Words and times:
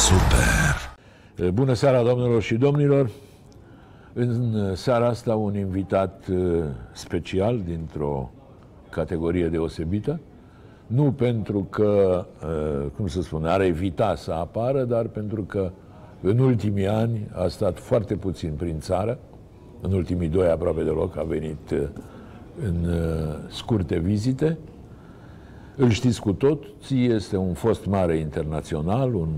Super! 0.07 1.53
Bună 1.53 1.73
seara, 1.73 2.03
domnilor 2.03 2.43
și 2.43 2.55
domnilor! 2.55 3.11
În 4.13 4.75
seara 4.75 5.07
asta 5.07 5.35
un 5.35 5.57
invitat 5.57 6.27
uh, 6.31 6.65
special 6.93 7.61
dintr-o 7.67 8.31
categorie 8.91 9.49
deosebită, 9.49 10.21
nu 10.87 11.13
pentru 11.13 11.67
că, 11.71 12.25
uh, 12.43 12.91
cum 12.97 13.07
să 13.07 13.23
spun, 13.23 13.45
ar 13.45 13.61
evita 13.61 14.15
să 14.15 14.33
apară, 14.33 14.85
dar 14.85 15.07
pentru 15.07 15.43
că 15.43 15.71
în 16.21 16.39
ultimii 16.39 16.89
ani 16.89 17.29
a 17.35 17.49
stat 17.49 17.79
foarte 17.79 18.15
puțin 18.15 18.53
prin 18.57 18.79
țară, 18.81 19.19
în 19.81 19.93
ultimii 19.93 20.29
doi 20.29 20.49
aproape 20.49 20.83
deloc, 20.83 21.17
a 21.17 21.23
venit 21.23 21.71
uh, 21.73 21.83
în 22.65 22.87
scurte 23.49 23.99
vizite. 23.99 24.59
Îl 25.77 25.91
știți 25.91 26.21
cu 26.21 26.33
toții, 26.33 27.07
este 27.07 27.37
un 27.37 27.53
fost 27.53 27.87
mare 27.87 28.17
internațional, 28.17 29.15
un 29.15 29.29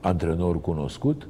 antrenor 0.00 0.60
cunoscut 0.60 1.28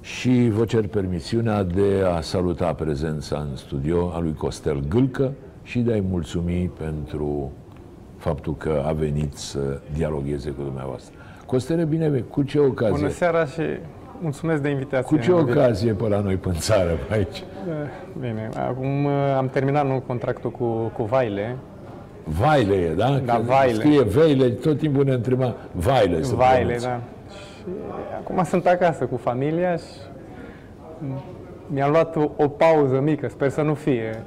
și 0.00 0.48
vă 0.48 0.64
cer 0.64 0.86
permisiunea 0.86 1.62
de 1.62 2.02
a 2.16 2.20
saluta 2.20 2.72
prezența 2.72 3.46
în 3.50 3.56
studio 3.56 4.10
a 4.14 4.18
lui 4.18 4.34
Costel 4.34 4.82
Gâlcă 4.88 5.32
și 5.62 5.78
de 5.78 5.92
a-i 5.92 6.04
mulțumi 6.10 6.70
pentru 6.78 7.52
faptul 8.16 8.56
că 8.56 8.82
a 8.86 8.92
venit 8.92 9.34
să 9.34 9.80
dialogueze 9.94 10.50
cu 10.50 10.62
dumneavoastră. 10.62 11.14
Costele, 11.46 11.84
bine, 11.84 12.24
cu 12.30 12.42
ce 12.42 12.58
ocazie? 12.58 12.96
Bună 12.96 13.08
seara 13.08 13.44
și 13.44 13.62
mulțumesc 14.20 14.62
de 14.62 14.68
invitație. 14.68 15.16
Cu 15.16 15.22
ce 15.22 15.32
ocazie 15.32 15.92
pe 15.92 16.08
la 16.08 16.20
noi 16.20 16.36
pe 16.36 16.50
țară, 16.52 16.90
pe 17.08 17.14
aici? 17.14 17.44
Bine, 18.20 18.48
acum 18.56 19.04
uh, 19.04 19.12
am 19.36 19.48
terminat 19.48 19.86
nu, 19.86 20.02
contractul 20.06 20.50
cu, 20.50 20.64
cu 20.96 21.02
Vaile. 21.04 21.56
Vaile 22.24 22.74
e, 22.74 22.94
da? 22.94 23.20
Da, 23.24 23.34
Că 23.34 23.40
Vaile. 23.42 23.74
Scrie 23.74 24.02
Veile, 24.02 24.48
tot 24.48 24.78
timpul 24.78 25.04
ne 25.04 25.12
întreba 25.12 25.54
Vaile. 25.72 26.22
să 26.22 26.34
Vaile, 26.34 26.56
pronunțe. 26.62 26.86
da. 26.86 27.00
Și 27.32 27.72
acum 28.20 28.44
sunt 28.44 28.66
acasă 28.66 29.04
cu 29.04 29.16
familia 29.16 29.76
și 29.76 29.82
mi-am 31.66 31.90
luat 31.90 32.16
o, 32.16 32.30
o 32.36 32.48
pauză 32.48 33.00
mică, 33.00 33.28
sper 33.28 33.48
să 33.48 33.62
nu 33.62 33.74
fie 33.74 34.22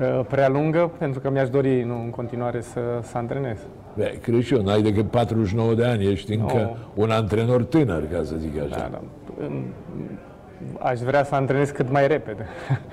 uh, 0.00 0.20
prea 0.28 0.48
lungă, 0.48 0.90
pentru 0.98 1.20
că 1.20 1.30
mi-aș 1.30 1.48
dori 1.50 1.82
nu, 1.82 1.94
în 2.02 2.10
continuare 2.10 2.60
să, 2.60 2.80
să 3.02 3.16
antrenez. 3.18 3.58
Bă, 3.96 4.12
crezi 4.22 4.46
și 4.46 4.54
eu, 4.54 4.62
n-ai 4.62 4.82
decât 4.82 5.10
49 5.10 5.74
de 5.74 5.84
ani, 5.84 6.10
ești 6.10 6.32
încă 6.34 6.56
Nu. 6.56 6.76
un 7.02 7.10
antrenor 7.10 7.64
tânăr, 7.64 8.02
ca 8.12 8.20
să 8.24 8.34
zic 8.38 8.58
așa. 8.58 8.68
Da, 8.68 8.88
da. 8.90 9.00
În- 10.60 10.76
Aș 10.78 10.98
vrea 11.00 11.24
să 11.24 11.34
antrenez 11.34 11.70
cât 11.70 11.90
mai 11.90 12.06
repede. 12.06 12.46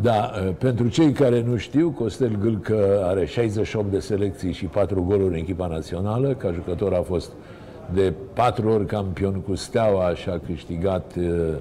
Da, 0.00 0.30
uh, 0.46 0.54
pentru 0.58 0.88
cei 0.88 1.12
care 1.12 1.42
nu 1.42 1.56
știu, 1.56 1.90
Costel 1.90 2.36
Gâlcă 2.40 3.02
are 3.04 3.24
68 3.24 3.90
de 3.90 3.98
selecții 3.98 4.52
și 4.52 4.64
4 4.64 5.02
goluri 5.02 5.28
în 5.34 5.34
echipa 5.40 5.66
națională. 5.66 6.34
Ca 6.34 6.52
jucător 6.52 6.92
a 6.94 7.02
fost 7.02 7.32
de 7.94 8.12
4 8.32 8.68
ori 8.68 8.86
campion 8.86 9.32
cu 9.40 9.54
Steaua 9.54 10.14
și 10.14 10.28
a 10.28 10.40
câștigat 10.46 11.14
uh, 11.18 11.54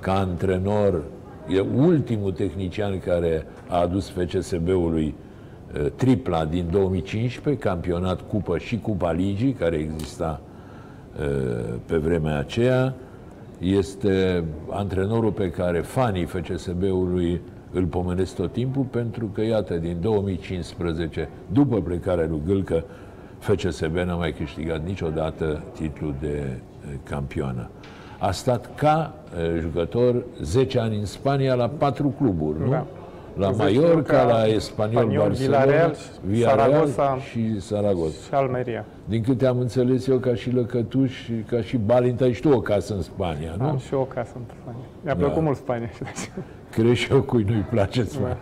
ca 0.00 0.12
antrenor. 0.18 1.02
E 1.48 1.60
ultimul 1.60 2.32
tehnician 2.32 2.98
care 3.00 3.46
a 3.68 3.80
adus 3.80 4.10
FCSB-ului 4.10 5.14
uh, 5.80 5.86
tripla 5.96 6.44
din 6.44 6.66
2015, 6.70 7.62
campionat 7.68 8.20
Cupă 8.28 8.58
și 8.58 8.78
Cupa 8.78 9.12
Ligii, 9.12 9.52
care 9.52 9.76
exista 9.76 10.40
uh, 11.20 11.74
pe 11.86 11.96
vremea 11.96 12.38
aceea. 12.38 12.94
Este 13.62 14.44
antrenorul 14.70 15.30
pe 15.30 15.50
care 15.50 15.80
fanii 15.80 16.24
FCSB-ului 16.24 17.40
îl 17.72 17.84
pomenesc 17.84 18.34
tot 18.34 18.52
timpul, 18.52 18.82
pentru 18.82 19.26
că, 19.26 19.42
iată, 19.42 19.74
din 19.74 19.96
2015, 20.00 21.28
după 21.52 21.80
plecarea 21.80 22.26
lui 22.30 22.42
Gâlcă, 22.46 22.84
FCSB 23.38 23.96
n-a 23.96 24.14
mai 24.14 24.32
câștigat 24.32 24.84
niciodată 24.84 25.62
titlul 25.74 26.14
de 26.20 26.36
eh, 26.36 26.94
campioană. 27.02 27.70
A 28.18 28.30
stat 28.30 28.74
ca 28.74 29.14
eh, 29.38 29.60
jucător 29.60 30.24
10 30.42 30.78
ani 30.78 30.96
în 30.96 31.04
Spania 31.04 31.54
la 31.54 31.68
patru 31.68 32.14
cluburi, 32.18 32.60
nu? 32.60 32.70
Da. 32.70 32.86
La 33.36 33.48
Cu 33.48 33.56
Mallorca, 33.56 33.88
Zecioca, 33.88 34.22
la 34.22 34.46
Espanyol, 34.46 35.02
Espanyol, 35.02 35.26
Barcelona, 35.26 35.58
Villarreal, 35.64 35.96
Villarreal 36.26 36.86
Saragossa. 36.86 37.18
și 37.30 37.60
Saragossa. 37.60 38.26
și 38.28 38.34
Almeria. 38.34 38.84
Din 39.04 39.22
câte 39.22 39.46
am 39.46 39.58
înțeles 39.58 40.06
eu, 40.06 40.16
ca 40.18 40.34
și 40.34 40.50
Lăcătuș, 40.50 41.22
și 41.24 41.32
ca 41.32 41.60
și 41.62 41.76
Balinta, 41.76 42.24
ai 42.24 42.32
și 42.32 42.40
tu 42.40 42.48
o 42.48 42.60
casă 42.60 42.94
în 42.94 43.02
Spania, 43.02 43.54
nu? 43.58 43.64
Am 43.64 43.78
și 43.78 43.92
eu 43.94 44.00
o 44.00 44.04
casă 44.04 44.30
în 44.34 44.42
Spania. 44.60 44.84
Mi-a 45.04 45.14
Da. 45.14 45.18
plăcut 45.24 45.42
mult 45.42 45.56
Spania. 45.56 45.90
Crezi 46.70 46.94
și 47.00 47.12
eu 47.12 47.22
cui 47.22 47.42
nu-i 47.42 47.66
place 47.70 48.04
Spania. 48.04 48.36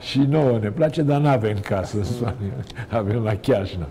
și 0.00 0.18
nouă 0.28 0.58
ne 0.58 0.70
place, 0.70 1.02
dar 1.02 1.20
nu 1.20 1.28
avem 1.28 1.56
casă 1.58 1.96
în 1.96 2.04
Spania. 2.04 2.52
Avem 2.90 3.22
la 3.22 3.34
Chiajna. 3.34 3.86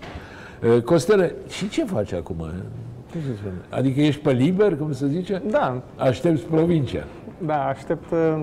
Uh, 0.76 0.82
Costele, 0.82 1.34
și 1.48 1.68
ce 1.68 1.84
faci 1.84 2.12
acum? 2.12 2.36
Cum 3.12 3.20
să 3.20 3.36
spun? 3.36 3.52
Adică 3.70 4.00
ești 4.00 4.20
pe 4.20 4.32
liber, 4.32 4.76
cum 4.76 4.92
se 4.92 5.06
zice? 5.06 5.42
Da, 5.50 5.82
Aștepți 5.96 6.42
provincia. 6.44 7.04
Da, 7.38 7.66
aștept 7.66 8.10
uh, 8.10 8.42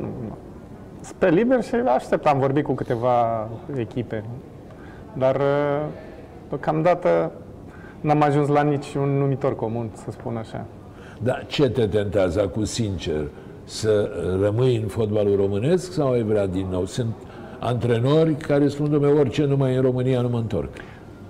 pe 1.12 1.30
liber 1.30 1.64
și 1.64 1.76
aștept. 1.76 2.26
Am 2.26 2.40
vorbit 2.40 2.64
cu 2.64 2.74
câteva 2.74 3.50
echipe, 3.76 4.24
dar 5.18 5.36
uh, 5.36 5.86
deocamdată 6.50 7.32
n-am 8.02 8.22
ajuns 8.22 8.48
la 8.48 8.62
niciun 8.62 9.18
numitor 9.18 9.56
comun, 9.56 9.90
să 9.94 10.12
spun 10.12 10.38
așa. 10.38 10.66
Dar 11.20 11.46
ce 11.48 11.70
te 11.70 11.88
tentează 11.88 12.42
acum, 12.42 12.64
sincer? 12.64 13.28
Să 13.64 14.12
rămâi 14.42 14.76
în 14.76 14.88
fotbalul 14.88 15.36
românesc 15.36 15.92
sau 15.92 16.12
ai 16.12 16.22
vrea 16.22 16.48
din 16.48 16.68
nou? 16.72 16.86
Sunt 16.86 17.14
antrenori 17.60 18.34
care 18.34 18.68
spun, 18.68 18.90
domnule, 18.90 19.20
orice 19.20 19.46
nu 19.46 19.56
mai 19.56 19.74
e 19.74 19.76
în 19.76 19.82
România, 19.82 20.22
nu 20.22 20.30
mă 20.30 20.38
întorc. 20.38 20.70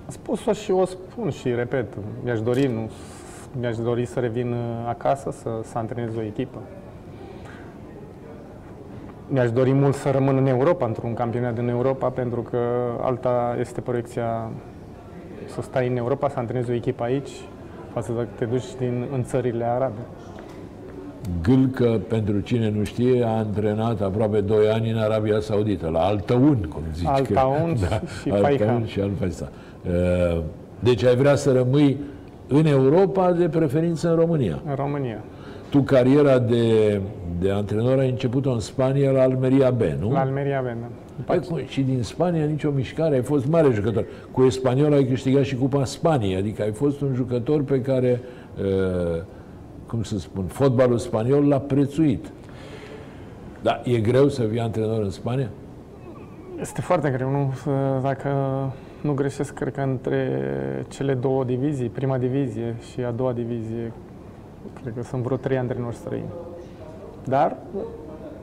Am 0.04 0.10
spus-o 0.10 0.52
și 0.52 0.70
o 0.70 0.84
spun 0.84 1.30
și 1.30 1.48
repet. 1.54 1.86
Mi-aș 2.24 2.40
dori, 2.40 2.66
nu, 2.66 2.90
mi-aș 3.60 3.76
dori 3.76 4.04
să 4.04 4.20
revin 4.20 4.52
uh, 4.52 4.58
acasă, 4.88 5.30
să, 5.30 5.48
să 5.62 5.78
antrenez 5.78 6.16
o 6.16 6.22
echipă. 6.22 6.58
Mi-aș 9.28 9.50
dori 9.50 9.72
mult 9.72 9.94
să 9.94 10.10
rămân 10.10 10.36
în 10.36 10.46
Europa, 10.46 10.86
într-un 10.86 11.14
campionat 11.14 11.54
din 11.54 11.68
Europa, 11.68 12.08
pentru 12.08 12.40
că 12.40 12.58
alta 13.00 13.56
este 13.60 13.80
proiecția 13.80 14.50
să 15.46 15.62
stai 15.62 15.88
în 15.88 15.96
Europa, 15.96 16.28
să 16.28 16.38
antrenezi 16.38 16.70
o 16.70 16.74
echipă 16.74 17.02
aici, 17.02 17.30
față 17.92 18.12
de 18.12 18.18
că 18.22 18.26
te 18.38 18.44
duci 18.44 18.74
din, 18.78 19.06
în 19.12 19.24
țările 19.24 19.64
arabe. 19.64 19.98
Gâlcă, 21.42 22.00
pentru 22.08 22.40
cine 22.40 22.70
nu 22.70 22.84
știe, 22.84 23.24
a 23.24 23.28
antrenat 23.36 24.00
aproape 24.00 24.40
2 24.40 24.68
ani 24.68 24.90
în 24.90 24.98
Arabia 24.98 25.40
Saudită, 25.40 25.88
la 25.88 26.00
Altaun, 26.00 26.68
cum 26.72 26.82
zici. 26.94 27.06
Altaun 27.06 27.76
și- 27.76 27.84
și 28.22 28.30
Altaun 28.30 28.56
Faihan. 28.56 28.86
și 28.86 29.00
Al-Faisal. 29.00 29.50
Uh, 29.86 30.40
Deci 30.78 31.04
ai 31.04 31.16
vrea 31.16 31.34
să 31.34 31.52
rămâi 31.52 31.96
în 32.48 32.66
Europa, 32.66 33.32
de 33.32 33.48
preferință 33.48 34.08
în 34.10 34.16
România. 34.16 34.62
În 34.68 34.74
România. 34.74 35.18
Tu 35.74 35.80
cariera 35.82 36.38
de, 36.38 37.00
de 37.40 37.50
antrenor 37.50 37.98
ai 37.98 38.08
început-o 38.10 38.50
în 38.50 38.60
Spania 38.60 39.10
la 39.10 39.22
Almeria 39.22 39.70
B, 39.70 39.80
nu? 40.00 40.12
La 40.12 40.20
Almeria 40.20 40.60
Vena. 40.60 40.86
Păi, 41.24 41.40
cum, 41.40 41.60
și 41.66 41.80
din 41.82 42.02
Spania 42.02 42.44
nicio 42.44 42.70
mișcare, 42.70 43.14
ai 43.14 43.22
fost 43.22 43.46
mare 43.46 43.70
jucător. 43.70 44.04
Cu 44.30 44.42
Espanyol 44.42 44.92
ai 44.92 45.04
câștigat 45.04 45.42
și 45.42 45.56
Cupa 45.56 45.84
Spaniei, 45.84 46.36
adică 46.36 46.62
ai 46.62 46.72
fost 46.72 47.00
un 47.00 47.14
jucător 47.14 47.62
pe 47.62 47.80
care, 47.80 48.20
uh, 48.58 49.22
cum 49.86 50.02
să 50.02 50.18
spun, 50.18 50.44
fotbalul 50.44 50.98
spaniol 50.98 51.48
l-a 51.48 51.58
prețuit. 51.58 52.26
Dar 53.62 53.80
e 53.84 53.98
greu 54.00 54.28
să 54.28 54.42
fii 54.42 54.60
antrenor 54.60 55.02
în 55.02 55.10
Spania? 55.10 55.48
Este 56.60 56.80
foarte 56.80 57.10
greu, 57.10 57.30
nu? 57.30 57.52
Să- 57.62 57.70
Dacă 58.02 58.28
nu 59.00 59.12
greșesc, 59.12 59.54
cred 59.54 59.72
că 59.72 59.80
între 59.80 60.28
cele 60.88 61.14
două 61.14 61.44
divizii, 61.44 61.88
prima 61.88 62.18
divizie 62.18 62.74
și 62.92 63.00
a 63.00 63.10
doua 63.10 63.32
divizie, 63.32 63.92
cred 64.82 64.94
că 64.96 65.02
sunt 65.02 65.22
vreo 65.22 65.36
trei 65.36 65.58
antrenori 65.58 65.96
străini. 65.96 66.32
Dar 67.24 67.56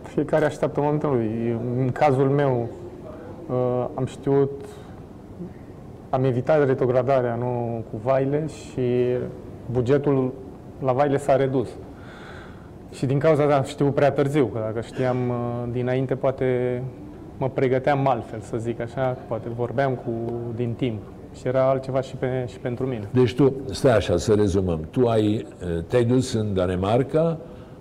fiecare 0.03 0.45
așteaptă 0.45 0.81
momentul 0.81 1.09
lui. 1.09 1.57
În 1.77 1.91
cazul 1.91 2.29
meu, 2.29 2.69
uh, 3.50 3.88
am 3.94 4.06
știut, 4.06 4.65
am 6.09 6.23
evitat 6.23 6.65
retrogradarea 6.65 7.35
nu 7.35 7.83
cu 7.91 8.00
Vaile 8.03 8.47
și 8.47 8.81
bugetul 9.71 10.33
la 10.79 10.91
Vaile 10.91 11.18
s-a 11.18 11.35
redus. 11.35 11.69
Și 12.91 13.06
din 13.06 13.19
cauza 13.19 13.44
asta 13.44 13.56
am 13.56 13.63
știut 13.63 13.94
prea 13.94 14.12
târziu, 14.12 14.45
că 14.45 14.59
dacă 14.59 14.81
știam 14.81 15.29
uh, 15.29 15.35
dinainte, 15.71 16.15
poate 16.15 16.81
mă 17.38 17.50
pregăteam 17.50 18.07
altfel, 18.07 18.39
să 18.39 18.57
zic 18.57 18.79
așa, 18.79 19.17
poate 19.27 19.50
vorbeam 19.50 19.94
cu 19.94 20.12
din 20.56 20.74
timp. 20.74 21.01
Și 21.39 21.48
era 21.48 21.69
altceva 21.69 22.01
și, 22.01 22.16
pe, 22.16 22.45
și 22.48 22.57
pentru 22.60 22.86
mine. 22.86 23.07
Deci 23.12 23.33
tu, 23.36 23.54
stai 23.72 23.95
așa, 23.95 24.18
să 24.18 24.33
rezumăm. 24.33 24.80
Tu 24.92 25.07
ai, 25.07 25.45
uh, 25.63 25.83
te-ai 25.88 26.04
dus 26.04 26.33
în 26.33 26.54
Danemarca, 26.54 27.38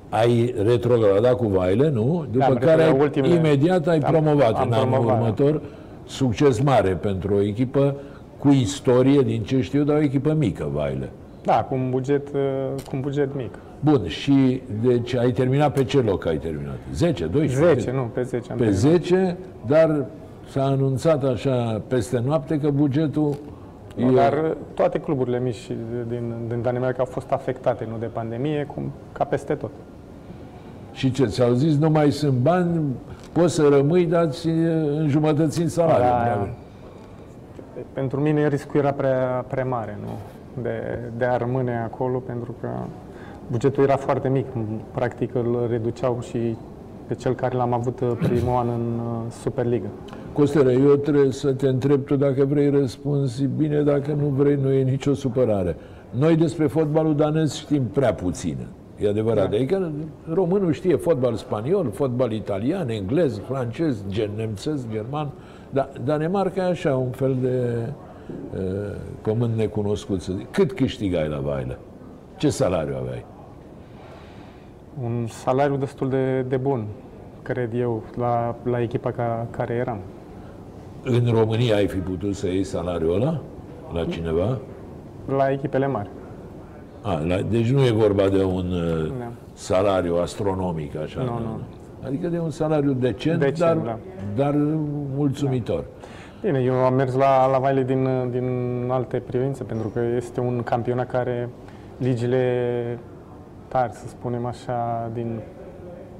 ai 0.08 0.54
retrogradat 0.64 1.32
cu 1.36 1.46
Vaile, 1.46 1.88
nu? 1.90 2.26
După 2.30 2.44
am 2.44 2.54
care 2.54 2.70
ai, 2.70 2.76
retrogradat 2.76 3.00
ultimele- 3.00 3.34
imediat 3.34 3.86
ai 3.88 3.98
am- 3.98 4.10
promovat 4.12 4.54
am 4.54 4.66
în 4.66 4.72
anul 4.72 4.88
promovat, 4.88 5.16
da. 5.16 5.22
următor. 5.22 5.60
Succes 6.06 6.60
mare 6.60 6.90
pentru 6.90 7.34
o 7.34 7.40
echipă 7.42 7.96
cu 8.38 8.48
istorie, 8.48 9.20
din 9.20 9.42
ce 9.42 9.60
știu, 9.60 9.82
dar 9.84 9.96
o 9.96 10.00
echipă 10.02 10.32
mică, 10.38 10.70
Vaile. 10.72 11.08
Da, 11.42 11.64
cu 11.68 11.74
un 11.74 11.90
buget, 11.90 12.28
uh, 12.28 12.40
cu 12.88 12.90
un 12.96 13.00
buget 13.00 13.34
mic. 13.36 13.54
Bun, 13.80 14.06
și 14.08 14.62
deci 14.82 15.14
ai 15.14 15.30
terminat 15.32 15.72
pe 15.72 15.84
ce 15.84 16.00
loc 16.00 16.26
ai 16.26 16.36
terminat? 16.36 16.78
10, 16.94 17.24
12? 17.26 17.80
10, 17.80 17.90
nu, 17.96 18.02
pe 18.14 18.22
10 18.22 18.50
am 18.52 18.56
Pe 18.58 18.64
terminat. 18.64 19.00
10, 19.02 19.36
dar 19.66 20.04
s-a 20.50 20.64
anunțat 20.64 21.24
așa 21.24 21.82
peste 21.88 22.18
noapte 22.18 22.60
că 22.60 22.70
bugetul 22.70 23.34
Nu, 23.96 24.12
Dar 24.12 24.56
toate 24.74 24.98
cluburile 24.98 25.40
mici 25.40 25.70
din, 26.08 26.34
din 26.48 26.62
Danemarca 26.62 26.98
au 26.98 27.04
fost 27.04 27.30
afectate, 27.30 27.86
nu 27.90 27.96
de 27.98 28.06
pandemie, 28.06 28.64
cum 28.74 28.92
ca 29.12 29.24
peste 29.24 29.54
tot. 29.54 29.70
Și 30.92 31.10
ce, 31.10 31.26
ți-au 31.26 31.52
zis, 31.52 31.76
nu 31.76 31.90
mai 31.90 32.10
sunt 32.10 32.32
bani, 32.32 32.80
poți 33.32 33.54
să 33.54 33.68
rămâi, 33.68 34.06
dar 34.06 34.26
ți 34.28 34.48
înjumătățin 34.96 35.68
salariul. 35.68 36.08
Da, 36.08 36.48
pentru 37.92 38.20
mine 38.20 38.48
riscul 38.48 38.80
era 38.80 38.92
prea, 38.92 39.44
prea 39.48 39.64
mare, 39.64 39.98
nu? 40.00 40.08
De, 40.62 40.98
de 41.16 41.24
a 41.24 41.36
rămâne 41.36 41.76
acolo, 41.76 42.18
pentru 42.18 42.54
că 42.60 42.68
bugetul 43.50 43.82
era 43.82 43.96
foarte 43.96 44.28
mic. 44.28 44.46
Practic 44.92 45.34
îl 45.34 45.66
reduceau 45.70 46.20
și 46.20 46.56
pe 47.10 47.16
cel 47.16 47.34
care 47.34 47.56
l-am 47.56 47.72
avut 47.72 47.94
primul 48.18 48.56
an 48.56 48.68
în 48.68 48.98
uh, 48.98 49.32
Superliga. 49.42 49.86
Costere, 50.32 50.72
eu 50.72 50.94
trebuie 50.94 51.32
să 51.32 51.52
te 51.52 51.68
întreb 51.68 52.04
tu 52.04 52.16
dacă 52.16 52.44
vrei 52.44 52.70
răspunzi 52.70 53.44
bine, 53.56 53.82
dacă 53.82 54.12
nu 54.20 54.26
vrei, 54.26 54.58
nu 54.62 54.72
e 54.72 54.82
nicio 54.82 55.14
supărare. 55.14 55.76
Noi 56.10 56.36
despre 56.36 56.66
fotbalul 56.66 57.16
danez 57.16 57.54
știm 57.54 57.82
prea 57.82 58.14
puțin. 58.14 58.56
E 58.98 59.08
adevărat. 59.08 59.50
Da. 59.50 59.56
Adică 59.56 59.92
românul 60.32 60.72
știe 60.72 60.96
fotbal 60.96 61.34
spaniol, 61.34 61.90
fotbal 61.92 62.32
italian, 62.32 62.88
englez, 62.88 63.38
francez, 63.38 64.04
gen, 64.08 64.30
nemțesc, 64.36 64.90
german. 64.90 65.30
Dar 65.70 65.88
Danemarca 66.04 66.62
e 66.62 66.70
așa, 66.70 66.96
un 66.96 67.10
fel 67.10 67.36
de 67.40 67.76
uh, 68.54 68.60
pământ 69.22 69.56
necunoscut. 69.56 70.20
Să 70.20 70.32
zic. 70.36 70.50
Cât 70.50 70.72
câștigai 70.72 71.28
la 71.28 71.38
Vaile? 71.38 71.78
Ce 72.36 72.50
salariu 72.50 72.94
aveai? 73.00 73.24
Un 75.02 75.26
salariu 75.26 75.76
destul 75.76 76.08
de, 76.08 76.42
de 76.42 76.56
bun, 76.56 76.86
cred 77.42 77.74
eu, 77.74 78.02
la, 78.16 78.54
la 78.62 78.80
echipa 78.80 79.10
ca, 79.10 79.46
care 79.50 79.74
eram. 79.74 79.98
În 81.02 81.26
România 81.32 81.74
ai 81.76 81.86
fi 81.86 81.96
putut 81.98 82.34
să 82.34 82.46
iei 82.46 82.64
salariul 82.64 83.14
ăla? 83.14 83.40
La 83.92 84.04
cineva? 84.04 84.58
La 85.36 85.50
echipele 85.50 85.86
mari. 85.86 86.08
A, 87.02 87.18
la, 87.26 87.36
deci 87.50 87.70
nu 87.70 87.84
e 87.84 87.90
vorba 87.90 88.28
de 88.28 88.42
un 88.44 88.72
uh, 88.72 89.12
Da. 89.18 89.30
salariu 89.52 90.16
astronomic, 90.16 90.96
așa. 90.96 91.20
Nu, 91.20 91.26
da, 91.26 91.32
nu. 91.32 91.60
da. 92.00 92.06
Adică 92.06 92.28
de 92.28 92.38
un 92.38 92.50
salariu 92.50 92.92
decent, 92.92 93.38
Decent, 93.38 93.58
dar, 93.58 93.76
da. 93.76 93.98
dar 94.36 94.54
mulțumitor. 95.16 95.84
Bine, 96.42 96.58
eu 96.58 96.74
am 96.74 96.94
mers 96.94 97.14
la, 97.14 97.46
la 97.50 97.58
Vaile 97.58 97.82
din, 97.82 98.08
din 98.30 98.48
alte 98.90 99.18
privințe, 99.18 99.64
pentru 99.64 99.88
că 99.88 100.00
este 100.16 100.40
un 100.40 100.62
campionat 100.62 101.10
care 101.10 101.48
ligile 101.98 102.98
tari, 103.70 103.92
să 103.92 104.08
spunem 104.08 104.46
așa, 104.46 105.10
din, 105.14 105.40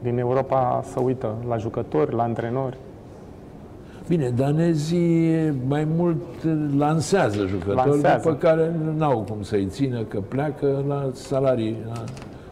din 0.02 0.19
Europa 0.19 0.81
să 0.85 1.00
uită 1.00 1.35
la 1.49 1.56
jucători, 1.56 2.14
la 2.14 2.23
antrenori. 2.23 2.76
Bine, 4.08 4.29
danezii 4.29 5.52
mai 5.69 5.87
mult 5.97 6.23
lansează 6.79 7.47
jucători, 7.47 7.76
Lansează. 7.76 8.20
după 8.23 8.35
care 8.35 8.73
n-au 8.97 9.25
cum 9.31 9.43
să-i 9.43 9.67
țină, 9.67 10.02
că 10.02 10.20
pleacă 10.20 10.85
la 10.88 11.11
salarii, 11.12 11.76
la 11.87 12.05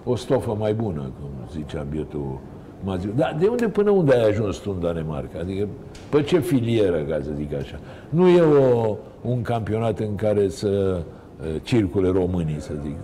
o 0.04 0.16
stofă 0.16 0.56
mai 0.58 0.74
bună, 0.74 1.00
cum 1.00 1.30
zicea 1.50 1.86
bietul 1.90 2.38
Maziu. 2.84 3.10
Dar 3.16 3.36
de 3.40 3.46
unde 3.46 3.68
până 3.68 3.90
unde 3.90 4.14
ai 4.14 4.28
ajuns 4.28 4.56
tu 4.56 4.70
în 4.74 4.80
Danemarca? 4.80 5.38
Adică 5.40 5.68
pe 6.10 6.22
ce 6.22 6.38
filieră, 6.38 6.98
ca 6.98 7.18
să 7.22 7.30
zic 7.36 7.54
așa? 7.54 7.78
Nu 8.08 8.28
e 8.28 8.40
o, 8.40 8.96
un 9.22 9.42
campionat 9.42 9.98
în 9.98 10.14
care 10.14 10.48
să 10.48 10.68
uh, 11.40 11.46
circule 11.62 12.08
românii, 12.08 12.60
să 12.60 12.72
zic. 12.82 12.96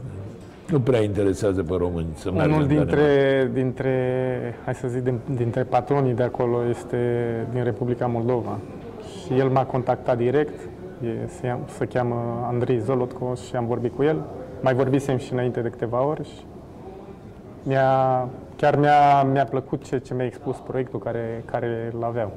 Nu 0.71 0.81
prea 0.81 1.03
interesează 1.03 1.63
pe 1.63 1.75
români 1.79 2.07
să 2.15 2.31
meargă 2.33 2.53
Unul 2.53 2.63
în 2.63 2.69
Danemarca. 2.69 2.95
dintre, 2.97 3.51
dintre, 3.53 3.95
hai 4.65 4.75
să 4.75 4.89
zic, 4.89 5.03
din, 5.03 5.19
dintre 5.35 5.63
patronii 5.63 6.15
de 6.15 6.23
acolo 6.23 6.59
este 6.69 6.99
din 7.53 7.63
Republica 7.65 8.07
Moldova. 8.07 8.59
Și 9.25 9.39
el 9.39 9.49
m-a 9.49 9.65
contactat 9.65 10.17
direct, 10.17 10.61
e, 11.05 11.27
se, 11.27 11.47
ia- 11.47 11.59
se 11.79 11.85
cheamă 11.87 12.47
Andrei 12.51 12.79
Zolotko 12.79 13.35
și 13.49 13.57
am 13.57 13.67
vorbit 13.67 13.97
cu 13.97 14.03
el. 14.03 14.17
Mai 14.61 14.75
vorbisem 14.75 15.17
și 15.17 15.33
înainte 15.33 15.61
de 15.61 15.69
câteva 15.69 16.05
ori 16.07 16.25
și 16.29 16.45
mi-a, 17.63 18.29
chiar 18.57 18.77
mi-a, 18.79 19.23
mi-a 19.33 19.45
plăcut 19.45 19.85
ce, 19.85 19.99
ce 19.99 20.15
mi-a 20.15 20.25
expus 20.25 20.57
proiectul 20.57 20.99
care, 20.99 21.43
care 21.45 21.91
îl 21.95 22.03
aveau. 22.05 22.33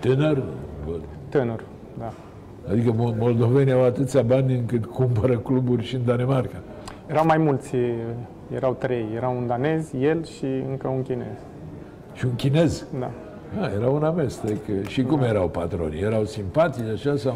Tânăr, 0.00 0.42
bă, 0.86 0.92
Tânăr, 1.28 1.60
da. 1.98 2.12
adică 2.70 2.90
mo- 2.92 3.18
moldovenii 3.18 3.72
au 3.72 3.84
atâția 3.84 4.22
bani 4.22 4.54
încât 4.54 4.84
cumpără 4.86 5.38
cluburi 5.38 5.84
și 5.84 5.94
în 5.94 6.04
Danemarca. 6.04 6.56
Erau 7.12 7.26
mai 7.26 7.38
mulți, 7.38 7.76
erau 8.54 8.72
trei. 8.72 9.06
Era 9.14 9.28
un 9.28 9.46
danez, 9.46 9.94
el 10.00 10.24
și 10.24 10.44
încă 10.70 10.88
un 10.88 11.02
chinez. 11.02 11.38
Și 12.12 12.24
un 12.24 12.34
chinez. 12.34 12.86
Da. 12.98 13.10
Da, 13.60 13.70
era 13.78 13.88
un 13.88 14.04
amestec. 14.04 14.86
Și 14.86 15.02
cum 15.02 15.22
erau 15.22 15.48
patronii? 15.48 16.02
Erau 16.02 16.24
simpatici 16.24 16.88
așa 16.94 17.16
sau 17.16 17.34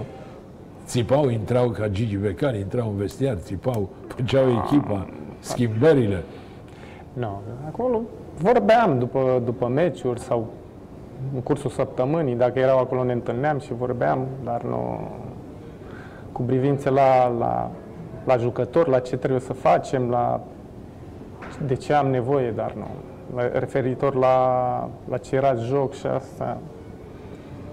țipau, 0.86 1.28
intrau 1.28 1.68
ca 1.68 1.88
Gigi 1.88 2.16
Becali, 2.16 2.58
intrau 2.58 2.88
în 2.88 2.96
vestiar, 2.96 3.36
țipau, 3.36 3.88
făceau 4.06 4.44
echipa, 4.64 5.06
schimbările. 5.38 6.22
Nu, 7.12 7.40
acolo 7.66 8.00
vorbeam 8.38 8.98
după, 8.98 9.42
după 9.44 9.68
meciuri 9.68 10.20
sau 10.20 10.46
în 11.34 11.40
cursul 11.40 11.70
săptămânii, 11.70 12.34
dacă 12.34 12.58
erau 12.58 12.78
acolo 12.78 13.04
ne 13.04 13.12
întâlneam 13.12 13.58
și 13.58 13.74
vorbeam, 13.74 14.26
dar 14.44 14.62
nu 14.62 15.08
cu 16.32 16.42
privințe 16.42 16.90
la, 16.90 17.28
la, 17.38 17.70
la 18.26 18.36
jucători, 18.36 18.90
la 18.90 18.98
ce 18.98 19.16
trebuie 19.16 19.40
să 19.40 19.52
facem, 19.52 20.08
la 20.10 20.40
de 21.66 21.74
ce 21.74 21.92
am 21.92 22.06
nevoie, 22.06 22.50
dar 22.50 22.72
nu. 22.74 22.86
La- 23.36 23.58
Referitor 23.58 24.14
la, 24.14 24.88
la 25.08 25.16
ce 25.16 25.36
era 25.36 25.54
joc 25.54 25.94
și 25.94 26.06
asta, 26.06 26.58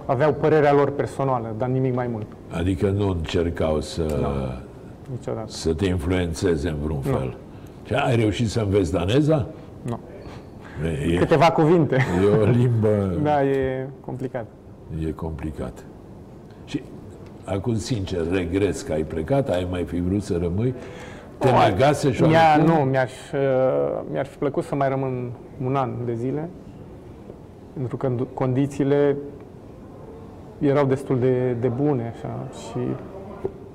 aveau 0.06 0.34
părerea 0.34 0.74
lor 0.74 0.92
personală, 0.92 1.54
dar 1.58 1.68
nimic 1.68 1.96
mai 1.96 2.08
mult, 2.08 2.26
Adică 2.52 2.90
nu 2.90 3.08
încercau 3.10 3.82
să, 3.82 4.06
niciodată. 5.12 5.52
să 5.52 5.74
te 5.74 5.86
influențeze 5.86 6.70
în 6.70 6.76
vreun 6.84 7.02
fel. 7.02 7.38
Și 7.86 7.94
ai 7.94 8.16
reușit 8.16 8.50
să 8.50 8.60
înveți 8.60 8.92
daneza? 8.92 9.46
Nu. 9.82 10.00
E, 11.14 11.18
Câteva 11.18 11.52
cuvinte. 11.52 11.98
e 12.24 12.36
o 12.42 12.46
limbă... 12.46 13.20
Da, 13.24 13.44
e 13.44 13.88
complicat. 14.06 14.46
E 15.08 15.12
complicat. 15.12 15.84
Și 17.47 17.54
acum, 17.56 17.78
sincer, 17.78 18.31
regres 18.31 18.81
că 18.81 18.94
ai 18.94 19.04
plecat, 19.04 19.50
ai 19.50 19.68
mai 19.69 19.83
fi 19.83 20.02
vrut 20.02 20.23
să 20.23 20.38
rămâi? 20.42 20.73
Te 21.38 21.50
negase 21.69 22.12
și 22.12 22.21
Mi-a, 22.21 22.56
nu, 22.57 22.73
mi-ar, 22.73 23.09
mi-ar 24.12 24.26
fi 24.26 24.38
plăcut 24.38 24.64
să 24.64 24.76
mai 24.76 24.90
rămân 24.90 25.31
un 25.66 25.76
an 25.76 25.90
de 26.06 26.14
zile, 26.14 26.50
pentru 27.73 27.97
că 27.97 28.12
condițiile 28.33 29.18
erau 30.59 30.85
destul 30.85 31.19
de, 31.19 31.52
de 31.52 31.68
bune 31.68 32.14
așa, 32.16 32.47
și 32.52 32.80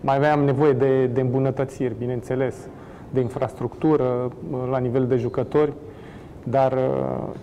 mai 0.01 0.17
aveam 0.17 0.45
nevoie 0.45 0.73
de, 0.73 1.07
de 1.07 1.21
îmbunătățiri, 1.21 1.95
bineînțeles, 1.99 2.57
de 3.11 3.21
infrastructură, 3.21 4.33
la 4.71 4.79
nivel 4.79 5.07
de 5.07 5.17
jucători, 5.17 5.73
dar 6.45 6.73
uh, 6.73 6.79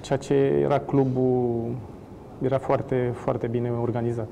ceea 0.02 0.18
ce 0.18 0.34
era 0.64 0.80
clubul 0.80 1.72
era 2.42 2.58
foarte, 2.58 3.12
foarte 3.14 3.48
bine 3.48 3.72
organizat. 3.82 4.28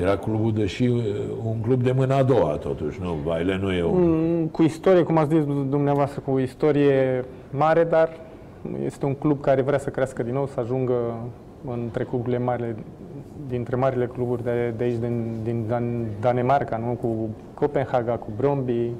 Era 0.00 0.16
clubul, 0.16 0.52
deși 0.52 0.82
uh, 0.86 1.02
un 1.44 1.60
club 1.60 1.82
de 1.82 1.92
mâna 1.92 2.16
a 2.16 2.22
doua, 2.22 2.48
totuși, 2.56 3.00
nu? 3.02 3.16
Baile 3.24 3.58
nu 3.62 3.72
e 3.72 3.84
un... 3.84 4.00
Mm, 4.40 4.46
Cu 4.46 4.62
istorie, 4.62 5.02
cum 5.02 5.16
ați 5.18 5.34
zis 5.34 5.44
dumneavoastră, 5.46 6.22
cu 6.26 6.38
istorie 6.38 7.24
mare, 7.50 7.84
dar 7.84 8.08
este 8.84 9.06
un 9.06 9.14
club 9.14 9.40
care 9.40 9.62
vrea 9.62 9.78
să 9.78 9.90
crească 9.90 10.22
din 10.22 10.32
nou, 10.34 10.46
să 10.46 10.60
ajungă 10.60 10.94
între 11.84 12.04
cluburile 12.04 12.38
mari, 12.38 12.74
dintre 13.48 13.76
marile 13.76 14.06
cluburi 14.06 14.42
de, 14.44 14.74
de 14.76 14.84
aici, 14.84 14.96
din, 14.98 15.24
din 15.44 15.64
Dan, 15.68 16.04
Danemarca, 16.20 16.76
nu? 16.76 16.92
cu 16.92 17.28
Copenhaga, 17.54 18.12
cu 18.12 18.26
Bromby 18.36 18.90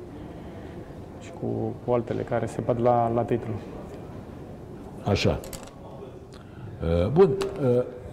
și 1.21 1.31
cu, 1.41 1.47
cu 1.85 1.93
altele 1.93 2.23
care 2.23 2.47
se 2.47 2.61
bat 2.65 2.81
la, 2.81 3.13
la 3.15 3.23
titlu. 3.23 3.53
Așa. 5.05 5.39
Uh, 7.03 7.09
Bun. 7.13 7.31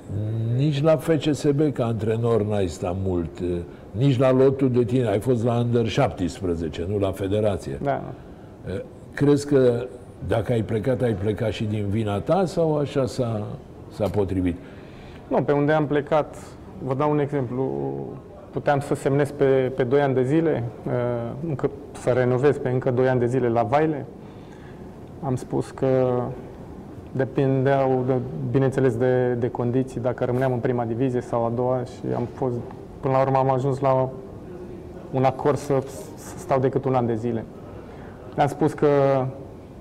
Uh, 0.09 0.57
Nici 0.57 0.81
la 0.81 0.95
FCSB 0.97 1.71
ca 1.73 1.85
antrenor 1.85 2.43
n-ai 2.45 2.67
stat 2.67 2.95
mult. 3.05 3.39
uh, 3.39 3.47
Nici 3.91 4.17
la 4.17 4.31
lotul 4.31 4.71
de 4.71 4.83
tine. 4.83 5.07
Ai 5.07 5.19
fost 5.19 5.43
la 5.43 5.59
Under 5.59 5.87
17, 5.87 6.85
nu 6.89 6.97
la 6.97 7.11
Federație. 7.11 7.79
Da. 7.83 8.01
Uh, 8.67 8.79
Crezi 9.13 9.47
că 9.47 9.85
dacă 10.27 10.51
ai 10.51 10.61
plecat, 10.61 11.01
ai 11.01 11.13
plecat 11.13 11.51
și 11.51 11.63
din 11.63 11.85
vina 11.89 12.19
ta 12.19 12.45
sau 12.45 12.77
așa 12.77 13.05
s-a, 13.05 13.43
s-a 13.93 14.07
potrivit? 14.07 14.55
Nu, 15.27 15.41
pe 15.43 15.51
unde 15.51 15.71
am 15.71 15.85
plecat, 15.87 16.35
vă 16.83 16.93
dau 16.93 17.11
un 17.11 17.19
exemplu, 17.19 17.71
puteam 18.51 18.79
să 18.79 18.95
semnez 18.95 19.31
pe, 19.31 19.71
pe 19.75 19.83
2 19.83 20.01
ani 20.01 20.13
de 20.13 20.23
zile, 20.23 20.63
uh, 20.85 20.91
încă, 21.47 21.69
să 21.91 22.09
renovez 22.09 22.57
pe 22.57 22.69
încă 22.69 22.91
2 22.91 23.07
ani 23.07 23.19
de 23.19 23.25
zile 23.25 23.49
la 23.49 23.63
Vaile. 23.63 24.05
Am 25.23 25.35
spus 25.35 25.71
că 25.71 26.21
depindeau, 27.15 28.03
de, 28.07 28.13
bineînțeles, 28.51 28.97
de, 28.97 29.33
de 29.33 29.49
condiții, 29.49 30.01
dacă 30.01 30.25
rămâneam 30.25 30.53
în 30.53 30.59
prima 30.59 30.85
divizie 30.85 31.21
sau 31.21 31.45
a 31.45 31.51
doua 31.55 31.83
și 31.83 32.13
am 32.15 32.27
fost, 32.33 32.55
până 32.99 33.13
la 33.13 33.21
urmă 33.21 33.37
am 33.37 33.51
ajuns 33.51 33.79
la 33.79 34.09
un 35.11 35.23
acord 35.23 35.57
să, 35.57 35.83
să 36.15 36.37
stau 36.37 36.59
decât 36.59 36.85
un 36.85 36.93
an 36.93 37.05
de 37.05 37.15
zile. 37.15 37.43
Le-am 38.35 38.47
spus 38.47 38.73
că 38.73 38.87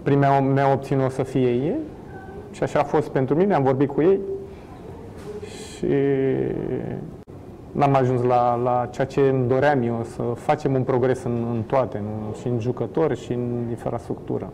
prima 0.02 0.40
mea 0.40 0.72
opțiune 0.72 1.04
o 1.04 1.08
să 1.08 1.22
fie 1.22 1.50
ei 1.50 1.76
și 2.50 2.62
așa 2.62 2.78
a 2.78 2.84
fost 2.84 3.08
pentru 3.08 3.34
mine, 3.34 3.54
am 3.54 3.62
vorbit 3.62 3.88
cu 3.88 4.02
ei 4.02 4.18
și 5.46 5.64
și 5.84 5.86
n-am 7.72 7.94
ajuns 7.94 8.22
la, 8.22 8.54
la 8.54 8.88
ceea 8.90 9.06
ce 9.06 9.20
îmi 9.20 9.48
doream 9.48 9.82
eu, 9.82 10.06
să 10.14 10.22
facem 10.22 10.74
un 10.74 10.82
progres 10.82 11.22
în, 11.22 11.46
în 11.54 11.62
toate, 11.62 12.02
nu? 12.02 12.34
și 12.40 12.46
în 12.46 12.60
jucători, 12.60 13.20
și 13.20 13.32
în 13.32 13.66
infrastructură. 13.70 14.52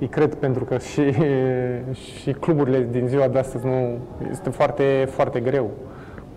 Îi 0.00 0.06
cred 0.06 0.34
pentru 0.34 0.64
că 0.64 0.78
și, 0.78 1.12
și 2.20 2.32
cluburile 2.32 2.88
din 2.90 3.06
ziua 3.06 3.28
de 3.28 3.38
astăzi 3.38 3.66
nu 3.66 3.98
este 4.30 4.50
foarte, 4.50 5.08
foarte 5.10 5.40
greu 5.40 5.70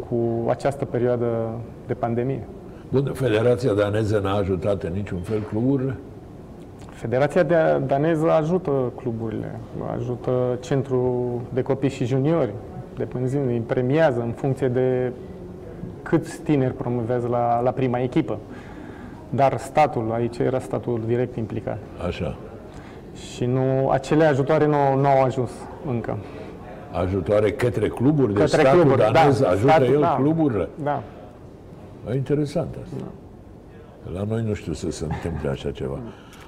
cu 0.10 0.50
această 0.50 0.86
perioadă 0.86 1.50
de 1.88 1.94
pandemie. 1.94 2.48
Bun, 2.90 3.12
Federația 3.14 3.74
daneză 3.74 4.20
n-a 4.24 4.36
ajutat 4.36 4.84
în 4.84 4.94
niciun 4.94 5.20
fel 5.20 5.40
cluburile? 5.50 5.96
Federația 6.90 7.44
de- 7.44 7.82
daneză 7.86 8.32
ajută 8.32 8.92
cluburile, 8.96 9.60
ajută 9.98 10.58
centrul 10.60 11.40
de 11.54 11.62
copii 11.62 11.90
și 11.90 12.06
juniori, 12.06 12.54
depânzând, 12.98 13.48
îi 13.50 13.60
premiază 13.68 14.22
în 14.22 14.32
funcție 14.32 14.68
de 14.68 15.12
câți 16.02 16.40
tineri 16.42 16.74
promovează 16.74 17.28
la, 17.28 17.62
la 17.62 17.72
prima 17.72 18.00
echipă. 18.00 18.38
Dar 19.30 19.58
statul, 19.58 20.12
aici 20.14 20.38
era 20.38 20.60
statul 20.60 21.02
direct 21.08 21.36
implicat. 21.36 21.78
Așa. 22.08 22.36
Și 23.16 23.46
nu, 23.46 23.90
acele 23.90 24.26
ajutoare 24.26 24.66
nu, 24.66 24.96
nu 24.96 25.08
au 25.08 25.24
ajuns 25.24 25.50
încă. 25.88 26.18
Ajutoare 26.92 27.52
către 27.52 27.88
cluburi? 27.88 28.34
Deci 28.34 28.42
Către 28.42 28.62
statul 28.62 28.80
cluburi, 28.80 29.12
danez 29.14 29.40
da, 29.40 29.50
ajută 29.50 29.68
statul, 29.72 29.94
el 29.94 30.00
da. 30.00 30.16
cluburile? 30.20 30.70
Da. 30.84 31.04
E 32.12 32.16
interesant 32.16 32.76
asta. 32.84 33.04
La 34.14 34.24
noi 34.30 34.44
nu 34.48 34.54
știu 34.54 34.74
să 34.74 34.92
se 34.92 35.04
întâmple 35.04 35.50
așa 35.50 35.72
ceva. 35.72 36.00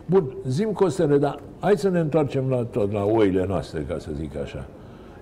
Bun, 0.05 0.36
zim 0.48 0.72
Costele, 0.72 1.17
dar 1.17 1.39
hai 1.60 1.77
să 1.77 1.89
ne 1.89 2.00
întoarcem 2.00 2.50
la 2.50 2.63
tot, 2.63 2.91
la 2.91 3.03
oile 3.03 3.46
noastre, 3.48 3.86
ca 3.88 3.96
să 4.00 4.10
zic 4.15 4.38
așa. 4.38 4.65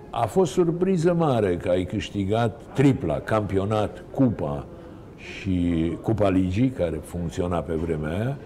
A 0.10 0.26
fost 0.26 0.52
surpriză 0.52 1.14
mare 1.14 1.58
că 1.58 1.70
ai 1.70 1.84
câștigat 1.84 2.62
tripla, 2.74 3.20
campionat, 3.20 4.04
cupa 4.14 4.66
și 5.18 5.92
Cupa 6.02 6.30
Ligii, 6.30 6.70
care 6.70 7.00
funcționa 7.04 7.60
pe 7.60 7.74
vremea 7.74 8.12
aia, 8.12 8.38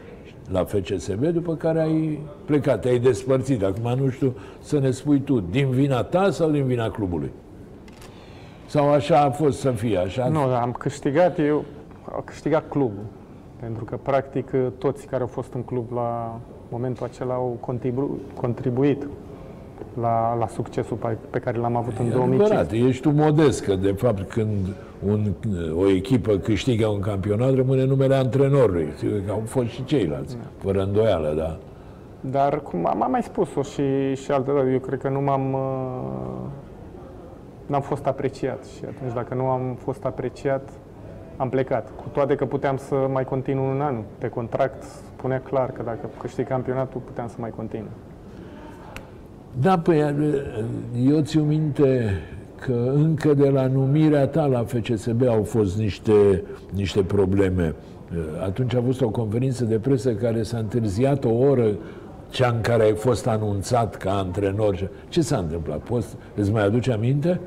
la 0.51 0.63
FCSB, 0.63 1.25
după 1.25 1.55
care 1.55 1.81
ai 1.81 2.19
plecat, 2.45 2.81
te-ai 2.81 2.99
despărțit. 2.99 3.63
Acum 3.63 4.03
nu 4.03 4.09
știu 4.09 4.35
să 4.59 4.79
ne 4.79 4.91
spui 4.91 5.19
tu, 5.19 5.39
din 5.39 5.69
vina 5.69 6.03
ta 6.03 6.29
sau 6.29 6.49
din 6.49 6.65
vina 6.65 6.89
clubului? 6.89 7.31
Sau 8.65 8.89
așa 8.89 9.21
a 9.21 9.29
fost 9.29 9.59
să 9.59 9.71
fie, 9.71 9.97
așa? 9.97 10.27
Nu, 10.27 10.39
am 10.39 10.71
câștigat 10.71 11.39
eu, 11.39 11.65
a 12.05 12.21
câștigat 12.25 12.69
clubul. 12.69 13.03
Pentru 13.59 13.83
că, 13.83 13.97
practic, 14.01 14.51
toți 14.77 15.05
care 15.05 15.21
au 15.21 15.27
fost 15.27 15.53
în 15.53 15.63
club 15.63 15.91
la 15.93 16.39
momentul 16.69 17.05
acela 17.05 17.33
au 17.33 17.57
contribu- 17.59 18.19
contribuit 18.35 19.07
la, 20.01 20.35
la 20.39 20.47
succesul 20.47 20.97
pe, 20.97 21.17
pe 21.29 21.39
care 21.39 21.57
l-am 21.57 21.75
avut 21.75 21.97
în 21.99 22.05
E 22.05 22.09
2005. 22.09 22.41
adevărat, 22.51 22.71
ești 22.89 23.01
tu 23.01 23.09
modest, 23.09 23.63
că 23.65 23.75
de 23.75 23.91
fapt 23.91 24.29
când 24.29 24.67
un, 25.07 25.31
o 25.77 25.89
echipă 25.89 26.31
câștigă 26.37 26.87
un 26.87 26.99
campionat, 26.99 27.53
rămâne 27.55 27.85
numele 27.85 28.15
antrenorului. 28.15 28.87
Sigur 28.97 29.21
că 29.25 29.31
au 29.31 29.41
fost 29.45 29.67
și 29.67 29.83
ceilalți, 29.83 30.37
fără 30.57 30.81
îndoială, 30.81 31.33
da. 31.37 31.57
Dar, 32.29 32.59
cum 32.59 32.85
am 32.87 33.03
am 33.03 33.11
mai 33.11 33.23
spus-o 33.23 33.61
și, 33.61 34.15
și 34.15 34.31
altă 34.31 34.51
dată, 34.55 34.67
eu 34.69 34.79
cred 34.79 34.99
că 34.99 35.09
nu 35.09 35.21
m-am... 35.21 35.53
uh, 35.53 36.49
N-am 37.65 37.81
fost 37.81 38.05
apreciat 38.05 38.63
și 38.65 38.83
atunci 38.87 39.13
dacă 39.13 39.33
nu 39.33 39.45
am 39.45 39.77
fost 39.83 40.05
apreciat, 40.05 40.69
am 41.37 41.49
plecat. 41.49 41.91
Cu 41.95 42.03
toate 42.11 42.35
că 42.35 42.45
puteam 42.45 42.77
să 42.77 42.95
mai 43.11 43.23
continui 43.23 43.69
un 43.75 43.81
an. 43.81 43.95
Pe 44.17 44.27
contract 44.27 44.83
spunea 44.83 45.41
clar 45.41 45.71
că 45.71 45.81
dacă 45.85 46.09
câștig 46.19 46.47
campionatul, 46.47 47.01
puteam 47.05 47.27
să 47.27 47.35
mai 47.39 47.49
continui. 47.55 47.89
Da, 49.61 49.79
păi 49.79 50.15
eu 51.07 51.21
ți 51.21 51.37
minte 51.37 52.09
că 52.59 52.91
încă 52.95 53.33
de 53.33 53.49
la 53.49 53.67
numirea 53.67 54.27
ta 54.27 54.45
la 54.45 54.63
FCSB 54.63 55.27
au 55.27 55.43
fost 55.43 55.77
niște, 55.77 56.43
niște 56.73 57.01
probleme. 57.03 57.75
Atunci 58.43 58.73
a 58.73 58.77
avut 58.77 59.01
o 59.01 59.09
conferință 59.09 59.65
de 59.65 59.79
presă 59.79 60.13
care 60.13 60.43
s-a 60.43 60.57
întârziat 60.57 61.23
o 61.23 61.29
oră, 61.29 61.67
cea 62.29 62.49
în 62.49 62.61
care 62.61 62.83
ai 62.83 62.93
fost 62.93 63.27
anunțat 63.27 63.95
ca 63.95 64.17
antrenor. 64.17 64.89
Ce 65.09 65.21
s-a 65.21 65.37
întâmplat? 65.37 65.79
Poți, 65.79 66.15
îți 66.35 66.51
mai 66.51 66.63
aduce 66.65 66.91
aminte? 66.91 67.39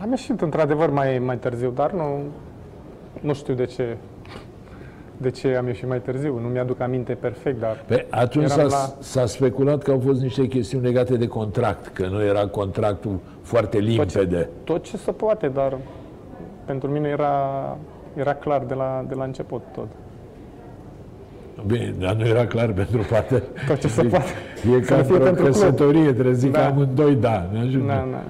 Am 0.00 0.10
ieșit 0.10 0.40
într-adevăr 0.40 0.90
mai, 0.90 1.18
mai 1.18 1.38
târziu, 1.38 1.70
dar 1.70 1.92
nu, 1.92 2.22
nu 3.20 3.34
știu 3.34 3.54
de 3.54 3.64
ce, 3.64 3.96
de 5.20 5.30
ce 5.30 5.56
am 5.56 5.66
ieșit 5.66 5.88
mai 5.88 6.00
târziu. 6.00 6.38
Nu 6.42 6.48
mi-aduc 6.48 6.80
aminte 6.80 7.12
perfect, 7.12 7.60
dar 7.60 7.84
Pe 7.86 8.06
atunci 8.10 8.48
s-a, 8.48 8.54
Eram 8.58 8.68
la- 8.70 8.94
s-a 8.98 9.26
speculat 9.26 9.82
că 9.82 9.90
au 9.90 10.00
fost 10.06 10.20
niște 10.20 10.46
chestiuni 10.46 10.84
legate 10.84 11.16
de 11.16 11.26
contract, 11.26 11.86
că 11.86 12.06
nu 12.06 12.22
era 12.22 12.46
contractul 12.46 13.18
foarte 13.42 13.78
limpede. 13.78 14.48
tot 14.64 14.82
ce 14.84 14.96
se 14.96 15.12
poate, 15.12 15.48
dar 15.48 15.76
pentru 16.64 16.90
mine 16.90 17.08
era, 17.08 17.76
era 18.14 18.34
clar 18.34 18.62
de 18.64 18.74
la, 18.74 19.04
de 19.08 19.14
la 19.14 19.24
început 19.24 19.62
tot. 19.74 19.86
Bine, 21.66 21.94
dar 21.98 22.14
nu 22.14 22.26
era 22.26 22.46
clar 22.46 22.72
pentru 22.72 23.02
partea. 23.10 23.42
Tot 23.66 23.78
ce 23.80 23.88
se 23.88 24.02
poate. 24.02 24.24
E 24.78 24.82
Să 24.82 24.92
ca 24.92 24.96
nu 24.96 25.02
fie 25.02 25.12
într-o 25.14 25.18
pentru 25.24 25.42
club. 25.42 25.54
căsătorie, 25.54 26.12
trebuie 26.12 26.34
să 26.34 26.40
zic 26.40 26.52
Da. 26.52 26.66
amândoi 26.66 27.14
da. 27.14 27.48
Ne 27.52 27.58
ajută. 27.60 27.84
Na, 27.84 27.94
na. 28.10 28.22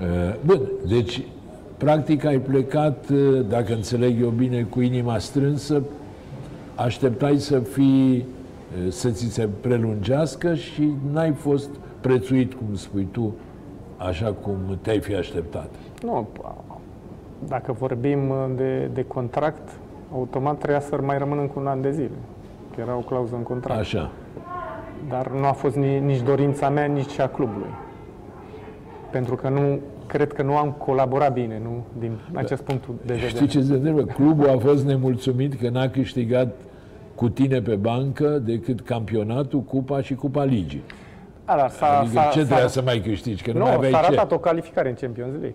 Uh, 0.00 0.34
Bun, 0.44 0.60
deci, 0.88 1.22
practic 1.84 2.24
ai 2.24 2.38
plecat, 2.38 3.08
uh, 3.08 3.46
dacă 3.48 3.72
înțeleg 3.72 4.20
eu 4.20 4.28
bine, 4.28 4.62
cu 4.62 4.80
inima 4.80 5.18
strânsă, 5.18 5.82
așteptai 6.74 7.36
să 7.36 7.58
fii, 7.58 8.16
uh, 8.16 8.90
să 8.92 9.10
ți 9.10 9.32
se 9.32 9.48
prelungească 9.60 10.54
și 10.54 10.92
n-ai 11.12 11.32
fost 11.32 11.68
prețuit, 12.00 12.54
cum 12.54 12.74
spui 12.74 13.08
tu, 13.10 13.34
așa 13.96 14.32
cum 14.42 14.56
te-ai 14.82 15.00
fi 15.00 15.14
așteptat. 15.14 15.70
Nu, 16.02 16.28
dacă 17.48 17.72
vorbim 17.72 18.32
de, 18.56 18.90
de 18.94 19.04
contract, 19.04 19.68
automat 20.12 20.58
trebuia 20.58 20.80
să 20.80 20.98
mai 21.02 21.18
rămân 21.18 21.38
încă 21.38 21.58
un 21.58 21.66
an 21.66 21.80
de 21.80 21.90
zile. 21.90 22.18
Că 22.74 22.80
era 22.80 22.96
o 22.96 23.00
clauză 23.00 23.34
în 23.36 23.42
contract. 23.42 23.80
Așa. 23.80 24.10
Dar 25.08 25.30
nu 25.30 25.44
a 25.44 25.52
fost 25.52 25.76
ni- 25.76 26.00
nici 26.04 26.20
dorința 26.22 26.68
mea, 26.68 26.84
nici 26.84 27.18
a 27.18 27.28
clubului. 27.28 27.70
Pentru 29.10 29.34
că 29.34 29.48
nu, 29.48 29.78
cred 30.10 30.32
că 30.32 30.42
nu 30.42 30.56
am 30.56 30.70
colaborat 30.70 31.32
bine, 31.32 31.60
nu, 31.62 31.84
din 31.98 32.18
acest 32.32 32.62
punct 32.62 32.86
de 32.86 32.92
vedere. 33.02 33.28
Știi 33.28 33.46
ce 33.46 33.62
se 33.62 33.72
întâmplă? 33.72 34.04
Clubul 34.04 34.48
a 34.48 34.58
fost 34.58 34.84
nemulțumit 34.84 35.60
că 35.60 35.68
n-a 35.68 35.88
câștigat 35.88 36.54
cu 37.14 37.28
tine 37.28 37.60
pe 37.60 37.74
bancă 37.74 38.28
decât 38.28 38.80
campionatul, 38.80 39.60
cupa 39.60 40.02
și 40.02 40.14
cupa 40.14 40.44
ligii. 40.44 40.82
A, 41.44 41.56
dar 41.56 41.70
s-a, 41.70 41.98
Adică 41.98 42.12
s-a, 42.14 42.28
ce 42.32 42.38
s-a, 42.40 42.44
trebuia 42.44 42.66
să 42.68 42.82
mai 42.82 42.98
câștigi? 42.98 43.42
Că 43.42 43.52
nu, 43.52 43.58
nu, 43.58 43.64
mai 43.64 43.74
aveai 43.74 43.92
s-a 43.92 44.00
ce. 44.00 44.10
ratat 44.10 44.32
o 44.32 44.38
calificare 44.38 44.88
în 44.88 44.94
Champions 44.94 45.30
League. 45.30 45.54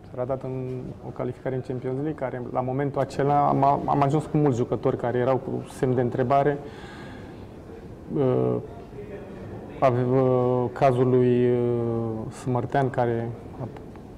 S-a 0.00 0.12
ratat 0.16 0.42
în 0.42 0.68
o 1.06 1.08
calificare 1.08 1.54
în 1.54 1.60
Champions 1.66 1.96
League, 1.96 2.14
care 2.14 2.42
la 2.52 2.60
momentul 2.60 3.00
acela 3.00 3.48
am, 3.48 3.64
am 3.86 4.02
ajuns 4.02 4.24
cu 4.24 4.36
mulți 4.36 4.56
jucători 4.56 4.96
care 4.96 5.18
erau 5.18 5.36
cu 5.36 5.66
semn 5.78 5.94
de 5.94 6.00
întrebare. 6.00 6.58
Uh, 8.16 8.56
ave- 9.78 10.06
uh, 10.12 10.64
cazul 10.72 11.08
lui 11.08 11.50
uh, 11.50 12.32
Smărtean, 12.42 12.90
care 12.90 13.28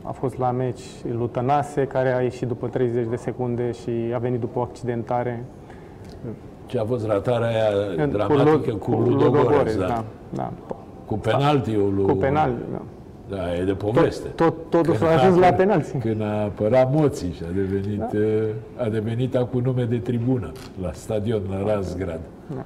a, 0.02 0.09
a 0.09 0.12
fost 0.12 0.38
la 0.38 0.50
meci, 0.50 0.83
Lutănase, 1.19 1.85
care 1.85 2.14
a 2.14 2.21
ieșit 2.21 2.49
după 2.49 2.66
30 2.66 3.07
de 3.11 3.16
secunde 3.16 3.73
și 3.73 3.90
a 4.14 4.19
venit 4.19 4.40
după 4.40 4.59
o 4.59 4.62
accidentare. 4.62 5.45
Ce 6.66 6.78
a 6.78 6.85
fost 6.85 7.07
ratarea 7.07 7.49
aia 7.49 8.04
În- 8.04 8.11
dramatică 8.11 8.75
cu, 8.75 8.90
Ludogorets, 8.90 9.76
da. 9.76 9.87
da, 9.87 10.04
da. 10.35 10.52
Cu 11.07 11.14
penaltiul 11.19 11.95
lui... 11.95 12.04
Cu 12.04 12.12
penal, 12.12 12.52
da. 12.73 12.80
Da, 13.37 13.54
e 13.61 13.64
de 13.64 13.73
poveste. 13.73 14.28
Tot, 14.28 14.54
totul 14.69 14.95
Când 14.95 14.97
s-a 14.97 15.14
ajuns 15.16 15.37
la 15.40 15.52
apăr- 15.52 15.57
penalti. 15.57 15.99
Când 15.99 16.23
a 16.23 16.42
apărat 16.42 16.92
Moții 16.92 17.33
și 17.33 17.42
a 17.50 17.52
devenit, 17.54 17.99
da. 17.99 18.85
a 18.85 18.88
devenit 18.88 19.37
acum 19.37 19.61
nume 19.61 19.85
de 19.85 19.97
tribună 19.97 20.52
la 20.83 20.90
stadion, 20.92 21.40
la 21.50 21.73
Razgrad. 21.75 22.21
Da. 22.54 22.64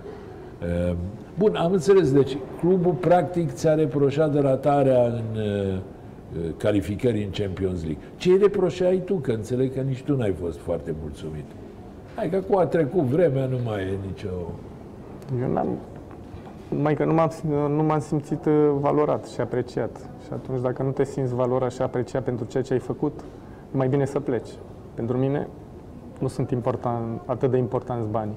Uh, 0.89 0.95
Bun, 1.39 1.55
am 1.55 1.73
înțeles. 1.73 2.13
Deci, 2.13 2.37
clubul 2.61 2.93
practic 2.93 3.53
ți-a 3.53 3.75
reproșat 3.75 4.33
de 4.33 4.41
ratarea 4.41 5.03
în 5.05 5.41
uh, 5.41 5.79
calificării 6.57 7.25
în 7.25 7.31
Champions 7.31 7.83
League. 7.85 8.03
Ce 8.17 8.31
îi 8.31 8.39
reproșai 8.39 9.03
tu? 9.05 9.15
Că 9.15 9.33
înțeleg 9.33 9.75
că 9.75 9.81
nici 9.81 10.03
tu 10.03 10.17
n-ai 10.17 10.33
fost 10.33 10.59
foarte 10.59 10.95
mulțumit. 11.01 11.45
Hai 12.17 12.31
că 12.31 12.41
cu 12.41 12.59
a 12.59 12.67
trecut 12.67 13.03
vremea, 13.03 13.47
nu 13.47 13.57
mai 13.65 13.83
e 13.83 13.99
nicio... 14.07 14.29
Eu 15.41 15.53
n-am, 15.53 15.79
mai 16.69 16.95
că 16.95 17.05
nu 17.05 17.15
m-am, 17.15 17.31
nu 17.69 17.83
m-am 17.83 18.01
simțit 18.01 18.45
uh, 18.45 18.71
valorat 18.81 19.27
și 19.27 19.41
apreciat. 19.41 19.97
Și 19.97 20.29
atunci, 20.33 20.61
dacă 20.61 20.83
nu 20.83 20.91
te 20.91 21.05
simți 21.05 21.35
valorat 21.35 21.73
și 21.73 21.83
apreciat 21.83 22.23
pentru 22.23 22.45
ceea 22.45 22.63
ce 22.63 22.73
ai 22.73 22.79
făcut, 22.79 23.21
e 23.75 23.77
mai 23.77 23.89
bine 23.89 24.05
să 24.05 24.21
pleci. 24.21 24.49
Pentru 24.95 25.19
mine, 25.19 25.49
nu 26.21 26.29
sunt 26.29 26.51
important, 26.51 27.21
atât 27.27 27.51
de 27.51 27.57
importanți 27.57 28.09
banii. 28.09 28.37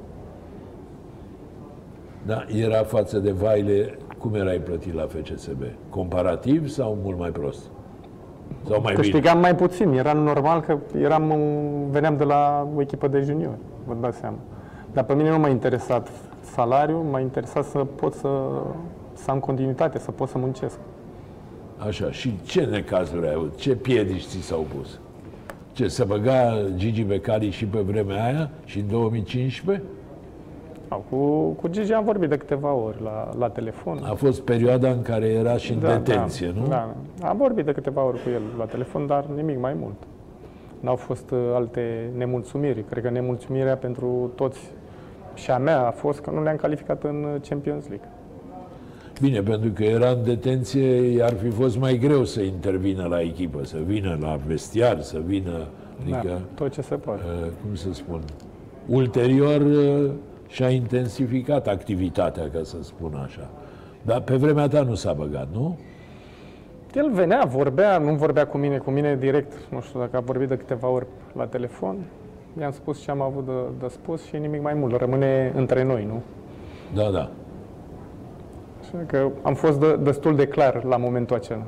Da, 2.26 2.46
era 2.48 2.84
față 2.84 3.20
de 3.20 3.32
Vaile, 3.32 3.98
cum 4.18 4.34
erai 4.34 4.58
plătit 4.58 4.94
la 4.94 5.08
FCSB? 5.08 5.62
Comparativ 5.90 6.68
sau 6.68 6.98
mult 7.04 7.18
mai 7.18 7.30
prost? 7.30 7.70
Sau 8.68 8.82
mai 8.82 8.94
bine? 8.94 8.94
Câștigam 8.94 9.40
mai 9.40 9.56
puțin. 9.56 9.92
Era 9.92 10.14
normal 10.14 10.62
că 10.62 10.78
eram, 11.02 11.30
un- 11.30 11.92
veneam 11.92 12.18
de 12.18 12.24
la 12.24 12.68
o 12.76 12.82
echipă 12.82 13.08
de 13.08 13.20
juniori, 13.22 13.58
vă 13.86 13.96
dați 14.02 14.18
seama. 14.18 14.38
Dar 14.94 15.04
pe 15.04 15.14
mine 15.14 15.30
nu 15.30 15.40
m-a 15.40 15.50
interesat 15.50 16.10
salariul, 16.42 17.04
m-a 17.12 17.20
interesat 17.20 17.64
să 17.66 17.78
pot 17.78 18.14
să, 18.14 18.30
să 19.14 19.32
am 19.32 19.40
continuitate, 19.40 20.00
să 20.00 20.12
pot 20.12 20.30
să 20.30 20.38
muncesc. 20.38 20.78
Așa, 21.88 22.12
și 22.12 22.40
ce 22.46 22.62
necazuri 22.62 23.28
ai 23.28 23.34
avut? 23.34 23.56
Ce 23.56 23.76
piedici 23.76 24.26
ți 24.26 24.42
s-au 24.42 24.66
pus? 24.78 25.00
Ce, 25.74 25.88
să 25.88 26.04
băga 26.06 26.54
Gigi 26.76 27.04
Becali 27.04 27.50
și 27.50 27.66
pe 27.66 27.80
vremea 27.80 28.24
aia 28.26 28.50
și 28.66 28.80
în 28.80 28.88
2015? 28.90 29.84
Au, 30.90 31.06
cu, 31.10 31.18
cu 31.62 31.68
Gigi 31.68 31.94
am 31.94 32.04
vorbit 32.04 32.30
de 32.30 32.38
câteva 32.38 32.74
ori 32.74 33.02
la, 33.04 33.30
la 33.38 33.50
telefon. 33.50 34.00
A 34.04 34.14
fost 34.14 34.42
perioada 34.42 34.90
în 34.90 35.02
care 35.02 35.26
era 35.28 35.58
și 35.58 35.72
în 35.72 35.80
detenție, 35.80 36.48
da, 36.56 36.60
nu? 36.62 36.68
Da, 36.68 36.96
am 37.28 37.38
vorbit 37.38 37.66
de 37.66 37.72
câteva 37.72 38.04
ori 38.04 38.24
cu 38.24 38.30
el 38.30 38.42
la 38.58 38.66
telefon, 38.66 39.08
dar 39.08 39.26
nimic 39.36 39.60
mai 39.60 39.74
mult. 39.80 39.96
N-au 40.80 40.96
fost 40.96 41.32
uh, 41.32 41.38
alte 41.54 42.10
nemulțumiri. 42.18 42.84
Cred 42.90 43.04
că 43.04 43.10
nemulțumirea 43.10 43.76
pentru 43.78 44.32
toți 44.36 44.60
și 45.34 45.52
a 45.52 45.58
mea 45.58 45.88
a 45.88 45.92
fost 45.92 46.20
că 46.20 46.32
nu 46.32 46.44
le-am 46.44 46.56
calificat 46.56 47.04
în 47.04 47.24
uh, 47.34 47.48
Champions 47.50 47.88
League. 47.88 48.08
Bine, 49.22 49.42
pentru 49.42 49.70
că 49.70 49.84
era 49.84 50.10
în 50.10 50.24
detenție, 50.24 51.18
ar 51.24 51.34
fi 51.34 51.50
fost 51.50 51.80
mai 51.80 51.98
greu 51.98 52.24
să 52.24 52.42
intervină 52.42 53.06
la 53.08 53.22
echipă, 53.22 53.64
să 53.64 53.78
vină 53.86 54.18
la 54.22 54.38
vestiar, 54.48 55.02
să 55.02 55.22
vină, 55.26 55.66
adică, 56.02 56.22
Da, 56.28 56.42
tot 56.56 56.72
ce 56.72 56.82
se 56.82 56.96
poate. 56.96 57.22
uh, 57.42 57.48
cum 57.66 57.76
să 57.76 57.94
spun, 57.94 58.22
ulterior 58.88 59.62
uh, 60.48 60.54
și-a 60.54 60.70
intensificat 60.70 61.68
activitatea, 61.68 62.50
ca 62.54 62.60
să 62.64 62.78
spun 62.82 63.14
așa. 63.24 63.50
Dar 64.02 64.22
pe 64.22 64.36
vremea 64.36 64.68
ta 64.68 64.82
nu 64.82 64.96
s-a 64.96 65.14
băgat, 65.14 65.48
nu? 65.54 65.78
El 66.96 67.12
venea, 67.12 67.44
vorbea, 67.48 67.98
nu 67.98 68.14
vorbea 68.14 68.48
cu 68.48 68.58
mine, 68.58 68.78
cu 68.78 68.92
mine 68.92 69.16
direct, 69.16 69.54
nu 69.72 69.82
știu 69.82 70.00
dacă 70.00 70.18
a 70.18 70.20
vorbit 70.20 70.48
de 70.48 70.58
câteva 70.58 70.88
ori 70.88 71.06
la 71.36 71.46
telefon. 71.46 71.96
I-am 72.60 72.72
spus 72.72 73.02
ce 73.02 73.12
am 73.12 73.22
avut 73.22 73.46
de, 73.46 73.52
de 73.80 73.88
spus 73.88 74.26
și 74.26 74.38
nimic 74.38 74.62
mai 74.62 74.74
mult. 74.74 74.96
Rămâne 74.96 75.52
între 75.56 75.84
noi, 75.84 76.06
nu? 76.06 76.22
Da, 76.96 77.10
da. 77.12 77.30
Așa 78.82 79.04
că 79.06 79.30
am 79.42 79.54
fost 79.54 79.80
de, 79.80 79.96
destul 79.96 80.36
de 80.36 80.48
clar 80.48 80.84
la 80.84 80.98
momentul 80.98 81.36
acela. 81.36 81.64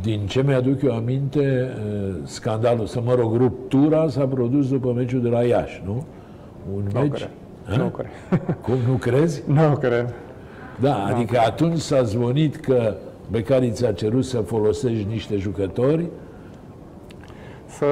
Din 0.00 0.26
ce 0.26 0.42
mi-aduc 0.42 0.82
eu 0.82 0.94
aminte, 0.94 1.68
uh, 1.76 2.14
scandalul, 2.22 2.86
să 2.86 3.00
mă 3.00 3.14
rog, 3.14 3.36
ruptura 3.36 4.08
s-a 4.08 4.26
produs 4.26 4.68
după 4.68 4.92
meciul 4.92 5.22
de 5.22 5.28
la 5.28 5.42
Iași, 5.42 5.82
nu? 5.84 6.04
Un 6.74 6.82
Nu 6.92 7.00
meci... 7.00 7.12
cred. 7.12 7.30
Ha? 7.64 7.76
Nu 7.76 7.88
cred. 7.88 8.10
Cum, 8.62 8.74
nu 8.88 8.94
crezi? 8.94 9.42
Nu 9.46 9.76
cred. 9.76 10.14
Da, 10.80 11.04
adică 11.04 11.38
atunci 11.38 11.78
s-a 11.78 12.02
zvonit 12.02 12.56
că 12.56 12.94
Becari 13.30 13.70
ți-a 13.70 13.92
cerut 13.92 14.24
să 14.24 14.40
folosești 14.40 15.06
niște 15.08 15.36
jucători 15.36 16.06
Să 17.66 17.86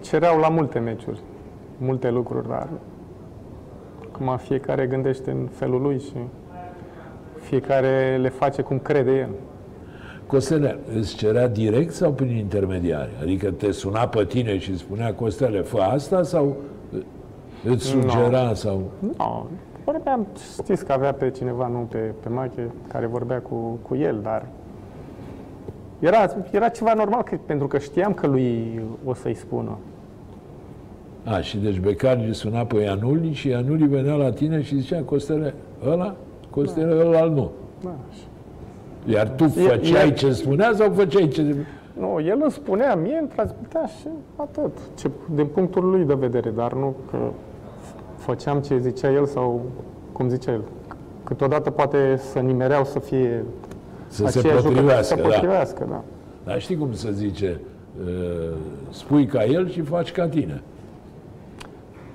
cereau 0.00 0.38
la 0.38 0.48
multe 0.48 0.78
meciuri, 0.78 1.20
multe 1.78 2.10
lucruri, 2.10 2.48
dar 2.48 2.68
acum 4.12 4.36
fiecare 4.36 4.86
gândește 4.86 5.30
în 5.30 5.48
felul 5.52 5.82
lui 5.82 5.98
și 5.98 6.16
fiecare 7.40 8.18
le 8.20 8.28
face 8.28 8.62
cum 8.62 8.78
crede 8.78 9.10
el. 9.10 9.28
Costele 10.26 10.78
îți 10.98 11.16
cerea 11.16 11.48
direct 11.48 11.92
sau 11.92 12.12
prin 12.12 12.36
intermediari? 12.36 13.10
Adică 13.20 13.50
te 13.50 13.70
suna 13.70 14.08
pe 14.08 14.24
tine 14.24 14.58
și 14.58 14.78
spunea 14.78 15.14
Costele, 15.14 15.60
fă 15.60 15.78
asta 15.78 16.22
sau 16.22 16.56
îți 17.64 17.84
sugera 17.84 18.54
sau... 18.54 18.82
Nu, 18.98 19.46
vorbeam, 19.84 20.26
știți 20.60 20.84
că 20.84 20.92
avea 20.92 21.12
pe 21.12 21.30
cineva, 21.30 21.66
nu 21.66 21.78
pe, 21.78 21.98
pe 22.22 22.28
Mache, 22.28 22.70
care 22.88 23.06
vorbea 23.06 23.40
cu, 23.40 23.78
cu 23.88 23.94
el, 23.94 24.18
dar 24.22 24.46
era, 25.98 26.16
era 26.50 26.68
ceva 26.68 26.94
normal, 26.94 27.22
că, 27.22 27.36
pentru 27.46 27.66
că 27.66 27.78
știam 27.78 28.12
că 28.14 28.26
lui 28.26 28.80
o 29.04 29.14
să-i 29.14 29.34
spună. 29.34 29.78
A, 31.24 31.40
și 31.40 31.56
deci 31.58 31.80
Becari 31.80 32.24
îi 32.26 32.34
suna 32.34 32.64
pe 32.64 32.76
Ianuli 32.80 33.32
și 33.32 33.48
Ianuli 33.48 33.86
venea 33.86 34.14
la 34.14 34.32
tine 34.32 34.62
și 34.62 34.76
zicea 34.80 35.02
Costele, 35.02 35.54
ăla? 35.86 36.14
Costele, 36.50 37.04
ăla 37.06 37.24
nu. 37.24 37.50
Da. 37.84 37.94
și- 38.12 39.12
Iar 39.12 39.28
tu 39.28 39.44
E- 39.44 39.48
făceai 39.48 40.08
e- 40.08 40.12
ce 40.12 40.32
spunea 40.32 40.72
sau 40.74 40.92
făceai 40.92 41.28
ce... 41.28 41.54
Nu, 41.98 42.20
el 42.20 42.38
îmi 42.42 42.50
spunea, 42.50 42.94
mie 42.94 43.18
îmi 43.20 43.28
transmitea 43.28 43.86
și 43.86 44.08
atât, 44.36 44.78
ce, 44.98 45.10
din 45.34 45.46
punctul 45.46 45.84
lui 45.90 46.04
de 46.04 46.14
vedere, 46.14 46.50
dar 46.50 46.72
nu 46.72 46.94
că 47.10 47.16
făceam 48.22 48.60
ce 48.60 48.78
zicea 48.78 49.10
el 49.12 49.26
sau 49.26 49.60
cum 50.12 50.28
zicea 50.28 50.52
el. 50.52 50.62
Câteodată 51.24 51.70
poate 51.70 52.16
să 52.16 52.38
nimereau 52.38 52.84
să 52.84 52.98
fie 52.98 53.44
Să 54.08 54.26
se 54.26 54.38
aceiași 54.38 54.62
jucători, 54.62 54.74
potrivească, 54.74 55.14
să 55.14 55.22
da. 55.22 55.28
potrivească, 55.28 55.86
da. 55.90 56.02
Dar 56.44 56.60
știi 56.60 56.76
cum 56.76 56.92
se 56.92 57.12
zice? 57.12 57.60
Uh, 58.04 58.56
Spui 58.90 59.26
ca 59.26 59.44
el 59.44 59.70
și 59.70 59.80
faci 59.80 60.12
ca 60.12 60.28
tine. 60.28 60.62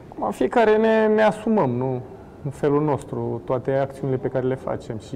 Acum, 0.09 0.31
fiecare 0.31 0.77
ne, 0.77 1.07
ne 1.15 1.21
asumăm, 1.21 1.69
nu? 1.69 2.01
În 2.43 2.51
felul 2.51 2.83
nostru, 2.83 3.41
toate 3.45 3.71
acțiunile 3.71 4.17
pe 4.17 4.27
care 4.27 4.45
le 4.45 4.55
facem 4.55 4.97
și 4.97 5.15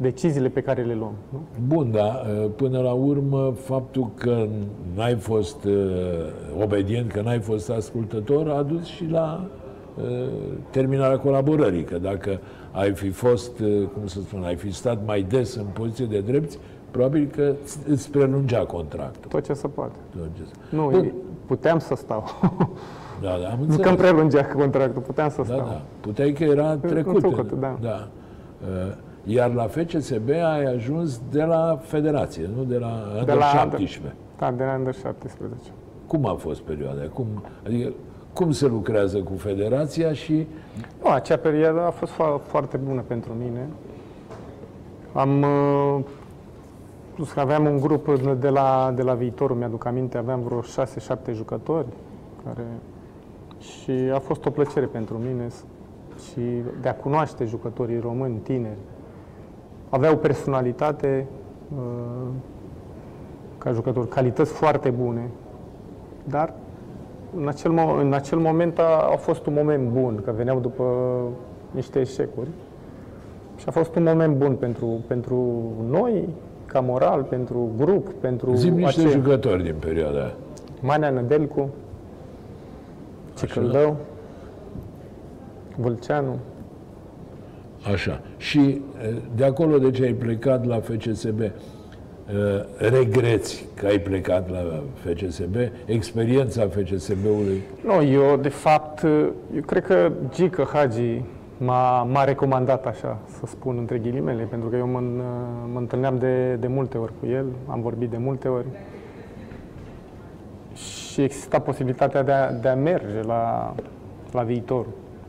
deciziile 0.00 0.48
pe 0.48 0.60
care 0.60 0.82
le 0.82 0.94
luăm. 0.94 1.12
Nu? 1.28 1.40
Bun, 1.66 1.90
dar 1.90 2.26
uh, 2.44 2.50
până 2.56 2.80
la 2.80 2.92
urmă, 2.92 3.52
faptul 3.60 4.10
că 4.14 4.46
n-ai 4.94 5.14
fost 5.14 5.64
uh, 5.64 5.72
obedient, 6.62 7.12
că 7.12 7.20
n-ai 7.20 7.40
fost 7.40 7.70
ascultător, 7.70 8.48
a 8.48 8.62
dus 8.62 8.84
și 8.84 9.06
la 9.10 9.40
uh, 9.44 9.62
terminarea 10.70 11.18
colaborării. 11.18 11.84
Că 11.84 11.98
dacă 11.98 12.40
ai 12.72 12.92
fi 12.92 13.08
fost, 13.10 13.58
uh, 13.58 13.82
cum 13.92 14.06
să 14.06 14.20
spun, 14.20 14.42
ai 14.42 14.56
fi 14.56 14.72
stat 14.72 14.98
mai 15.06 15.22
des 15.22 15.54
în 15.54 15.64
poziție 15.72 16.04
de 16.06 16.20
drepți, 16.20 16.58
probabil 16.90 17.28
că 17.36 17.52
îți- 17.62 17.78
îți 17.88 18.10
prelungea 18.10 18.64
contractul. 18.64 19.30
Tot 19.30 19.44
ce 19.44 19.52
se 19.52 19.68
poate. 19.68 19.96
Tot 20.16 20.28
ce- 20.36 20.76
Nu, 20.76 20.88
Bun. 20.90 21.12
puteam 21.46 21.78
să 21.78 21.94
stau. 21.94 22.24
Da, 23.22 23.28
da, 23.28 23.34
am 23.48 23.56
nu 23.56 23.62
înțeles. 23.62 23.76
că 23.82 23.88
îmi 23.88 23.96
prelungea 23.98 24.46
contractul, 24.46 25.02
puteam 25.02 25.28
să 25.28 25.36
Da, 25.36 25.44
stau. 25.44 25.58
da. 25.58 25.82
Puteai 26.00 26.32
că 26.32 26.44
era 26.44 26.76
trecut. 26.76 27.18
trecut, 27.18 27.52
da. 27.52 27.78
da. 27.80 28.08
Uh, 28.86 28.92
Iar 29.24 29.52
la 29.54 29.62
FCSB 29.66 30.28
ai 30.30 30.64
ajuns 30.74 31.20
de 31.30 31.42
la 31.42 31.78
federație, 31.82 32.50
nu 32.56 32.64
de 32.64 32.78
la 32.78 33.02
Under 33.18 33.34
la 33.36 33.44
17. 33.44 34.14
Da, 34.38 34.50
de 34.56 34.64
la 34.64 34.74
Under 34.78 34.94
17. 34.94 35.56
Cum 36.06 36.26
a 36.26 36.34
fost 36.34 36.60
perioada? 36.60 37.00
Cum, 37.12 37.26
adică, 37.66 37.92
cum 38.32 38.50
se 38.50 38.66
lucrează 38.66 39.18
cu 39.18 39.32
federația 39.36 40.12
și 40.12 40.46
Nu, 41.02 41.10
acea 41.10 41.36
perioadă 41.36 41.80
a 41.86 41.90
fost 41.90 42.12
fo- 42.12 42.42
foarte 42.46 42.76
bună 42.76 43.00
pentru 43.06 43.32
mine. 43.38 43.68
Am 45.12 45.42
uh, 45.42 45.98
plus 47.14 47.32
că 47.32 47.40
aveam 47.40 47.64
un 47.64 47.80
grup 47.80 48.18
de 48.40 48.48
la, 48.48 48.92
de 48.96 49.02
la 49.02 49.14
viitorul, 49.14 49.56
mi-aduc 49.56 49.84
aminte, 49.84 50.18
aveam 50.18 50.40
vreo 50.40 50.60
6-7 50.60 51.34
jucători 51.34 51.86
care 52.44 52.64
și 53.58 53.90
a 54.14 54.18
fost 54.18 54.44
o 54.46 54.50
plăcere 54.50 54.86
pentru 54.86 55.18
mine 55.18 55.48
s- 55.48 55.64
și 56.30 56.40
de 56.80 56.88
a 56.88 56.94
cunoaște 56.94 57.44
jucătorii 57.44 57.98
români 58.00 58.36
tineri. 58.36 58.76
Aveau 59.88 60.16
personalitate 60.16 61.26
uh, 61.76 62.28
ca 63.58 63.72
jucători, 63.72 64.08
calități 64.08 64.52
foarte 64.52 64.90
bune, 64.90 65.28
dar 66.24 66.52
în 67.36 67.48
acel, 67.48 67.70
mo- 67.72 68.00
în 68.00 68.12
acel 68.12 68.38
moment 68.38 68.78
a, 68.78 69.08
a 69.12 69.16
fost 69.16 69.46
un 69.46 69.52
moment 69.52 69.88
bun, 69.88 70.20
că 70.24 70.32
veneau 70.36 70.60
după 70.60 70.84
niște 71.70 71.98
eșecuri. 72.00 72.48
Și 73.56 73.64
a 73.68 73.70
fost 73.70 73.94
un 73.94 74.02
moment 74.02 74.34
bun 74.36 74.54
pentru, 74.54 75.04
pentru 75.06 75.62
noi, 75.90 76.28
ca 76.66 76.80
moral, 76.80 77.22
pentru 77.22 77.70
grup, 77.76 78.08
pentru 78.12 78.54
Zim 78.54 78.74
niște 78.74 79.00
aceia. 79.00 79.14
jucători 79.14 79.62
din 79.62 79.74
perioada 79.78 80.18
aia. 80.18 80.34
Manea 80.80 81.10
Nădelcu, 81.10 81.68
Cicăldău, 83.38 83.96
Vâlceanu. 85.76 86.36
Așa. 87.92 88.20
Și 88.36 88.60
e, 88.60 89.14
de 89.36 89.44
acolo 89.44 89.78
de 89.78 89.90
ce 89.90 90.02
ai 90.04 90.12
plecat 90.12 90.64
la 90.66 90.80
FCSB? 90.80 91.40
E, 92.32 92.88
Regreți 92.88 93.64
că 93.74 93.86
ai 93.86 93.98
plecat 93.98 94.50
la 94.50 94.82
FCSB? 94.94 95.56
Experiența 95.84 96.66
FCSB-ului? 96.66 97.62
Nu, 97.84 98.02
eu 98.02 98.36
de 98.36 98.48
fapt, 98.48 99.02
eu 99.54 99.62
cred 99.66 99.84
că 99.84 100.12
Gică 100.34 100.68
Hagi 100.72 101.22
m-a, 101.58 102.02
m-a 102.02 102.24
recomandat 102.24 102.86
așa, 102.86 103.18
să 103.26 103.46
spun 103.46 103.76
între 103.78 103.98
ghilimele, 103.98 104.42
pentru 104.42 104.68
că 104.68 104.76
eu 104.76 104.86
mă, 104.86 105.00
mă 105.72 105.78
întâlneam 105.78 106.18
de, 106.18 106.54
de 106.54 106.66
multe 106.66 106.98
ori 106.98 107.12
cu 107.20 107.26
el, 107.26 107.46
am 107.66 107.80
vorbit 107.80 108.10
de 108.10 108.16
multe 108.16 108.48
ori 108.48 108.66
și 110.74 111.22
exista 111.22 111.58
posibilitatea 111.58 112.22
de 112.22 112.32
a, 112.32 112.52
de 112.52 112.68
a 112.68 112.74
merge 112.74 113.22
la, 113.22 113.74
la 114.32 114.42
viitor. 114.42 114.86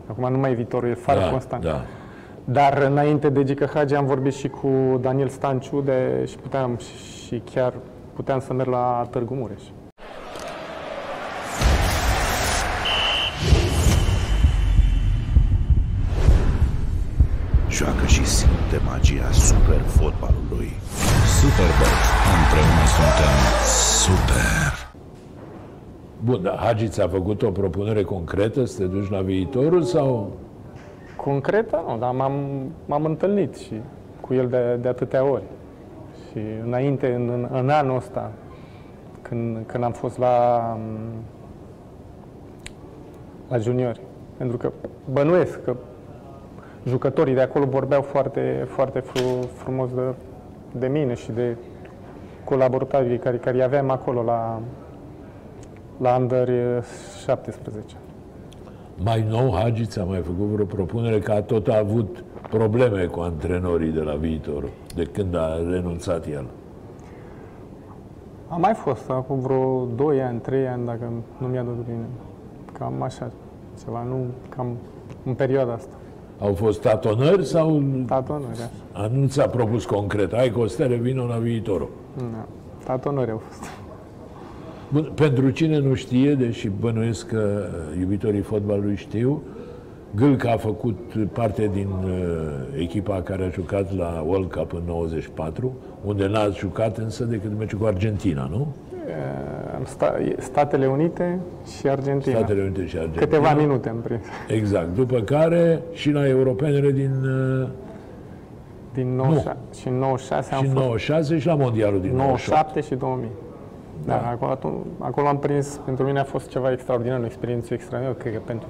Acum 0.07 0.31
nu 0.31 0.37
mai 0.37 0.51
e 0.51 0.53
viitorul, 0.53 0.89
e 0.89 0.93
far 0.93 1.17
da, 1.17 1.29
constant. 1.29 1.63
da. 1.63 1.81
Dar 2.45 2.77
înainte 2.77 3.29
de 3.29 3.43
Gică 3.43 3.69
Hagi 3.73 3.95
am 3.95 4.06
vorbit 4.06 4.34
și 4.34 4.47
cu 4.47 4.97
Daniel 5.01 5.27
Stanciu 5.27 5.82
de, 5.82 6.25
și 6.27 6.36
puteam 6.38 6.77
și 7.25 7.41
chiar 7.53 7.73
puteam 8.13 8.39
să 8.39 8.53
merg 8.53 8.69
la 8.69 9.08
Târgu 9.10 9.34
Mureș. 9.34 9.62
Joacă 17.69 18.06
și 18.06 18.25
simte 18.25 18.82
magia 18.86 19.32
super 19.32 19.82
fotbalului. 19.82 20.71
Superbox. 21.39 21.97
Împreună 22.38 22.86
suntem 22.95 23.36
Super! 24.03 24.91
Bun, 26.23 26.41
dar 26.41 26.58
Hagi 26.58 26.88
ți-a 26.88 27.08
făcut 27.08 27.41
o 27.41 27.51
propunere 27.51 28.03
concretă 28.03 28.65
să 28.65 28.77
te 28.77 28.86
duci 28.86 29.10
la 29.10 29.21
viitorul 29.21 29.84
sau... 29.84 30.32
Concretă, 31.23 31.83
nu, 31.88 31.97
dar 31.97 32.12
m-am, 32.12 32.33
m-am 32.86 33.05
întâlnit 33.05 33.55
și 33.55 33.81
cu 34.21 34.33
el 34.33 34.47
de, 34.47 34.75
de 34.81 34.88
atâtea 34.88 35.23
ori. 35.23 35.43
Și 36.29 36.39
înainte, 36.65 37.13
în, 37.13 37.29
în, 37.29 37.47
în 37.51 37.69
anul 37.69 37.95
ăsta, 37.95 38.31
când, 39.21 39.57
când 39.65 39.83
am 39.83 39.91
fost 39.91 40.17
la, 40.17 40.77
la 43.49 43.57
juniori, 43.57 44.01
pentru 44.38 44.57
că 44.57 44.71
bănuiesc 45.12 45.63
că 45.63 45.75
jucătorii 46.88 47.33
de 47.33 47.41
acolo 47.41 47.65
vorbeau 47.65 48.01
foarte, 48.01 48.65
foarte 48.67 48.99
fru, 48.99 49.47
frumos 49.53 49.93
de, 49.93 50.01
de 50.71 50.88
mine 50.88 51.13
și 51.13 51.31
de 51.31 51.55
colaboratorii 52.43 53.17
care, 53.17 53.38
care 53.38 53.63
aveam 53.63 53.89
acolo 53.89 54.23
la, 54.23 54.62
la 55.97 56.15
Under 56.15 56.49
17. 57.25 57.95
Mai 58.97 59.25
nou, 59.29 59.53
Hagiț 59.56 59.91
ți-a 59.91 60.03
mai 60.03 60.19
făcut 60.19 60.45
vreo 60.45 60.65
propunere 60.65 61.19
că 61.19 61.32
a 61.32 61.41
tot 61.41 61.67
a 61.67 61.77
avut 61.77 62.23
probleme 62.49 63.06
cu 63.06 63.19
antrenorii 63.19 63.91
de 63.91 63.99
la 64.01 64.13
viitor, 64.13 64.69
de 64.95 65.03
când 65.03 65.36
a 65.36 65.58
renunțat 65.69 66.27
el. 66.27 66.45
A 68.47 68.56
mai 68.56 68.73
fost 68.73 69.10
acum 69.10 69.39
vreo 69.39 69.86
2 69.95 70.21
ani, 70.21 70.39
3 70.39 70.67
ani, 70.67 70.86
dacă 70.86 71.12
nu 71.38 71.47
mi-a 71.47 71.63
dat 71.63 71.73
bine. 71.86 72.06
Cam 72.77 73.01
așa, 73.01 73.32
ceva, 73.84 74.03
nu 74.03 74.25
cam 74.49 74.67
în 75.25 75.34
perioada 75.34 75.73
asta. 75.73 75.93
Au 76.39 76.53
fost 76.53 76.82
tatonări 76.82 77.45
sau 77.45 77.84
Tatonări, 78.06 78.51
așa. 78.51 78.69
a 78.93 79.08
nu 79.13 79.27
ți-a 79.27 79.47
propus 79.47 79.86
concret? 79.86 80.34
Hai, 80.36 80.49
Costele, 80.49 80.95
vină 80.95 81.23
la 81.29 81.36
viitorul. 81.36 81.89
Da. 82.17 82.45
Tatonări 82.86 83.32
au 83.32 83.38
fost. 83.38 83.63
Bun, 84.93 85.12
pentru 85.15 85.49
cine 85.49 85.79
nu 85.79 85.93
știe, 85.93 86.34
deși 86.34 86.69
bănuiesc 86.79 87.27
că 87.27 87.65
iubitorii 87.99 88.41
fotbalului 88.41 88.95
știu, 88.95 89.41
Gâlca 90.15 90.51
a 90.51 90.58
făcut 90.58 90.97
parte 91.34 91.69
din 91.73 91.88
uh, 92.03 92.12
echipa 92.79 93.21
care 93.21 93.43
a 93.45 93.49
jucat 93.49 93.95
la 93.97 94.23
World 94.27 94.51
Cup 94.51 94.73
în 94.73 94.82
94, 94.86 95.73
unde 96.03 96.27
n-a 96.27 96.49
jucat 96.49 96.97
însă 96.97 97.23
decât 97.23 97.60
meciul 97.60 97.79
cu 97.79 97.86
Argentina, 97.86 98.47
nu? 98.51 98.67
Am 99.75 99.86
sta, 99.86 100.15
Statele 100.38 100.88
Unite 100.88 101.39
și 101.79 101.88
Argentina. 101.88 102.38
Statele 102.38 102.62
Unite 102.62 102.86
și 102.86 102.97
Argentina. 102.97 103.25
Câteva 103.25 103.53
minute 103.53 103.89
am 103.89 103.97
prins. 104.03 104.21
Exact. 104.47 104.95
După 104.95 105.19
care 105.19 105.82
și 105.93 106.12
la 106.12 106.27
europenele 106.27 106.91
din 106.91 107.12
uh, 107.62 107.67
Din 108.93 109.15
96, 109.15 109.58
și 109.82 109.88
în 109.88 109.97
96 109.97 110.53
am 110.53 110.62
și 110.62 110.67
în 110.67 110.73
fost 110.73 110.86
96 110.86 111.39
și 111.39 111.47
la 111.47 111.56
mondialul 111.56 112.01
din 112.01 112.15
98. 112.15 112.47
97 112.47 112.82
și 112.82 112.95
2000. 112.95 113.27
Da, 114.06 114.13
Da. 114.13 114.29
acolo, 114.29 114.51
atunci, 114.51 114.86
acolo 114.99 115.27
am 115.27 115.38
prins, 115.38 115.79
pentru 115.86 116.06
mine 116.06 116.19
a 116.19 116.23
fost 116.23 116.49
ceva 116.49 116.71
extraordinar, 116.71 117.19
o 117.19 117.25
experiență 117.25 117.73
extraordinară, 117.73 118.17
cred 118.19 118.34
că 118.34 118.39
pentru, 118.45 118.67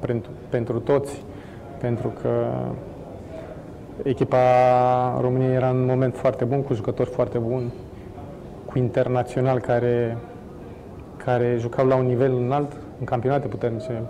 pentru, 0.00 0.30
pentru 0.48 0.78
toți, 0.78 1.24
pentru 1.80 2.12
că 2.22 2.46
echipa 4.02 4.38
României 5.20 5.54
era 5.54 5.68
în 5.68 5.76
un 5.76 5.86
moment 5.86 6.16
foarte 6.16 6.44
bun, 6.44 6.62
cu 6.62 6.74
jucători 6.74 7.10
foarte 7.10 7.38
buni, 7.38 7.72
cu 8.64 8.78
internaționali 8.78 9.60
care, 9.60 10.16
care 11.16 11.56
jucau 11.58 11.86
la 11.86 11.94
un 11.94 12.06
nivel 12.06 12.34
înalt, 12.34 12.72
în 12.98 13.04
campionate 13.04 13.46
puternice. 13.46 14.02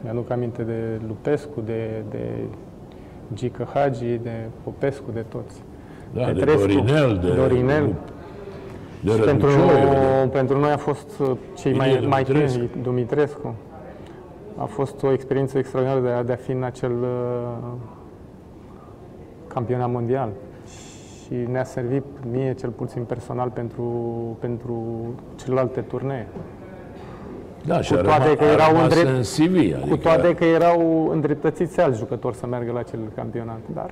Mi-aduc 0.00 0.30
aminte 0.30 0.62
de 0.62 1.00
Lupescu, 1.06 1.60
de, 1.64 2.02
de 2.10 2.28
Gică 3.34 3.68
Hagi, 3.74 4.18
de 4.22 4.30
Popescu, 4.64 5.10
de 5.12 5.24
toți. 5.28 5.62
Da, 6.12 6.24
de 6.24 6.32
Petrescu, 6.32 6.60
Dorinel, 6.60 7.18
de, 7.22 7.34
Dorinel. 7.34 7.94
De 9.04 9.10
Și 9.10 9.18
pentru, 9.20 9.46
Răducioiu, 9.48 9.88
de- 10.22 10.28
pentru 10.32 10.58
noi 10.58 10.70
a 10.70 10.76
fost 10.76 11.18
uh, 11.20 11.30
cei 11.56 11.74
mai, 11.76 11.88
Ilie 11.94 12.06
mai 12.08 12.22
Dumitrescu. 12.22 12.58
tineri, 12.58 12.82
Dumitrescu. 12.82 13.54
A 14.56 14.64
fost 14.64 15.02
o 15.02 15.12
experiență 15.12 15.58
extraordinară 15.58 16.00
de 16.04 16.08
a, 16.10 16.22
de 16.22 16.32
a 16.32 16.36
fi 16.36 16.50
în 16.50 16.62
acel 16.62 16.92
uh, 17.02 17.72
campionat 19.46 19.90
mondial. 19.90 20.28
Și 21.24 21.34
ne-a 21.50 21.64
servit 21.64 22.04
mie, 22.30 22.54
cel 22.54 22.70
puțin 22.70 23.02
personal, 23.02 23.48
pentru, 23.50 23.84
pentru 24.40 24.84
celelalte 25.44 25.80
turnee. 25.80 26.26
Da, 27.64 27.80
și 27.80 27.92
cu 27.92 27.98
a 27.98 28.02
toate 28.02 28.22
rămas, 28.24 28.38
că 28.38 28.44
a 28.44 28.52
erau 28.52 28.72
rămas 28.72 28.82
îndrept- 28.82 29.08
în 29.16 29.20
CV, 29.22 29.56
adică 29.74 29.88
Cu 29.88 29.96
toate 29.96 30.34
că 30.34 30.44
erau 30.44 31.08
îndreptățiți 31.12 31.80
alți 31.80 31.98
jucători 31.98 32.36
să 32.36 32.46
meargă 32.46 32.72
la 32.72 32.78
acel 32.78 32.98
campionat. 33.14 33.60
Dar 33.74 33.90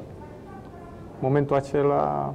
momentul 1.20 1.57
acela 1.57 2.35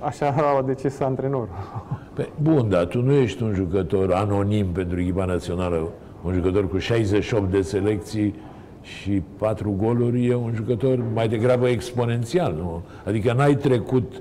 așa 0.00 0.34
a 0.58 0.62
decis 0.62 1.00
antrenorul. 1.00 1.48
Pe, 2.14 2.28
bun, 2.42 2.68
dar 2.68 2.84
tu 2.86 3.02
nu 3.02 3.12
ești 3.12 3.42
un 3.42 3.52
jucător 3.54 4.12
anonim 4.12 4.66
pentru 4.66 5.00
echipa 5.00 5.24
națională, 5.24 5.88
un 6.24 6.32
jucător 6.32 6.68
cu 6.68 6.78
68 6.78 7.50
de 7.50 7.60
selecții 7.60 8.34
și 8.82 9.22
4 9.38 9.70
goluri, 9.70 10.26
e 10.26 10.34
un 10.34 10.52
jucător 10.54 10.98
mai 11.14 11.28
degrabă 11.28 11.68
exponențial, 11.68 12.54
nu? 12.56 12.82
Adică 13.04 13.32
n-ai 13.32 13.54
trecut 13.54 14.12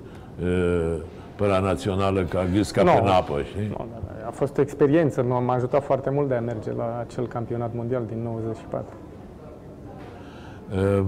uh, 0.41 0.95
pe 1.35 1.45
la 1.45 1.59
națională 1.59 2.21
ca 2.23 2.45
gâsca 2.53 2.83
Nu. 2.83 2.91
pe 2.91 3.09
apă, 3.09 3.41
știi? 3.41 3.67
Nu, 3.67 3.75
da, 3.77 3.99
da, 4.21 4.27
A 4.27 4.31
fost 4.31 4.57
o 4.57 4.61
experiență, 4.61 5.23
m-a 5.23 5.39
m-a 5.39 5.53
ajutat 5.53 5.83
foarte 5.83 6.09
mult 6.09 6.27
de 6.27 6.35
a 6.35 6.41
merge 6.41 6.71
la 6.71 7.05
acel 7.07 7.27
campionat 7.27 7.71
mondial 7.75 8.03
din 8.07 8.23
94. 8.23 8.85
Um, 10.99 11.05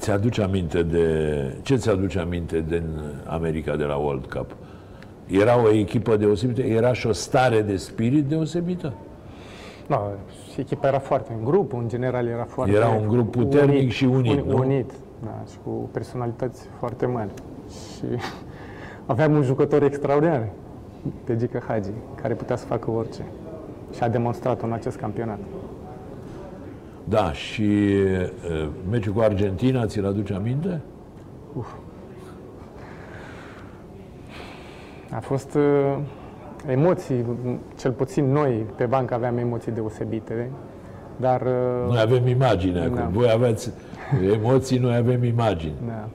ți-aduce 0.00 0.42
aminte 0.42 0.82
de... 0.82 1.54
Ce 1.62 1.76
ți-aduce 1.76 2.18
aminte 2.18 2.64
din 2.68 2.84
America 3.26 3.76
de 3.76 3.84
la 3.84 3.96
World 3.96 4.26
Cup? 4.26 4.56
Era 5.26 5.62
o 5.62 5.70
echipă 5.70 6.16
deosebită? 6.16 6.60
Era 6.62 6.92
și 6.92 7.06
o 7.06 7.12
stare 7.12 7.62
de 7.62 7.76
spirit 7.76 8.24
deosebită? 8.24 8.92
Da, 9.86 10.10
și 10.52 10.60
echipa 10.60 10.86
era 10.88 10.98
foarte, 10.98 11.36
grupul 11.44 11.78
în 11.82 11.88
general 11.88 12.26
era 12.26 12.44
foarte 12.44 12.72
Era 12.72 12.88
un 12.88 13.08
grup 13.08 13.30
puternic 13.30 13.90
și 13.90 14.04
unit, 14.04 14.40
uni- 14.40 14.46
nu? 14.46 14.56
Unit, 14.56 14.90
da, 15.24 15.42
și 15.50 15.56
cu 15.64 15.70
personalități 15.92 16.66
foarte 16.78 17.06
mari. 17.06 17.30
Și 17.68 18.04
aveam 19.12 19.32
un 19.32 19.42
jucător 19.42 19.82
extraordinar, 19.82 20.48
pe 21.24 21.36
Gică 21.36 21.62
Hagi, 21.66 21.88
care 22.22 22.34
putea 22.34 22.56
să 22.56 22.66
facă 22.66 22.90
orice. 22.90 23.22
Și 23.94 24.02
a 24.02 24.08
demonstrat 24.08 24.62
în 24.62 24.72
acest 24.72 24.96
campionat. 24.96 25.38
Da, 27.04 27.32
și 27.32 27.62
uh, 27.62 28.68
meciul 28.90 29.12
cu 29.12 29.20
Argentina, 29.20 29.86
ți-l 29.86 30.06
aduce 30.06 30.34
aminte? 30.34 30.80
A 35.10 35.20
fost 35.20 35.54
uh, 35.54 35.98
emoții, 36.66 37.22
m- 37.22 37.76
cel 37.78 37.92
puțin 37.92 38.32
noi 38.32 38.66
pe 38.76 38.84
bancă 38.86 39.14
aveam 39.14 39.36
emoții 39.38 39.72
deosebite, 39.72 40.50
dar 41.16 41.40
uh, 41.40 41.88
Noi 41.88 42.00
avem 42.00 42.26
imagine 42.26 42.80
acum. 42.80 42.94
Da. 42.94 43.08
Voi 43.12 43.30
aveți 43.34 43.72
emoții, 44.32 44.78
noi 44.78 44.96
avem 44.96 45.24
imagini. 45.24 45.74
Da. 45.86 46.08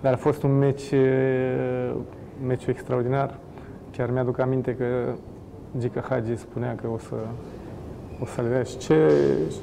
Dar 0.00 0.12
a 0.12 0.16
fost 0.16 0.42
un 0.42 0.58
meci, 0.58 0.90
uh, 0.90 1.94
meciul 2.46 2.70
extraordinar. 2.72 3.34
Chiar 3.96 4.10
mi-aduc 4.10 4.38
aminte 4.38 4.74
că 4.74 4.84
Gica 5.78 6.04
Hagi 6.08 6.36
spunea 6.36 6.74
că 6.74 6.88
o 6.94 6.98
să, 6.98 7.14
o 8.22 8.26
să 8.26 8.40
le 8.42 8.48
dea 8.48 8.62
și 8.62 8.76
ce, 8.78 9.12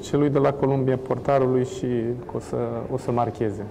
celui 0.02 0.28
de 0.30 0.38
la 0.38 0.52
Columbia, 0.52 0.96
portarului 0.96 1.64
și 1.64 1.86
că 2.26 2.36
o 2.36 2.38
să, 2.38 2.56
o 2.92 2.96
să 2.98 3.10
marcheze. 3.10 3.62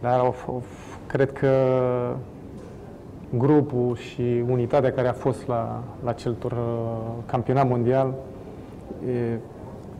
Dar 0.00 0.18
au, 0.18 0.34
f- 0.38 0.46
au, 0.46 0.62
f- 0.66 1.06
cred 1.06 1.32
că 1.32 1.50
grupul 3.38 3.96
și 3.96 4.42
unitatea 4.50 4.92
care 4.92 5.08
a 5.08 5.12
fost 5.12 5.46
la, 5.46 5.82
la 6.04 6.10
acel 6.10 6.32
tur, 6.34 6.52
uh, 6.52 6.58
campionat 7.26 7.68
mondial 7.68 8.12
e 9.08 9.38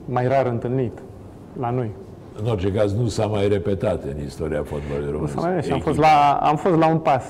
mai 0.05 0.29
rar 0.29 0.47
întâlnit 0.47 0.99
la 1.61 1.71
noi. 1.71 1.91
În 2.43 2.51
orice 2.51 2.73
caz, 2.73 2.95
nu 2.95 3.07
s-a 3.07 3.27
mai 3.27 3.49
repetat 3.49 4.05
în 4.05 4.25
istoria 4.25 4.63
fotbalului 4.63 5.07
Nu 5.07 5.11
românesc. 5.13 5.39
s-a 5.41 5.49
mai 5.49 5.63
și 5.63 5.73
am 5.73 5.79
fost, 5.81 5.99
Echipa. 5.99 6.07
la, 6.41 6.47
am 6.49 6.57
fost 6.57 6.77
la 6.79 6.89
un 6.89 6.99
pas. 6.99 7.25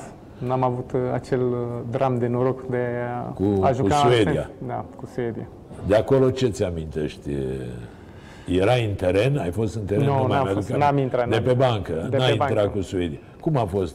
N-am 0.46 0.62
avut 0.62 0.92
uh, 0.92 1.00
acel 1.12 1.40
uh, 1.40 1.57
dram 1.90 2.18
de 2.18 2.26
noroc 2.26 2.66
de 2.66 2.78
a, 3.16 3.20
Cu- 3.20 3.59
a 3.61 3.68
cu 3.68 3.74
juca 3.74 3.94
Suedia. 3.94 4.50
în- 4.61 4.66
Da, 4.66 4.85
cu 4.96 5.07
Suedia. 5.14 5.46
De 5.86 5.94
acolo 5.96 6.30
ce 6.30 6.48
ți 6.48 6.64
amintești? 6.64 7.30
Era 8.48 8.72
în 8.88 8.94
teren? 8.94 9.38
Ai 9.38 9.50
fost 9.50 9.74
în 9.76 9.84
teren? 9.84 10.04
Nu, 10.04 10.12
mai 10.12 10.20
n-am 10.20 10.28
mi-aduc 10.28 10.52
fost, 10.52 10.70
aminte. 10.70 10.84
n-am 10.86 10.98
intrat, 10.98 11.28
De 11.28 11.34
n-am- 11.34 11.44
pe 11.44 11.52
bancă? 11.52 12.06
de 12.10 12.16
N-ai 12.16 12.26
pe 12.26 12.32
intrat 12.32 12.54
bancă. 12.54 12.70
cu 12.70 12.80
Suedia. 12.80 13.18
Cum 13.40 13.56
a 13.56 13.64
fost 13.64 13.94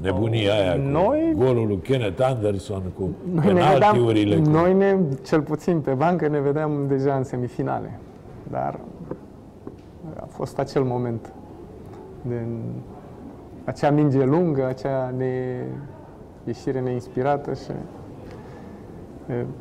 nebunia 0.00 0.52
aia 0.52 0.72
cu 0.72 0.78
Noi- 0.88 1.34
golul 1.36 1.66
lui 1.66 1.78
Kenneth 1.82 2.22
Anderson, 2.24 2.82
cu 2.98 3.10
Noi 3.34 3.52
ne, 3.52 3.60
penaltiurile? 3.60 4.34
vedeam, 4.36 4.54
cu... 4.54 4.60
noi 4.60 4.74
ne, 4.74 4.96
cel 5.24 5.40
puțin 5.40 5.80
pe 5.80 5.90
bancă, 5.90 6.28
ne 6.28 6.40
vedeam 6.40 6.84
deja 6.88 7.14
în 7.14 7.24
semifinale. 7.24 7.98
Dar 8.50 8.78
a 10.20 10.24
fost 10.28 10.58
acel 10.58 10.82
moment. 10.82 11.32
De, 12.22 12.34
acea 13.64 13.90
minge 13.90 14.24
lungă, 14.24 14.66
acea 14.66 15.14
ne, 15.16 15.62
ieșire 16.44 16.80
neinspirată 16.80 17.52
și 17.54 17.70
e, 17.70 17.74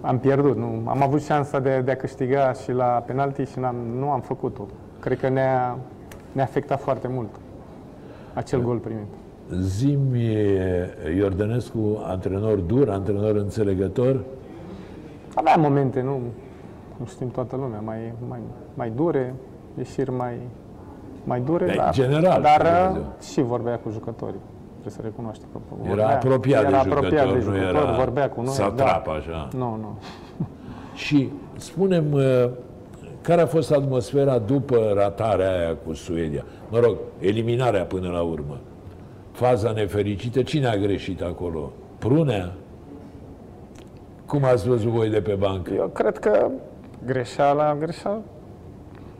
am 0.01 0.19
pierdut. 0.19 0.57
Nu, 0.57 0.81
am 0.85 1.01
avut 1.01 1.23
șansa 1.23 1.59
de, 1.59 1.81
de 1.85 1.91
a 1.91 1.95
câștiga 1.95 2.53
și 2.53 2.71
la 2.71 2.85
penalti 2.85 3.43
și 3.51 3.59
n-am, 3.59 3.75
nu 3.97 4.09
am 4.09 4.21
făcut-o. 4.21 4.65
Cred 4.99 5.19
că 5.19 5.29
ne-a, 5.29 5.77
ne-a 6.31 6.43
afectat 6.43 6.81
foarte 6.81 7.07
mult 7.07 7.29
acel 8.33 8.61
gol 8.61 8.77
primit. 8.77 9.07
Zimi 9.59 10.37
Iordănescu, 11.17 12.01
antrenor 12.03 12.57
dur, 12.57 12.89
antrenor 12.89 13.35
înțelegător. 13.35 14.19
Avea 15.35 15.55
momente, 15.55 16.01
nu, 16.01 16.19
cum 16.97 17.05
știm 17.05 17.29
toată 17.29 17.55
lumea, 17.55 17.79
mai, 17.79 18.13
mai, 18.27 18.39
mai 18.73 18.89
dure, 18.95 19.33
ieșiri 19.77 20.11
mai, 20.11 20.33
mai 21.23 21.41
dure, 21.41 21.65
Dar, 21.65 21.75
dar, 21.75 21.93
general, 21.93 22.41
dar 22.41 22.87
Dumnezeu. 22.87 23.13
și 23.21 23.41
vorbea 23.41 23.77
cu 23.79 23.89
jucătorii. 23.89 24.39
Trebuie 24.83 25.01
să 25.01 25.01
recunoaștem. 25.01 25.47
Era 25.91 26.07
apropiat 26.07 26.61
era 26.61 26.69
de 26.69 26.75
apropiat 26.75 27.27
jucător, 27.27 27.27
de 27.27 27.33
nu 27.33 27.41
jucători, 27.41 27.77
era 27.77 27.91
vorbea 27.91 28.29
cu 28.29 28.41
noi. 28.41 28.53
satrap, 28.53 29.05
da. 29.05 29.11
așa. 29.11 29.47
Nu, 29.57 29.75
nu. 29.81 29.97
Și 30.95 31.29
spunem, 31.57 32.11
uh, 32.11 32.49
care 33.21 33.41
a 33.41 33.45
fost 33.45 33.71
atmosfera 33.71 34.37
după 34.37 34.93
ratarea 34.95 35.51
aia 35.51 35.75
cu 35.85 35.93
Suedia? 35.93 36.45
Mă 36.69 36.79
rog, 36.79 36.97
eliminarea 37.19 37.83
până 37.83 38.09
la 38.09 38.21
urmă. 38.21 38.57
Faza 39.31 39.71
nefericită, 39.71 40.41
cine 40.41 40.67
a 40.67 40.75
greșit 40.75 41.21
acolo? 41.21 41.71
Prunea? 41.97 42.53
Cum 44.25 44.43
ați 44.43 44.67
văzut 44.67 44.89
voi 44.89 45.09
de 45.09 45.21
pe 45.21 45.33
bancă? 45.33 45.73
Eu 45.73 45.87
cred 45.87 46.17
că 46.17 46.49
greșeala, 47.05 47.75
greșeala 47.75 48.21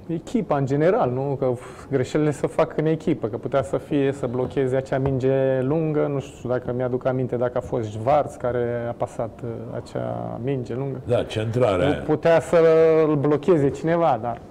echipa 0.07 0.57
în 0.57 0.65
general, 0.65 1.11
nu? 1.11 1.35
Că 1.39 1.53
greșelile 1.91 2.31
se 2.31 2.47
fac 2.47 2.77
în 2.77 2.85
echipă, 2.85 3.27
că 3.27 3.37
putea 3.37 3.63
să 3.63 3.77
fie 3.77 4.11
să 4.11 4.27
blocheze 4.27 4.75
acea 4.75 4.97
minge 4.97 5.61
lungă, 5.61 6.07
nu 6.07 6.19
știu 6.19 6.49
dacă 6.49 6.73
mi-aduc 6.75 7.05
aminte 7.05 7.35
dacă 7.35 7.57
a 7.57 7.61
fost 7.61 7.91
Schwarz 7.91 8.35
care 8.35 8.85
a 8.89 8.91
pasat 8.91 9.39
uh, 9.43 9.49
acea 9.75 10.39
minge 10.43 10.75
lungă. 10.75 11.01
Da, 11.05 11.23
centrarea 11.23 11.85
aia. 11.87 12.01
Putea 12.05 12.39
să-l 12.39 13.15
blocheze 13.15 13.69
cineva, 13.69 14.19
dar 14.21 14.41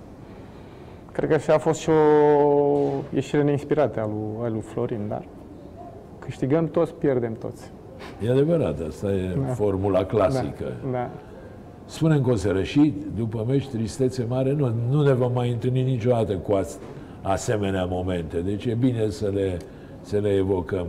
cred 1.13 1.31
că 1.31 1.37
și 1.39 1.51
a 1.51 1.59
fost 1.59 1.81
și 1.81 1.91
o 1.91 2.89
ieșire 3.15 3.43
neinspirată 3.43 4.01
a 4.01 4.07
lui, 4.07 4.45
a 4.45 4.49
lui 4.49 4.61
Florin, 4.61 5.01
dar 5.09 5.23
câștigăm 6.19 6.69
toți, 6.69 6.95
pierdem 6.95 7.33
toți. 7.33 7.71
E 8.27 8.31
adevărat, 8.31 8.79
asta 8.89 9.07
e 9.13 9.37
Da. 9.47 9.53
formula 9.53 10.05
clasică. 10.05 10.65
Da, 10.85 10.91
da. 10.93 11.09
Spune 11.87 12.15
încă 12.15 12.31
o 12.31 12.35
seară 12.35 12.63
și 12.63 12.95
după 13.17 13.45
meci 13.49 13.69
tristețe 13.69 14.27
mare, 14.29 14.53
nu, 14.53 14.73
nu 14.91 15.03
ne 15.03 15.13
vom 15.13 15.33
mai 15.35 15.51
întâlni 15.51 15.83
niciodată 15.83 16.33
cu 16.33 16.53
as, 16.53 16.79
asemenea 17.23 17.85
momente. 17.85 18.39
Deci 18.41 18.65
e 18.65 18.75
bine 18.75 19.09
să 19.09 19.31
le, 19.35 19.57
să 20.03 20.19
le 20.19 20.29
evocăm. 20.29 20.87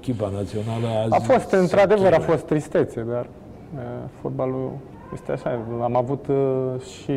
Echipa 0.00 0.30
națională 0.34 0.86
azi 1.04 1.14
A 1.14 1.18
fost, 1.18 1.48
se 1.48 1.56
într-adevăr, 1.56 2.06
a 2.06 2.10
chinuie. 2.10 2.28
fost 2.28 2.44
tristețe, 2.44 3.06
dar 3.10 3.26
uh, 3.74 3.80
fotbalul 4.20 4.70
este 5.14 5.32
așa. 5.32 5.60
Am 5.82 5.96
avut 5.96 6.26
uh, 6.26 6.80
și 6.80 7.12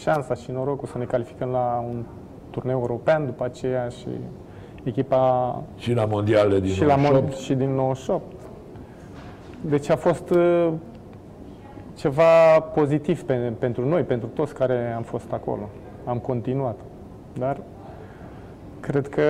șansa 0.00 0.34
și 0.34 0.50
norocul 0.50 0.88
să 0.88 0.98
ne 0.98 1.04
calificăm 1.04 1.48
la 1.48 1.84
un 1.88 2.02
turneu 2.50 2.78
european 2.78 3.26
după 3.26 3.44
aceea 3.44 3.88
și 3.88 4.08
echipa 4.82 5.62
Și 5.76 5.92
la 5.92 6.04
mondiale 6.04 6.60
din 6.60 6.72
și, 6.72 6.84
la 6.84 6.96
98. 6.96 7.24
mod, 7.24 7.36
și 7.36 7.54
din 7.54 7.74
98. 7.74 8.22
Deci 9.60 9.90
a 9.90 9.96
fost 9.96 10.30
uh, 10.30 10.68
ceva 11.94 12.60
pozitiv 12.60 13.22
pe, 13.22 13.34
pentru 13.58 13.88
noi, 13.88 14.02
pentru 14.02 14.28
toți 14.28 14.54
care 14.54 14.92
am 14.96 15.02
fost 15.02 15.32
acolo. 15.32 15.68
Am 16.04 16.18
continuat. 16.18 16.78
Dar 17.38 17.60
cred 18.80 19.08
că 19.08 19.22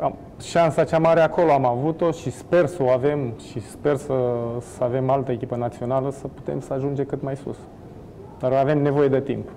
am, 0.00 0.16
șansa 0.40 0.84
cea 0.84 0.98
mare 0.98 1.20
acolo 1.20 1.52
am 1.52 1.64
avut-o 1.64 2.10
și 2.10 2.30
sper 2.30 2.66
să 2.66 2.82
o 2.82 2.88
avem 2.88 3.32
și 3.50 3.60
sper 3.60 3.96
să, 3.96 4.14
să 4.76 4.84
avem 4.84 5.10
altă 5.10 5.32
echipă 5.32 5.56
națională 5.56 6.10
să 6.10 6.26
putem 6.26 6.60
să 6.60 6.72
ajungem 6.72 7.04
cât 7.04 7.22
mai 7.22 7.36
sus. 7.36 7.56
Dar 8.38 8.52
avem 8.52 8.82
nevoie 8.82 9.08
de 9.08 9.20
timp. 9.20 9.48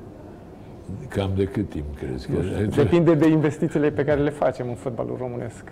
Cam 1.07 1.31
de 1.35 1.43
cât 1.43 1.69
timp 1.69 1.97
crezi 1.97 2.27
că... 2.27 2.33
Depinde 2.75 3.13
de 3.13 3.27
investițiile 3.27 3.91
pe 3.91 4.03
care 4.03 4.21
le 4.21 4.29
facem 4.29 4.67
în 4.67 4.75
fotbalul 4.75 5.15
românesc 5.19 5.63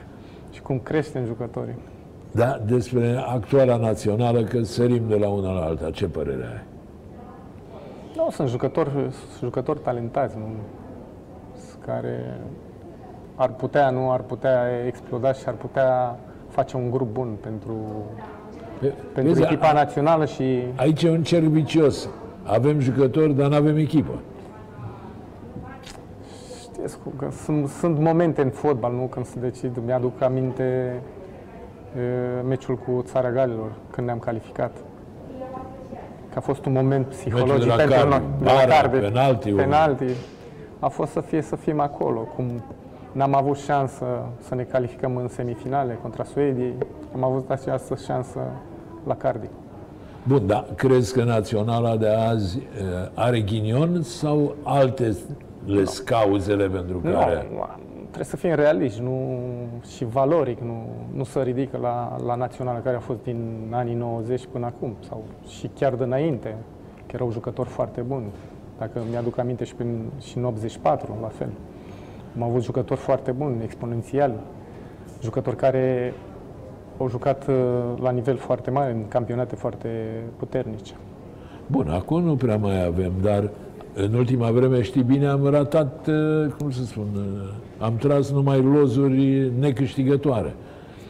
și 0.52 0.62
cum 0.62 0.80
creștem 0.80 1.26
jucătorii. 1.26 1.76
Da, 2.36 2.62
despre 2.66 3.24
actuala 3.28 3.78
națională, 3.78 4.42
că 4.44 4.64
sărim 4.64 5.04
de 5.08 5.16
la 5.16 5.30
una 5.30 5.52
la 5.52 5.62
alta. 5.62 5.90
Ce 5.90 6.08
părere 6.08 6.44
ai? 6.44 6.64
Nu, 8.16 8.28
sunt 8.32 8.50
jucători, 8.50 8.90
sunt 8.90 9.12
jucători 9.40 9.80
talentați, 9.80 10.38
nu? 10.38 10.44
care 11.86 12.40
ar 13.36 13.50
putea, 13.50 13.90
nu 13.90 14.12
ar 14.12 14.22
putea 14.22 14.62
exploda 14.88 15.34
și 15.34 15.44
ar 15.48 15.54
putea 15.54 16.20
face 16.50 16.78
un 16.78 16.92
grup 16.92 17.14
bun 17.14 17.38
pentru, 17.42 17.76
Pe- 18.80 18.94
pentru 19.14 19.34
vezi, 19.34 19.46
echipa 19.46 19.74
națională 19.74 20.26
și 20.26 20.64
Aici 20.76 21.04
e 21.04 21.10
un 21.10 21.24
cerc 21.24 21.44
vicios. 21.44 22.10
Avem 22.44 22.80
jucători, 22.80 23.34
dar 23.34 23.50
nu 23.50 23.56
avem 23.56 23.78
echipă. 23.78 24.20
știți 26.60 26.98
cum, 27.00 27.12
că 27.18 27.28
sunt, 27.44 27.68
sunt 27.68 28.00
momente 28.00 28.42
în 28.42 28.50
fotbal, 28.50 28.94
nu, 28.94 29.02
când 29.06 29.26
se 29.26 29.40
decid. 29.40 29.78
Mi-aduc 29.86 30.22
aminte 30.22 30.64
e, 30.64 31.00
meciul 32.48 32.76
cu 32.76 33.02
Țara 33.06 33.32
Galilor, 33.32 33.72
când 33.92 34.08
ne-am 34.08 34.20
calificat. 34.20 34.72
Că 36.32 36.38
a 36.38 36.40
fost 36.40 36.66
un 36.66 36.72
moment 36.72 37.06
psihologic 37.08 37.60
de 37.60 37.66
la 37.66 37.76
pentru 37.76 37.96
Cardi, 37.96 38.10
noi. 38.10 38.22
De 38.40 38.46
la 38.46 38.52
bara, 38.52 38.66
Cardi, 38.66 38.98
penalti, 38.98 39.50
un- 39.52 39.56
penalti. 39.58 40.06
A 40.80 40.88
fost 40.88 41.12
să 41.12 41.22
fie 41.22 41.42
să 41.42 41.56
fim 41.56 41.80
acolo. 41.80 42.20
Cum 42.20 42.64
n-am 43.12 43.36
avut 43.36 43.58
șansă 43.58 44.06
să 44.40 44.56
ne 44.56 44.64
calificăm 44.64 45.16
în 45.16 45.28
semifinale 45.28 45.98
contra 46.02 46.24
Suediei, 46.24 46.74
am 47.14 47.24
avut 47.24 47.50
această 47.50 47.96
șansă 48.06 48.40
la 49.08 49.16
Cardiff. 49.16 49.52
Bun, 50.24 50.48
dar 50.48 50.66
crezi 50.76 51.14
că 51.14 51.24
naționala 51.24 51.96
de 51.96 52.08
azi 52.10 52.58
eh, 52.58 53.10
are 53.14 53.40
ghinion 53.42 54.02
sau 54.02 54.56
alte 54.64 55.16
le 55.66 55.84
cauzele 56.06 56.68
pentru 56.68 57.00
Nu, 57.04 57.12
care... 57.12 57.48
trebuie 58.16 58.40
să 58.40 58.48
fim 58.48 58.56
realiști 58.56 59.02
nu, 59.02 59.40
și 59.96 60.06
valoric, 60.06 60.60
nu, 60.60 60.86
nu 61.14 61.24
să 61.24 61.42
ridică 61.42 61.78
la, 61.78 62.16
la 62.26 62.36
națională 62.36 62.80
care 62.80 62.96
a 62.96 63.00
fost 63.00 63.24
din 63.24 63.68
anii 63.72 63.94
90 63.94 64.46
până 64.52 64.66
acum, 64.66 64.96
sau 65.08 65.24
și 65.48 65.68
chiar 65.68 65.94
de 65.94 66.04
înainte, 66.04 66.56
că 66.96 67.12
erau 67.14 67.32
jucători 67.32 67.70
foarte 67.70 68.02
buni. 68.02 68.26
Dacă 68.78 69.02
mi-aduc 69.10 69.38
aminte 69.38 69.64
și, 69.64 69.76
prin, 69.76 70.06
și 70.20 70.38
în 70.38 70.44
84, 70.44 71.18
la 71.22 71.28
fel. 71.28 71.50
Am 72.36 72.44
avut 72.44 72.64
jucători 72.64 73.00
foarte 73.00 73.32
buni, 73.32 73.64
exponențiali, 73.64 74.34
jucători 75.22 75.56
care 75.56 76.14
au 76.98 77.10
jucat 77.10 77.48
uh, 77.48 77.56
la 78.02 78.12
nivel 78.12 78.38
foarte 78.38 78.72
mare, 78.72 78.92
în 78.92 79.08
campionate 79.08 79.56
foarte 79.56 79.90
puternice. 80.38 80.94
Bun, 81.68 81.90
acum 81.90 82.24
nu 82.24 82.36
prea 82.36 82.58
mai 82.58 82.86
avem, 82.86 83.12
dar 83.22 83.50
în 83.96 84.14
ultima 84.14 84.52
vreme, 84.52 84.82
știi 84.82 85.04
bine, 85.04 85.28
am 85.28 85.48
ratat, 85.48 86.08
eh, 86.08 86.52
cum 86.58 86.72
să 86.72 86.84
spun, 86.84 87.08
eh, 87.16 87.54
am 87.78 87.96
tras 87.96 88.32
numai 88.32 88.62
lozuri 88.62 89.52
necâștigătoare. 89.60 90.56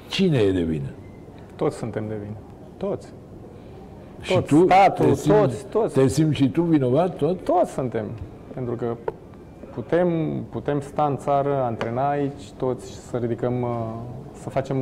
Cine 0.10 0.38
e 0.38 0.52
de 0.52 0.62
vină? 0.62 0.90
Toți 1.56 1.78
suntem 1.78 2.08
de 2.08 2.16
vină. 2.24 2.38
Toți. 2.78 3.08
Și 4.22 4.34
Toți, 4.34 4.48
tu 4.48 4.64
statul, 4.64 5.06
te 5.06 5.14
simți, 5.14 5.40
toți, 5.40 5.66
toți. 5.66 5.94
Te 5.94 6.08
simți 6.08 6.38
și 6.38 6.50
tu 6.50 6.62
vinovat 6.62 7.18
tot? 7.18 7.44
Toți 7.44 7.72
suntem. 7.72 8.06
Pentru 8.54 8.76
că 8.76 8.96
putem, 9.76 10.08
putem 10.50 10.80
sta 10.80 11.04
în 11.04 11.18
țară, 11.18 11.62
antrena 11.64 12.10
aici, 12.10 12.52
toți 12.58 12.92
să 13.10 13.18
ridicăm, 13.18 13.62
uh, 13.62 13.70
să 14.42 14.50
facem 14.50 14.78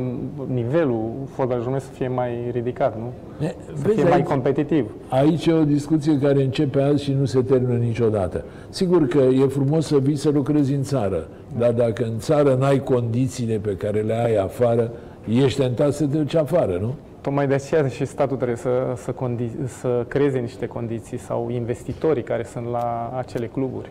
nivelul 0.46 1.10
fotbalului 1.26 1.62
românesc 1.64 1.86
să 1.86 1.92
fie 1.92 2.08
mai 2.08 2.50
ridicat, 2.52 2.96
nu? 2.98 3.12
E, 3.46 3.54
Să 3.74 3.88
fie 3.88 4.02
mai 4.02 4.12
aici, 4.12 4.24
competitiv. 4.26 4.90
aici 5.08 5.46
e 5.46 5.52
o 5.52 5.64
discuție 5.64 6.18
care 6.18 6.42
începe 6.42 6.82
azi 6.82 7.02
și 7.02 7.12
nu 7.12 7.24
se 7.24 7.42
termină 7.42 7.78
niciodată. 7.78 8.44
Sigur 8.68 9.06
că 9.06 9.18
e 9.18 9.46
frumos 9.46 9.86
să 9.86 9.98
vii 9.98 10.16
să 10.16 10.30
lucrezi 10.30 10.74
în 10.74 10.82
țară, 10.82 11.28
dar 11.58 11.72
dacă 11.72 12.04
în 12.04 12.18
țară 12.18 12.54
n-ai 12.54 12.78
condițiile 12.82 13.56
pe 13.58 13.76
care 13.76 14.00
le 14.00 14.14
ai 14.14 14.34
afară, 14.36 14.90
ești 15.28 15.60
tentat 15.60 15.92
să 15.92 16.06
te 16.06 16.16
duci 16.16 16.34
afară, 16.34 16.78
nu? 16.80 16.94
Tocmai 17.20 17.46
de 17.46 17.54
aceea 17.54 17.88
și 17.88 18.04
statul 18.04 18.36
trebuie 18.36 18.56
să, 18.56 18.92
să, 18.96 19.12
condi- 19.12 19.66
să 19.66 20.04
creeze 20.08 20.38
niște 20.38 20.66
condiții 20.66 21.18
sau 21.18 21.50
investitorii 21.50 22.22
care 22.22 22.42
sunt 22.44 22.66
la 22.66 23.12
acele 23.16 23.46
cluburi. 23.46 23.88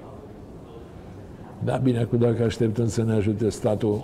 Da, 1.63 1.75
bine, 1.83 1.99
acum 1.99 2.17
dacă 2.17 2.43
așteptăm 2.43 2.87
să 2.87 3.03
ne 3.03 3.13
ajute 3.13 3.49
statul, 3.49 4.03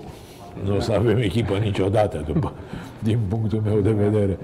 nu 0.66 0.76
o 0.76 0.80
să 0.80 0.92
avem 0.94 1.18
echipă 1.18 1.54
niciodată, 1.58 2.24
după, 2.28 2.52
din 3.04 3.20
punctul 3.30 3.62
meu 3.66 3.80
de 3.80 3.92
vedere. 3.92 4.38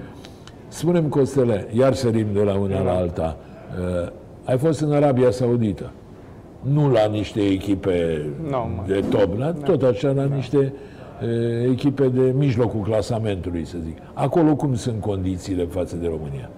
Spunem, 0.68 1.08
Costele, 1.08 1.66
iar 1.72 1.94
sărim 1.94 2.26
de 2.32 2.42
la 2.42 2.54
una 2.58 2.82
la 2.82 2.92
alta. 2.92 3.36
Uh, 4.04 4.08
ai 4.44 4.58
fost 4.58 4.80
în 4.80 4.92
Arabia 4.92 5.30
Saudită. 5.30 5.90
Nu 6.60 6.90
la 6.90 7.06
niște 7.06 7.40
echipe 7.40 8.26
Nu, 8.50 8.70
mă. 8.76 8.82
de 8.86 9.04
top, 9.10 9.38
la, 9.38 9.52
tot 9.52 9.82
așa 9.82 10.10
la 10.10 10.24
niște 10.24 10.56
uh, 10.56 11.70
echipe 11.70 12.08
de 12.08 12.32
mijlocul 12.36 12.80
clasamentului, 12.80 13.64
să 13.64 13.76
zic. 13.84 13.96
Acolo 14.12 14.54
cum 14.54 14.74
sunt 14.74 15.00
condițiile 15.00 15.64
față 15.64 15.96
de 15.96 16.06
România? 16.06 16.50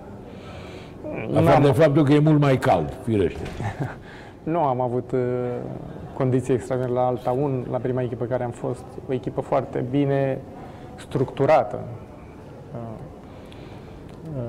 Afară 1.35 1.63
de 1.63 1.73
faptul 1.73 2.05
că 2.05 2.13
e 2.13 2.19
mult 2.19 2.41
mai 2.41 2.59
cald, 2.59 2.99
firește. 3.05 3.41
Nu 4.43 4.59
am 4.59 4.81
avut 4.81 5.11
uh, 5.13 5.19
condiții 6.19 6.55
extraordinare 6.55 7.01
la 7.01 7.07
Alta 7.07 7.31
1, 7.31 7.65
la 7.71 7.79
prima 7.79 8.03
echipă 8.03 8.25
care 8.25 8.45
am 8.45 8.51
fost, 8.51 8.85
o 9.09 9.13
echipă 9.13 9.41
foarte 9.41 9.85
bine 9.91 10.39
structurată. 10.95 11.79
Uh, 12.75 12.81
uh, 14.37 14.43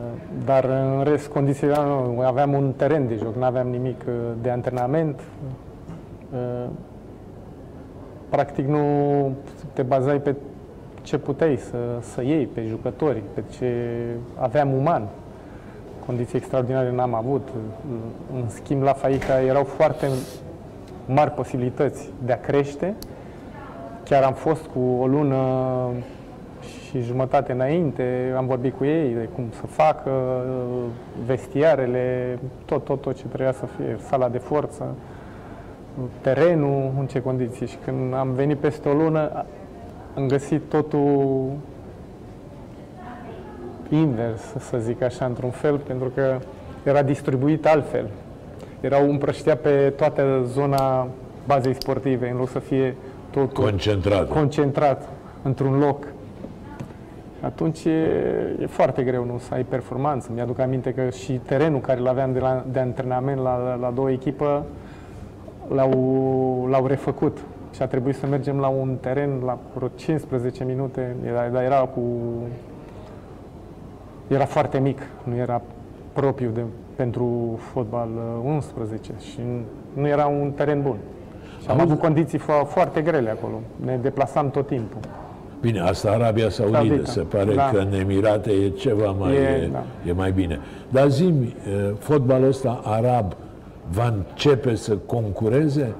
Dar 0.46 0.64
în 0.64 1.04
rest, 1.04 1.28
condițiile 1.28 1.76
nu, 1.76 2.22
aveam 2.26 2.54
un 2.54 2.74
teren 2.78 3.08
de 3.08 3.16
joc, 3.16 3.36
nu 3.36 3.44
aveam 3.44 3.68
nimic 3.68 4.02
uh, 4.08 4.14
de 4.42 4.50
antrenament. 4.50 5.20
Uh, 6.34 6.70
Practic 8.30 8.68
nu 8.68 8.82
te 9.74 9.82
bazai 9.82 10.22
pe 10.22 10.36
ce 11.02 11.18
puteai 11.18 11.58
să, 11.58 11.78
să 12.00 12.24
iei, 12.24 12.46
pe 12.46 12.66
jucători, 12.68 13.22
pe 13.34 13.44
ce 13.50 13.76
aveam 14.36 14.74
uman 14.74 15.08
condiții 16.06 16.38
extraordinare 16.38 16.92
n-am 16.92 17.14
avut. 17.14 17.48
În 18.34 18.50
schimb, 18.50 18.82
la 18.82 18.94
Faica 18.94 19.42
erau 19.42 19.64
foarte 19.64 20.08
mari 21.14 21.32
posibilități 21.32 22.10
de 22.26 22.32
a 22.32 22.40
crește 22.40 22.96
chiar 24.10 24.24
am 24.24 24.34
fost 24.34 24.66
cu 24.66 24.80
o 24.80 25.08
lună 25.08 25.38
și 26.62 27.02
jumătate 27.02 27.52
înainte, 27.52 28.34
am 28.38 28.46
vorbit 28.46 28.78
cu 28.78 28.86
ei 28.86 29.14
de 29.14 29.30
cum 29.36 29.44
să 29.60 29.66
facă 29.66 30.12
vestiarele, 31.26 32.40
tot, 32.66 32.84
tot, 32.84 33.02
tot 33.02 33.16
ce 33.16 33.28
trebuia 33.28 33.52
să 33.52 33.66
fie, 33.66 33.98
sala 34.08 34.30
de 34.30 34.38
forță, 34.38 34.84
terenul, 36.22 36.92
în 37.00 37.06
ce 37.06 37.22
condiții. 37.22 37.68
Și 37.68 37.78
când 37.86 38.14
am 38.14 38.32
venit 38.32 38.58
peste 38.58 38.90
o 38.90 38.94
lună, 38.94 39.46
am 40.16 40.28
găsit 40.28 40.62
totul 40.70 41.50
invers, 43.90 44.42
să 44.58 44.78
zic 44.78 45.02
așa, 45.02 45.26
într-un 45.26 45.50
fel, 45.50 45.78
pentru 45.78 46.10
că 46.10 46.38
era 46.84 47.02
distribuit 47.02 47.66
altfel. 47.66 48.10
Erau 48.82 49.10
împrăștea 49.10 49.56
pe 49.56 49.94
toată 49.96 50.42
zona 50.46 51.08
bazei 51.46 51.76
sportive, 51.80 52.30
în 52.30 52.38
loc 52.38 52.50
să 52.50 52.60
fie 52.60 52.96
totul 53.30 53.64
Concentrat. 53.64 54.30
concentrat 54.30 55.10
într-un 55.42 55.78
loc. 55.78 56.08
Atunci 57.42 57.86
e, 57.86 57.90
e 58.62 58.66
foarte 58.66 59.04
greu 59.04 59.26
nu 59.26 59.38
să 59.38 59.54
ai 59.54 59.64
performanță. 59.64 60.30
Mi-aduc 60.34 60.60
aminte 60.60 60.94
că 60.94 61.10
și 61.10 61.34
terenul 61.34 61.80
care 61.80 62.00
l-aveam 62.00 62.34
de, 62.34 62.40
la, 62.40 62.64
de 62.72 62.80
antrenament 62.80 63.42
la, 63.42 63.78
la 63.82 63.92
două 63.96 64.12
echipă 64.12 64.66
l-au, 65.74 66.68
l-au 66.70 66.86
refăcut. 66.86 67.38
Și 67.76 67.82
a 67.82 67.88
trebuit 67.88 68.16
să 68.16 68.26
mergem 68.26 68.60
la 68.60 68.68
un 68.68 68.98
teren 69.02 69.42
la 69.46 69.58
vreo 69.74 69.88
15 69.96 70.64
minute, 70.64 71.16
era, 71.26 71.48
dar 71.48 71.64
era 71.64 71.80
cu... 71.80 72.02
Era 74.28 74.46
foarte 74.46 74.80
mic, 74.80 75.02
nu 75.24 75.36
era 75.36 75.62
propriu 76.14 76.50
de, 76.50 76.62
pentru 77.04 77.60
fotbal 77.74 78.08
uh, 78.44 78.52
11 78.54 79.12
și 79.32 79.40
nu 79.94 80.08
era 80.08 80.26
un 80.28 80.52
teren 80.56 80.82
bun. 80.82 80.96
Și 81.62 81.68
am 81.70 81.80
Auzi- 81.80 81.82
avut 81.92 82.00
condiții 82.00 82.40
fo- 82.40 82.66
foarte 82.68 83.02
grele 83.02 83.30
acolo. 83.30 83.60
Ne 83.86 83.98
deplasam 84.02 84.50
tot 84.50 84.68
timpul. 84.68 85.00
Bine, 85.62 85.80
asta 85.80 86.10
Arabia 86.12 86.50
Saudită, 86.50 86.78
Saudită. 86.78 87.06
se 87.12 87.20
pare 87.22 87.54
Da. 87.54 87.70
că 87.74 87.78
în 87.78 87.94
Emirate 88.00 88.52
e 88.52 88.70
ceva 88.70 89.12
mai, 89.12 89.34
E, 89.34 89.38
e, 89.40 89.70
da. 89.72 89.84
e 90.08 90.12
mai 90.12 90.32
bine. 90.32 90.60
Dar 90.90 91.08
zi 91.10 91.34
fotbalul 92.00 92.48
ăsta 92.48 92.82
arab 92.84 93.34
va 93.92 94.14
începe 94.18 94.76
să 94.76 94.96
concureze? 95.06 95.94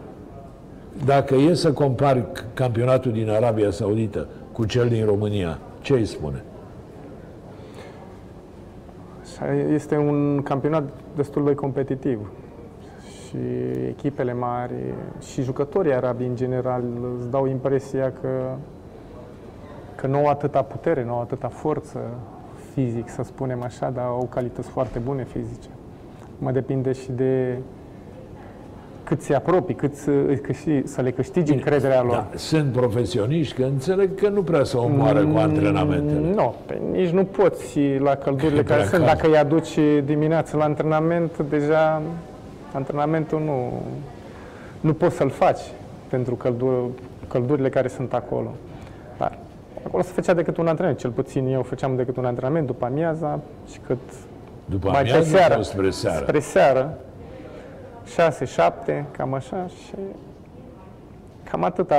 Dacă 1.06 1.36
e 1.36 1.54
să 1.54 1.72
compari 1.72 2.20
c- 2.22 2.44
campionatul 2.54 3.12
din 3.12 3.30
Arabia 3.30 3.72
Saudită 3.72 4.28
cu 4.52 4.66
cel 4.66 4.88
din 4.88 5.06
România, 5.06 5.60
ce 5.82 5.94
îi 5.94 6.06
spune? 6.06 6.44
Și 9.40 9.74
Este 9.74 9.98
un 9.98 10.42
campionat 10.42 10.90
destul 11.16 11.46
de 11.46 11.56
competitiv 11.56 12.32
și 13.28 13.38
echipele 13.88 14.34
mari 14.34 14.74
și 15.20 15.42
jucătorii 15.42 15.94
arabi 15.94 16.24
în 16.24 16.36
general 16.36 16.84
îți 17.18 17.30
dau 17.30 17.46
impresia 17.46 18.14
că, 18.22 18.56
că 19.96 20.08
nu 20.08 20.18
au 20.18 20.26
atâta 20.26 20.62
putere, 20.62 21.04
nu 21.04 21.14
au 21.14 21.22
atâta 21.22 21.48
forță 21.48 22.00
fizic, 22.74 23.10
să 23.10 23.24
spunem 23.24 23.64
așa, 23.64 23.90
dar 23.90 24.06
au 24.06 24.28
calități 24.32 24.70
foarte 24.70 25.00
bune 25.00 25.24
fizice. 25.24 25.70
Mă 26.40 26.52
depinde 26.52 26.92
și 26.92 27.12
de 27.12 27.58
cât 29.10 29.22
se 29.22 29.34
apropii, 29.36 29.76
cât 29.76 29.96
să, 29.96 30.12
câști- 30.42 30.82
să 30.86 31.02
le 31.02 31.12
câștigi 31.12 31.54
încrederea 31.54 32.02
lor. 32.02 32.12
Da, 32.14 32.28
sunt 32.36 32.72
profesioniști, 32.72 33.56
că 33.56 33.64
înțeleg 33.64 34.16
că 34.16 34.30
nu 34.30 34.42
prea 34.44 34.64
se 34.64 34.78
omoară 34.78 35.26
cu 35.26 35.38
antrenamentele. 35.38 36.20
Mm, 36.20 36.34
Nu, 36.34 36.56
pe 36.66 36.78
nici 36.92 37.10
nu 37.10 37.24
poți 37.24 37.70
și 37.72 37.98
la 38.00 38.16
căldurile 38.16 38.60
E 38.62 38.64
care 38.64 38.80
prea 38.84 38.90
sunt. 38.90 39.04
cald. 39.06 39.16
Dacă 39.16 39.28
îi 39.28 39.38
aduci 39.38 39.80
dimineața 40.06 40.58
la 40.58 40.64
antrenament, 40.64 41.32
deja 41.50 42.02
antrenamentul 42.74 43.42
nu, 43.46 43.82
nu 44.80 44.94
poți 44.94 45.16
să-l 45.16 45.30
faci 45.30 45.60
pentru 46.10 46.36
căldur, 46.36 46.84
căldurile 47.28 47.70
care 47.70 47.88
sunt 47.88 48.14
acolo. 48.14 48.52
Dar 49.18 49.38
acolo 49.86 50.04
se 50.04 50.12
făcea 50.14 50.34
decât 50.34 50.58
un 50.58 50.68
antrenament, 50.68 51.00
cel 51.00 51.10
puțin 51.12 51.48
eu 51.48 51.62
făceam 51.62 51.96
decât 51.96 52.18
un 52.18 52.26
antrenament 52.26 52.66
după 52.66 52.86
amiaza 52.86 53.40
și 53.72 53.80
cât 53.88 53.98
După 54.66 54.90
mai 54.90 55.02
pe 55.04 55.10
amiază 55.10 55.30
seară, 55.30 55.54
sau 55.54 55.64
spre 55.64 55.90
seară? 55.90 56.24
spre 56.26 56.40
seară, 56.40 56.98
6, 58.14 58.46
7, 58.46 59.06
cam 59.12 59.34
așa 59.34 59.68
și 59.68 59.94
cam 61.44 61.64
atâta 61.64 61.96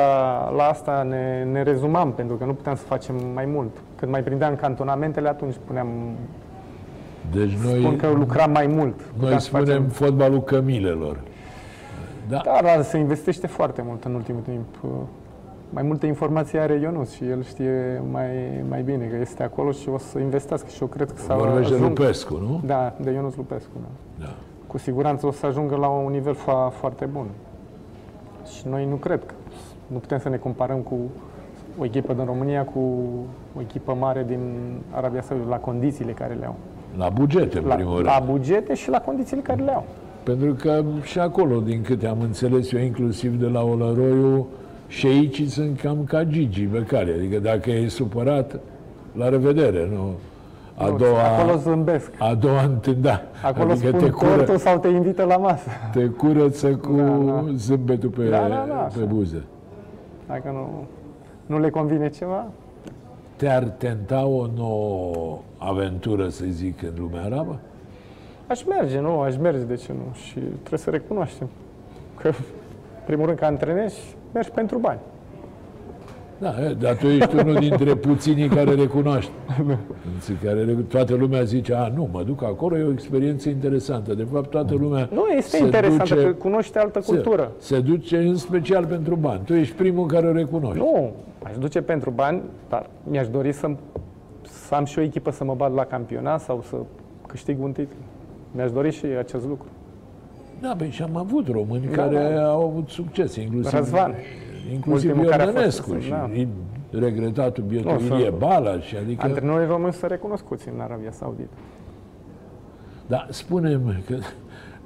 la 0.56 0.62
asta 0.64 1.02
ne, 1.02 1.44
ne 1.52 1.62
rezumam, 1.62 2.12
pentru 2.12 2.36
că 2.36 2.44
nu 2.44 2.52
puteam 2.54 2.76
să 2.76 2.82
facem 2.82 3.14
mai 3.34 3.44
mult. 3.44 3.76
Când 3.96 4.12
mai 4.12 4.22
prindeam 4.22 4.54
cantonamentele, 4.56 5.28
atunci 5.28 5.52
spuneam, 5.54 5.88
Deci 7.32 7.50
spun 7.50 7.80
noi, 7.80 7.96
că 7.96 8.08
lucram 8.08 8.50
mai 8.50 8.66
mult. 8.66 8.94
Puteam 8.94 9.30
noi 9.30 9.40
să 9.40 9.46
spunem 9.46 9.64
facem- 9.66 9.88
fotbalul 9.88 10.42
cămilelor. 10.42 11.20
Da, 12.28 12.40
Da, 12.44 12.58
dar 12.62 12.82
se 12.82 12.98
investește 12.98 13.46
foarte 13.46 13.82
mult 13.86 14.04
în 14.04 14.14
ultimul 14.14 14.40
timp. 14.40 14.64
Mai 15.72 15.82
multe 15.82 16.06
informații 16.06 16.58
are 16.58 16.78
Ionus 16.82 17.10
și 17.12 17.24
el 17.28 17.42
știe 17.42 18.02
mai, 18.10 18.28
mai 18.68 18.82
bine 18.82 19.04
că 19.04 19.16
este 19.20 19.42
acolo 19.42 19.70
și 19.72 19.88
o 19.88 19.98
să 19.98 20.18
investească 20.18 20.66
și 20.70 20.78
eu 20.82 20.86
cred 20.88 21.10
că 21.12 21.20
s-a 21.22 21.36
vorbește 21.36 21.74
ajung- 21.74 21.98
Lupescu, 21.98 22.34
nu? 22.36 22.60
Da, 22.66 22.94
de 23.00 23.10
Ionus 23.10 23.36
Lupescu, 23.36 23.70
da. 23.80 24.24
Da. 24.24 24.32
Cu 24.70 24.78
siguranță 24.78 25.26
o 25.26 25.30
să 25.30 25.46
ajungă 25.46 25.76
la 25.76 25.88
un 25.88 26.12
nivel 26.12 26.34
fo- 26.34 26.72
foarte 26.72 27.04
bun. 27.04 27.26
Și 28.56 28.62
noi 28.68 28.86
nu 28.86 28.94
cred 28.94 29.24
că 29.26 29.34
nu 29.86 29.98
putem 29.98 30.18
să 30.18 30.28
ne 30.28 30.36
comparăm 30.36 30.78
cu 30.78 30.96
o 31.78 31.84
echipă 31.84 32.12
din 32.12 32.24
România 32.24 32.64
cu 32.64 32.78
o 33.56 33.60
echipă 33.60 33.96
mare 34.00 34.24
din 34.28 34.38
Arabia 34.90 35.22
Saudită, 35.22 35.48
la 35.48 35.56
condițiile 35.56 36.12
care 36.12 36.34
le 36.40 36.46
au. 36.46 36.54
La 36.96 37.08
bugete, 37.08 37.58
în 37.58 37.66
La, 37.66 37.74
primul 37.74 37.94
rând. 37.94 38.06
la 38.06 38.22
bugete 38.30 38.74
și 38.74 38.90
la 38.90 39.00
condițiile 39.00 39.42
care 39.42 39.62
le 39.62 39.70
au. 39.74 39.84
Pentru 40.22 40.52
că 40.54 40.82
și 41.02 41.18
acolo, 41.18 41.58
din 41.60 41.82
câte 41.82 42.06
am 42.06 42.20
înțeles 42.20 42.72
eu, 42.72 42.80
inclusiv 42.80 43.40
de 43.40 43.46
la 43.46 43.62
Olăroiu, 43.62 44.46
șeicii 44.88 45.46
sunt 45.48 45.80
cam 45.80 46.04
ca 46.04 46.24
Gigi 46.24 46.64
Becali. 46.66 47.12
Adică 47.12 47.38
dacă 47.38 47.70
e 47.70 47.88
supărat, 47.88 48.60
la 49.16 49.28
revedere, 49.28 49.88
nu? 49.92 50.10
A 50.80 50.86
Nu, 50.88 50.96
doua, 50.96 51.22
Acolo 51.38 51.56
zâmbesc. 51.56 52.10
a 52.18 52.34
doua 52.34 52.62
întâlnă, 52.62 53.00
da. 53.00 53.22
Acolo 53.44 53.70
adică 53.70 53.86
spun 53.88 54.00
te, 54.00 54.10
cură, 54.10 54.34
tortul 54.36 54.56
sau 54.56 54.78
te 54.78 54.88
invită 54.88 55.24
la 55.24 55.36
masă. 55.36 55.68
te 55.92 56.04
curăță 56.06 56.68
cu 56.76 56.92
Da, 56.92 57.02
da. 57.02 57.44
zâmbetul 57.54 58.08
pe, 58.08 58.22
Da, 58.28 58.38
da, 58.48 58.64
da, 58.68 58.74
pe 58.74 58.96
așa. 58.96 59.04
buze. 59.04 59.42
Dacă 60.26 60.48
nu, 60.52 60.84
nu 61.46 61.58
le 61.60 61.70
convine 61.70 62.08
ceva, 62.08 62.46
Te-ar 63.36 63.62
tenta 63.62 64.26
o 64.26 64.46
nouă 64.56 65.38
aventură, 65.58 66.28
să 66.28 66.44
zic, 66.48 66.82
în 66.82 66.92
lumea 66.98 67.22
arabă? 67.24 67.58
aș 68.46 68.64
merge, 68.64 69.00
nu? 69.00 69.20
Aș 69.20 69.36
merge, 69.36 69.62
de 69.64 69.74
ce 69.74 69.92
nu? 69.92 70.14
Și 70.14 70.38
trebuie 70.38 70.78
să 70.78 70.90
recunoaștem 70.90 71.48
că, 72.20 72.26
în 72.28 72.34
primul 73.04 73.26
rând, 73.26 73.38
că 73.38 73.44
antrenezi, 73.44 74.16
mergi 74.32 74.50
pentru 74.50 74.78
bani. 74.78 74.98
Da, 76.40 76.54
e, 76.68 76.72
dar 76.78 76.96
tu 76.96 77.06
ești 77.06 77.36
unul 77.36 77.54
dintre 77.54 77.94
puținii 77.94 78.48
care 78.48 78.74
recunoaște. 78.74 79.32
În 80.28 80.36
care 80.42 80.64
re- 80.64 80.72
toată 80.88 81.14
lumea 81.14 81.42
zice, 81.42 81.74
a, 81.74 81.88
nu, 81.94 82.08
mă 82.12 82.22
duc 82.22 82.42
acolo, 82.42 82.78
e 82.78 82.82
o 82.82 82.90
experiență 82.92 83.48
interesantă. 83.48 84.14
De 84.14 84.26
fapt, 84.32 84.50
toată 84.50 84.74
lumea 84.74 85.08
Nu, 85.12 85.26
este 85.26 85.56
se 85.56 85.64
interesant 85.64 86.08
duce, 86.08 86.22
că 86.22 86.32
cunoști 86.32 86.78
altă 86.78 87.00
cultură. 87.06 87.52
Se, 87.58 87.74
se 87.74 87.80
duce 87.80 88.16
în 88.16 88.36
special 88.36 88.84
pentru 88.86 89.14
bani. 89.14 89.40
Tu 89.44 89.54
ești 89.54 89.74
primul 89.74 90.06
care 90.06 90.26
o 90.26 90.32
recunoști. 90.32 90.78
Nu, 90.78 91.10
aș 91.42 91.56
duce 91.58 91.80
pentru 91.82 92.10
bani, 92.10 92.40
dar 92.68 92.86
mi-aș 93.10 93.28
dori 93.28 93.52
să, 93.52 93.70
să 94.42 94.74
am 94.74 94.84
și 94.84 94.98
o 94.98 95.02
echipă 95.02 95.30
să 95.30 95.44
mă 95.44 95.54
bat 95.54 95.74
la 95.74 95.84
campionat 95.84 96.40
sau 96.40 96.64
să 96.68 96.76
câștig 97.26 97.62
un 97.62 97.72
titlu. 97.72 97.96
Mi-aș 98.52 98.70
dori 98.72 98.90
și 98.92 99.04
acest 99.18 99.46
lucru. 99.46 99.66
Da, 100.60 100.74
băi, 100.76 100.90
și 100.90 101.02
am 101.02 101.16
avut 101.16 101.48
români 101.48 101.86
Da, 101.94 102.02
care 102.02 102.32
da. 102.34 102.48
au 102.50 102.64
avut 102.68 102.88
succes, 102.88 103.36
inclusiv, 103.36 103.72
Răzvan. 103.78 104.14
Inclusiv 104.72 105.08
Ultimul 105.10 105.30
care 105.30 105.42
a 105.42 105.44
fost, 105.44 105.56
Iordănescu 105.56 105.98
și 105.98 106.10
da. 106.10 106.30
regretatul 106.98 107.64
bietul 107.64 107.92
Nu, 107.92 107.98
să- 107.98 108.14
Ilie 108.14 108.30
Bala 108.30 108.78
și 108.80 108.96
adică... 108.96 109.24
Antrenorii 109.26 109.66
români 109.66 109.92
sunt 109.92 110.10
recunoscuți 110.10 110.68
în 110.68 110.80
Arabia 110.80 111.10
Saudită. 111.10 111.54
Da, 113.06 113.26
spunem 113.30 113.94
că 114.06 114.14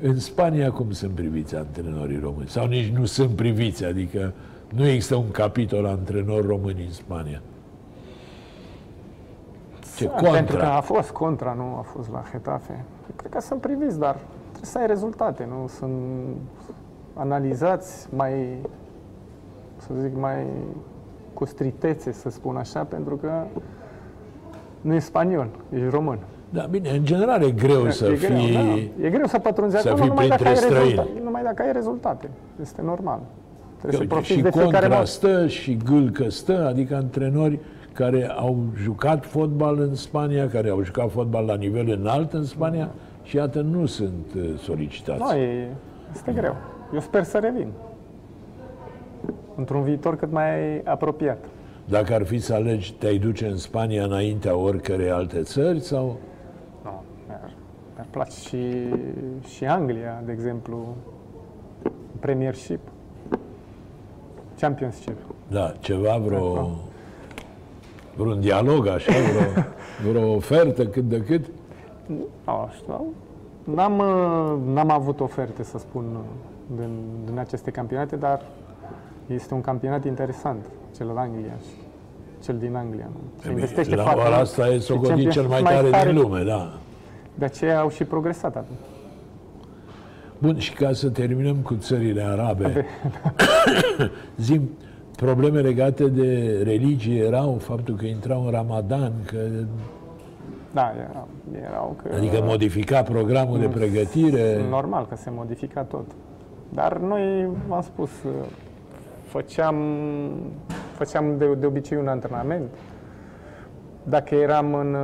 în 0.00 0.18
Spania 0.18 0.70
cum 0.70 0.90
sunt 0.92 1.10
priviți 1.10 1.56
antrenorii 1.56 2.18
români? 2.18 2.48
Sau 2.48 2.66
nici 2.66 2.88
nu 2.88 3.04
sunt 3.04 3.30
priviți, 3.30 3.84
adică 3.84 4.32
nu 4.74 4.86
există 4.86 5.16
un 5.16 5.30
capitol 5.30 5.86
antrenor 5.86 6.46
români 6.46 6.84
în 6.86 6.92
Spania. 6.92 7.40
Ce 9.96 10.04
Da, 10.06 10.10
Pentru 10.12 10.30
că 10.30 10.36
contra? 10.62 10.76
a 10.76 10.80
fost 10.80 11.10
contra, 11.10 11.52
nu 11.52 11.62
a 11.62 11.80
fost 11.94 12.10
la 12.12 12.24
Hetafe. 12.32 12.84
Cred 13.16 13.30
că 13.32 13.40
sunt 13.40 13.60
priviți, 13.60 13.98
dar 13.98 14.16
trebuie 14.50 14.70
să 14.70 14.78
ai 14.78 14.86
rezultate, 14.86 15.48
nu? 15.50 15.66
Sunt 15.68 15.92
analizați 17.14 18.06
mai, 18.16 18.58
să 19.86 19.92
zic, 20.00 20.16
mai 20.20 20.46
cu 21.32 21.44
strictețe, 21.44 22.12
să 22.12 22.30
spun 22.30 22.56
așa, 22.56 22.80
pentru 22.84 23.16
că 23.16 23.30
nu 24.80 24.94
e 24.94 24.98
spaniol, 24.98 25.48
ești 25.72 25.88
român. 25.88 26.18
Da, 26.50 26.66
bine, 26.70 26.90
în 26.90 27.04
general 27.04 27.42
e 27.42 27.50
greu 27.50 27.90
să 27.90 28.06
e 28.06 28.14
fii... 28.14 28.28
greu, 28.28 28.52
da. 28.52 29.06
E 29.06 29.10
greu 29.10 29.26
să 29.26 29.38
pătrunzi 29.38 29.76
să 29.76 29.88
acolo 29.88 30.02
fii 30.02 30.08
numai 30.08 30.28
dacă, 30.28 30.44
ai 30.46 30.52
printre 30.52 30.68
rezultate, 30.68 31.08
străini. 31.08 31.24
numai 31.24 31.42
dacă 31.42 31.62
ai 31.62 31.72
rezultate. 31.72 32.30
Este 32.60 32.82
normal. 32.82 33.20
Trebuie 33.78 34.00
Uite, 34.00 34.14
să 34.14 34.20
profiți 34.20 34.32
și 34.32 34.42
de 34.42 34.50
fiecare 34.50 34.70
contra 34.70 34.88
moment. 34.88 35.06
stă 35.06 35.46
și 35.46 35.76
gâlcă 35.76 36.30
stă, 36.30 36.66
adică 36.68 36.94
antrenori 36.94 37.58
care 37.92 38.28
au 38.36 38.58
jucat 38.76 39.26
fotbal 39.26 39.78
în 39.78 39.94
Spania, 39.94 40.48
care 40.48 40.68
au 40.68 40.82
jucat 40.82 41.10
fotbal 41.10 41.44
la 41.44 41.54
nivel 41.54 41.90
înalt 41.90 42.32
în 42.32 42.44
Spania 42.44 42.88
și 43.22 43.36
iată 43.36 43.60
nu 43.60 43.86
sunt 43.86 44.34
uh, 44.36 44.42
solicitați. 44.58 45.22
Nu, 45.22 45.32
e, 45.32 45.68
este 46.14 46.32
greu. 46.32 46.56
Eu 46.94 47.00
sper 47.00 47.22
să 47.22 47.38
revin. 47.38 47.68
Într-un 49.56 49.82
viitor 49.82 50.16
cât 50.16 50.32
mai 50.32 50.80
apropiat. 50.84 51.44
Dacă 51.88 52.14
ar 52.14 52.24
fi 52.24 52.38
să 52.38 52.54
alegi, 52.54 52.92
te-ai 52.92 53.18
duce 53.18 53.46
în 53.46 53.56
Spania 53.56 54.04
înaintea 54.04 54.56
oricărei 54.56 55.10
alte 55.10 55.42
țări 55.42 55.80
sau... 55.80 56.18
Nu, 56.82 57.02
mi-ar, 57.26 57.52
mi-ar 57.94 58.06
place 58.10 58.40
și, 58.40 58.58
și 59.54 59.64
Anglia, 59.64 60.22
de 60.24 60.32
exemplu, 60.32 60.96
Premiership, 62.20 62.80
Championship. 64.60 65.18
Da, 65.48 65.72
ceva, 65.80 66.16
vreo... 66.24 66.70
Vreun 68.16 68.40
dialog, 68.40 68.86
așa, 68.86 69.12
vreo, 69.12 69.64
vreo 70.10 70.34
ofertă 70.34 70.86
cât 70.86 71.08
de 71.08 71.22
cât? 71.22 71.44
Nu 72.44 72.70
știu, 72.76 73.14
n-am, 73.64 73.98
uh, 73.98 74.74
n-am 74.74 74.90
avut 74.90 75.20
oferte, 75.20 75.62
să 75.62 75.78
spun, 75.78 76.04
din, 76.76 76.90
din 77.24 77.38
aceste 77.38 77.70
campionate, 77.70 78.16
dar 78.16 78.42
este 79.26 79.54
un 79.54 79.60
campionat 79.60 80.04
interesant, 80.04 80.64
cel 80.96 81.06
din 81.06 81.16
Anglia 81.16 81.52
și 81.66 81.74
cel 82.44 82.56
din 82.58 82.74
Anglia. 82.76 83.08
Nu? 83.12 83.20
Se 83.42 83.50
investește 83.50 83.94
La 83.94 84.02
foarte 84.02 84.20
ora 84.20 84.28
mult. 84.28 84.40
asta 84.40 84.68
e 84.68 84.74
Și 84.74 84.80
socotit 84.80 85.30
cel 85.30 85.46
mai 85.46 85.62
champion- 85.62 85.90
tare 85.90 86.10
din 86.12 86.20
lume, 86.20 86.42
da. 86.42 86.72
De 87.34 87.44
aceea 87.44 87.80
au 87.80 87.88
și 87.90 88.04
progresat 88.04 88.56
acum. 88.56 88.76
Bun, 90.38 90.58
și 90.58 90.72
ca 90.72 90.92
să 90.92 91.08
terminăm 91.10 91.56
cu 91.56 91.74
țările 91.74 92.22
arabe, 92.22 92.84
zim, 94.36 94.70
probleme 95.16 95.60
legate 95.60 96.04
de 96.08 96.60
religie 96.64 97.22
erau 97.24 97.56
faptul 97.58 97.94
că 97.94 98.04
intrau 98.06 98.44
în 98.44 98.50
Ramadan, 98.50 99.12
că, 99.26 99.36
Da, 100.72 100.92
era, 101.10 101.26
erau 101.68 101.96
că... 102.02 102.14
adică 102.16 102.38
modifica 102.42 103.02
programul 103.02 103.58
de 103.58 103.66
pregătire. 103.66 104.60
Normal 104.70 105.06
că 105.08 105.16
se 105.16 105.30
modifica 105.34 105.80
tot. 105.82 106.06
Dar 106.68 106.96
noi, 106.98 107.48
v-am 107.68 107.82
spus, 107.82 108.10
făceam, 109.34 109.76
făceam 110.92 111.36
de, 111.38 111.54
de 111.54 111.66
obicei 111.66 111.98
un 111.98 112.08
antrenament. 112.08 112.70
Dacă 114.02 114.34
eram 114.34 114.74
în, 114.74 114.96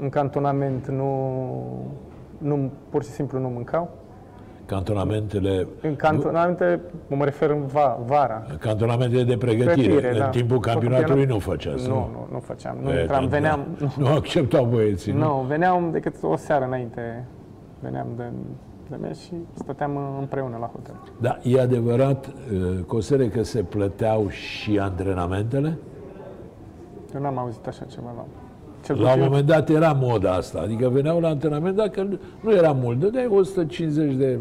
în 0.00 0.08
cantonament, 0.08 0.88
nu, 0.88 1.10
nu, 2.38 2.70
pur 2.90 3.02
și 3.02 3.10
simplu 3.10 3.38
nu 3.38 3.48
mâncau. 3.48 3.90
Cantonamentele, 4.66 5.66
În 5.82 5.96
cantonamente, 5.96 6.80
mă 7.06 7.24
refer 7.24 7.50
în 7.50 7.66
va, 7.66 7.98
vara. 8.06 8.42
cantonamentele 8.58 9.22
de 9.22 9.36
pregătire. 9.36 9.72
Pregătire, 9.72 10.12
în 10.12 10.18
da. 10.18 10.28
timpul 10.28 10.60
campionatului 10.60 11.24
nu 11.24 11.38
făceați, 11.38 11.88
Nu, 11.88 11.94
nu, 11.94 12.28
nu 12.32 12.38
făceam. 12.38 12.76
Nu 12.82 12.90
E, 12.90 13.00
intram, 13.00 13.22
da, 13.22 13.28
veneam, 13.28 13.66
da. 13.80 13.86
Nu 14.04 14.06
acceptau 14.06 14.64
băieții, 14.64 15.12
nu? 15.12 15.18
Nu, 15.18 15.44
veneam 15.48 15.90
decât 15.90 16.14
o 16.22 16.36
seară 16.36 16.64
înainte. 16.64 17.24
Veneam 17.80 18.06
de, 18.16 18.24
de 18.92 18.98
mers 19.00 19.20
și 19.20 19.34
stăteam 19.54 19.98
împreună 20.20 20.56
la 20.60 20.66
hotel. 20.66 20.94
Da, 21.20 21.38
e 21.42 21.60
adevărat, 21.60 22.26
uh, 22.26 22.84
Cosere, 22.86 23.28
că 23.28 23.42
se 23.42 23.62
plăteau 23.62 24.28
și 24.28 24.78
antrenamentele? 24.78 25.78
Eu 27.14 27.20
n-am 27.20 27.38
auzit 27.38 27.66
așa 27.66 27.84
ceva 27.84 28.12
la... 28.16 28.24
Cel 28.84 28.96
La 28.96 29.02
un 29.02 29.08
puțin, 29.08 29.22
moment 29.22 29.46
dat 29.46 29.68
era 29.68 29.92
moda 29.92 30.32
asta, 30.32 30.60
adică 30.60 30.88
veneau 30.88 31.20
la 31.20 31.28
antrenament, 31.28 31.76
dacă 31.76 32.08
nu 32.40 32.52
era 32.52 32.72
mult, 32.72 32.98
dădeai 32.98 33.26
150 33.26 34.14
de, 34.14 34.38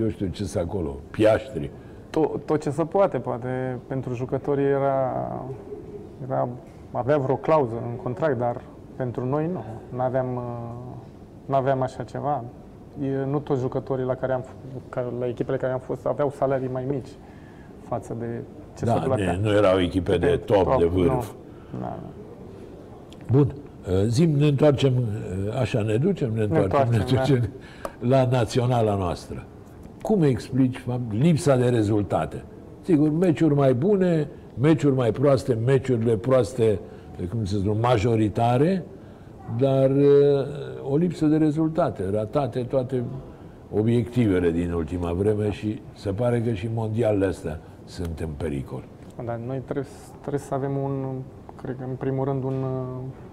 eu 0.00 0.08
știu 0.08 0.26
ce 0.26 0.44
să 0.44 0.58
acolo, 0.58 0.96
piaștri. 1.10 1.70
tot, 2.10 2.46
tot 2.46 2.60
ce 2.60 2.70
se 2.70 2.84
poate, 2.84 3.18
poate 3.18 3.78
pentru 3.86 4.14
jucătorii 4.14 4.64
era, 4.64 5.12
era 6.26 6.48
avea 6.92 7.18
vreo 7.18 7.36
clauză 7.36 7.74
în 7.90 7.96
contract, 7.96 8.38
dar 8.38 8.60
pentru 8.96 9.24
noi 9.24 9.46
nu. 9.52 9.64
Nu 9.88 10.00
aveam, 10.00 10.26
nu 11.44 11.54
aveam 11.54 11.82
așa 11.82 12.02
ceva. 12.02 12.44
E, 13.02 13.24
nu 13.30 13.38
toți 13.38 13.60
jucătorii 13.60 14.04
la 14.04 14.14
care 14.14 14.32
am, 14.32 14.42
f- 14.42 14.88
ca, 14.88 15.12
la 15.18 15.26
echipele 15.28 15.56
care 15.56 15.72
am 15.72 15.78
fost 15.78 16.06
aveau 16.06 16.32
salarii 16.36 16.68
mai 16.72 16.84
mici 16.88 17.08
față 17.88 18.16
de 18.18 18.26
ce 18.78 18.84
se 18.84 18.84
Da, 18.84 18.92
plătea. 18.92 19.32
ne, 19.32 19.38
nu 19.42 19.52
erau 19.56 19.80
echipe 19.80 20.16
de 20.18 20.40
top, 20.44 20.78
de 20.78 20.84
vârf. 20.84 21.06
Nu. 21.08 21.22
Da, 21.80 21.86
da. 21.86 21.98
Bun, 23.30 23.54
uh, 23.88 24.02
zim, 24.06 24.30
ne 24.30 24.46
întoarcem, 24.46 24.92
uh, 24.96 25.58
așa 25.60 25.82
ne 25.82 25.96
ducem, 25.96 26.30
ne 26.34 26.42
întoarcem, 26.42 26.88
ne 26.90 26.96
întoarcem, 26.96 27.36
ducem 27.36 27.50
la 27.98 28.26
naționala 28.30 28.94
noastră. 28.96 29.44
Cum 30.02 30.22
explici 30.22 30.76
fapt, 30.78 31.12
lipsa 31.12 31.56
de 31.56 31.68
rezultate? 31.68 32.44
Sigur, 32.82 33.10
meciuri 33.10 33.54
mai 33.54 33.74
bune, 33.74 34.28
meciuri 34.60 34.94
mai 34.94 35.10
proaste, 35.12 35.58
meciurile 35.64 36.16
proaste, 36.16 36.78
cum 37.30 37.44
se 37.44 37.56
spune, 37.56 37.78
majoritare, 37.80 38.84
dar 39.58 39.90
uh, 39.90 40.90
o 40.90 40.96
lipsă 40.96 41.26
de 41.26 41.36
rezultate, 41.36 42.10
ratate 42.10 42.62
toate 42.62 43.04
obiectivele 43.72 44.50
din 44.50 44.72
ultima 44.72 45.12
vreme 45.12 45.50
și 45.50 45.82
se 45.94 46.10
pare 46.10 46.42
că 46.42 46.52
și 46.52 46.68
mondialele 46.74 47.26
astea 47.26 47.60
sunt 47.84 48.20
în 48.20 48.28
pericol. 48.36 48.82
Dar 49.24 49.40
noi 49.46 49.58
trebuie, 49.64 49.86
trebuie 50.20 50.40
să 50.40 50.54
avem 50.54 50.76
un, 50.76 51.06
cred 51.62 51.76
că 51.78 51.84
în 51.88 51.94
primul 51.96 52.24
rând, 52.24 52.44
un 52.44 52.62
uh, 52.62 52.86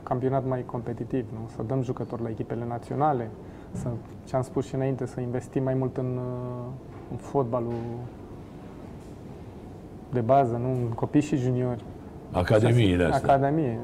campionat 0.03 0.47
mai 0.47 0.64
competitiv, 0.66 1.26
nu? 1.32 1.49
Să 1.55 1.64
dăm 1.68 1.82
jucători 1.82 2.22
la 2.22 2.30
echipele 2.30 2.66
naționale, 2.68 3.30
să, 3.72 3.88
ce 4.26 4.36
am 4.36 4.41
spus 4.41 4.66
și 4.66 4.76
înainte, 4.76 5.05
să 5.05 5.20
investim 5.20 5.64
mai 5.64 5.74
mult 5.74 5.97
în, 5.97 6.18
uh, 6.18 6.66
în 7.12 7.18
fotbalul 7.18 7.74
de 10.12 10.20
bază, 10.20 10.59
nu? 10.62 10.72
În 10.72 10.89
copii 10.95 11.22
și 11.22 11.36
juniori. 11.36 11.84
Academiile 12.32 13.03
astea. 13.03 13.34
Academie. 13.34 13.80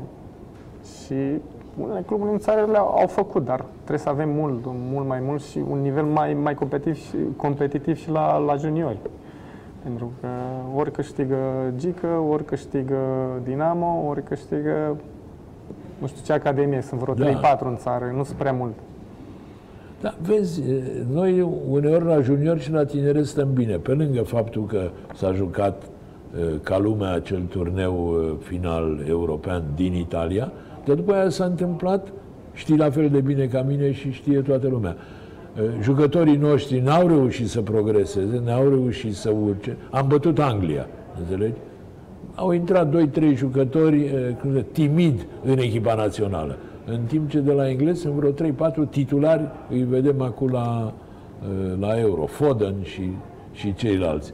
Și 1.05 1.41
unele 1.81 2.03
cluburi 2.05 2.31
în 2.31 2.37
țară 2.37 2.67
le-au 2.71 2.95
au 2.99 3.07
făcut, 3.07 3.45
dar 3.45 3.65
trebuie 3.75 3.99
să 3.99 4.09
avem 4.09 4.29
mult, 4.29 4.59
mult 4.65 5.07
mai 5.07 5.19
mult 5.19 5.41
și 5.43 5.61
un 5.69 5.81
nivel 5.81 6.03
mai, 6.03 6.33
mai 6.33 6.53
competitiv, 6.53 6.95
și, 6.95 7.15
competitiv 7.35 7.97
și 7.97 8.09
la, 8.09 8.37
la 8.37 8.55
juniori. 8.55 8.97
Pentru 9.83 10.11
că 10.21 10.27
ori 10.75 10.91
câștigă 10.91 11.37
Gică, 11.77 12.07
ori 12.29 12.45
câștigă 12.45 12.97
Dinamo, 13.43 14.03
ori 14.07 14.23
câștigă 14.23 14.97
nu 15.97 16.07
știu 16.07 16.21
ce 16.25 16.33
academie, 16.33 16.81
sunt 16.81 16.99
vreo 16.99 17.13
Da. 17.13 17.57
3-4 17.57 17.59
în 17.59 17.77
țară, 17.77 18.13
nu 18.15 18.23
sunt 18.23 18.37
prea 18.37 18.53
mult. 18.53 18.73
Da, 20.01 20.15
vezi, 20.21 20.61
noi 21.11 21.41
uneori 21.69 22.05
la 22.05 22.19
junior 22.19 22.59
și 22.59 22.71
la 22.71 22.85
tineret 22.85 23.25
stăm 23.25 23.53
bine, 23.53 23.75
pe 23.77 23.91
lângă 23.91 24.21
faptul 24.21 24.65
că 24.65 24.89
s-a 25.15 25.31
jucat 25.31 25.83
eh, 26.37 26.43
ca 26.63 26.77
lumea 26.77 27.13
acel 27.13 27.41
turneu 27.49 28.15
eh, 28.21 28.33
final 28.39 29.03
european 29.07 29.63
din 29.75 29.93
Italia, 29.93 30.51
dar 30.87 30.95
după 30.95 31.13
aia 31.13 31.29
s-a 31.29 31.45
întâmplat, 31.45 32.07
știi 32.53 32.77
la 32.77 32.89
fel 32.89 33.09
de 33.09 33.19
bine 33.19 33.45
ca 33.45 33.61
mine 33.61 33.91
și 33.91 34.11
știe 34.11 34.39
toată 34.39 34.67
lumea. 34.67 34.95
Eh, 35.55 35.63
Jucătorii 35.81 36.35
noștri 36.35 36.79
n-au 36.79 37.07
reușit 37.07 37.49
să 37.49 37.61
progreseze, 37.61 38.41
n-au 38.45 38.69
reușit 38.69 39.15
să 39.15 39.29
urce. 39.29 39.77
Am 39.91 40.07
bătut 40.07 40.39
Anglia, 40.39 40.87
înțelegi? 41.19 41.57
Au 42.35 42.51
intrat 42.51 42.95
2-3 42.95 43.35
jucători 43.35 44.01
eh, 44.01 44.11
cum 44.41 44.53
se, 44.53 44.65
timid 44.71 45.25
în 45.43 45.57
echipa 45.57 45.93
națională. 45.93 46.57
În 46.85 46.99
timp 47.07 47.29
ce 47.29 47.39
de 47.39 47.51
la 47.51 47.69
englez 47.69 47.99
sunt 47.99 48.13
vreo 48.13 48.31
3-4 48.31 48.89
titulari, 48.89 49.41
îi 49.69 49.83
vedem 49.83 50.21
acum 50.21 50.51
la, 50.51 50.93
eh, 51.41 51.77
la 51.79 51.99
Euro, 51.99 52.25
Foden 52.25 52.75
și, 52.81 53.11
și 53.51 53.73
ceilalți. 53.73 54.33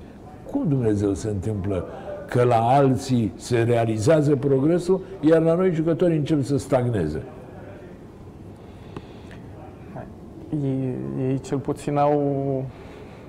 Cum 0.52 0.66
Dumnezeu 0.68 1.14
se 1.14 1.30
întâmplă 1.30 1.86
că 2.30 2.44
la 2.44 2.68
alții 2.68 3.34
se 3.36 3.62
realizează 3.62 4.36
progresul, 4.36 5.02
iar 5.20 5.42
la 5.42 5.56
noi 5.56 5.72
jucătorii 5.72 6.18
încep 6.18 6.44
să 6.44 6.58
stagneze? 6.58 7.22
Ei, 10.64 10.96
ei 11.20 11.40
cel 11.40 11.58
puțin 11.58 11.98
au 11.98 12.66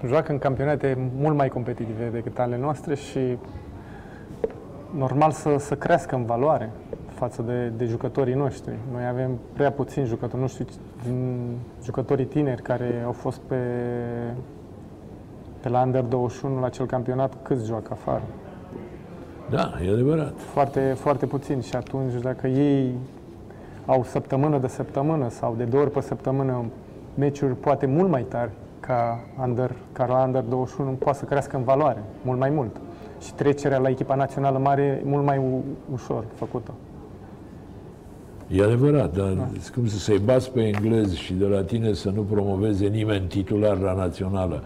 joacă 0.06 0.32
în 0.32 0.38
campionate 0.38 1.10
mult 1.16 1.36
mai 1.36 1.48
competitive 1.48 2.08
decât 2.12 2.38
ale 2.38 2.58
noastre 2.58 2.94
și 2.94 3.38
normal 4.96 5.30
să, 5.30 5.56
să 5.58 5.74
crească 5.74 6.14
în 6.14 6.24
valoare 6.24 6.70
față 7.14 7.42
de, 7.42 7.72
de 7.76 7.84
jucătorii 7.84 8.34
noștri. 8.34 8.74
Noi 8.92 9.06
avem 9.06 9.38
prea 9.52 9.72
puțini 9.72 10.06
jucători, 10.06 10.42
nu 10.42 10.48
știu, 10.48 10.64
din 11.04 11.48
jucătorii 11.82 12.24
tineri 12.24 12.62
care 12.62 13.02
au 13.04 13.12
fost 13.12 13.38
pe, 13.38 13.56
pe 15.60 15.68
la 15.68 15.82
Under 15.82 16.02
21 16.02 16.60
la 16.60 16.66
acel 16.66 16.86
campionat, 16.86 17.32
câți 17.42 17.66
joacă 17.66 17.88
afară? 17.92 18.22
Da, 19.50 19.72
e 19.86 19.90
adevărat. 19.92 20.32
Foarte, 20.36 20.80
foarte 20.96 21.26
puțin 21.26 21.60
și 21.60 21.76
atunci 21.76 22.12
dacă 22.22 22.46
ei 22.46 22.94
au 23.86 24.04
săptămână 24.04 24.58
de 24.58 24.66
săptămână 24.68 25.28
sau 25.28 25.54
de 25.58 25.64
două 25.64 25.82
ori 25.82 25.92
pe 25.92 26.00
săptămână 26.00 26.64
meciuri 27.14 27.54
poate 27.54 27.86
mult 27.86 28.10
mai 28.10 28.22
tari 28.22 28.50
ca, 28.80 29.20
under, 29.42 29.70
ca 29.92 30.06
la 30.06 30.22
Under 30.26 30.42
21, 30.42 30.90
poate 30.90 31.18
să 31.18 31.24
crească 31.24 31.56
în 31.56 31.62
valoare, 31.62 32.02
mult 32.22 32.38
mai 32.38 32.50
mult. 32.50 32.76
Și 33.20 33.34
trecerea 33.34 33.78
la 33.78 33.88
echipa 33.88 34.14
națională 34.14 34.58
mare 34.58 34.82
e 34.82 35.08
mult 35.08 35.24
mai 35.24 35.38
u- 35.38 35.64
ușor 35.92 36.24
făcută. 36.34 36.70
E 38.48 38.62
adevărat, 38.62 39.16
dar 39.16 39.28
da. 39.32 39.46
cum 39.74 39.86
să 39.86 39.98
se 39.98 40.20
bați 40.24 40.50
pe 40.52 40.60
englez 40.66 41.12
și 41.14 41.34
de 41.34 41.44
la 41.46 41.62
tine 41.62 41.92
să 41.92 42.10
nu 42.14 42.20
promoveze 42.22 42.86
nimeni 42.86 43.26
titular 43.26 43.78
la 43.78 43.92
națională, 43.94 44.62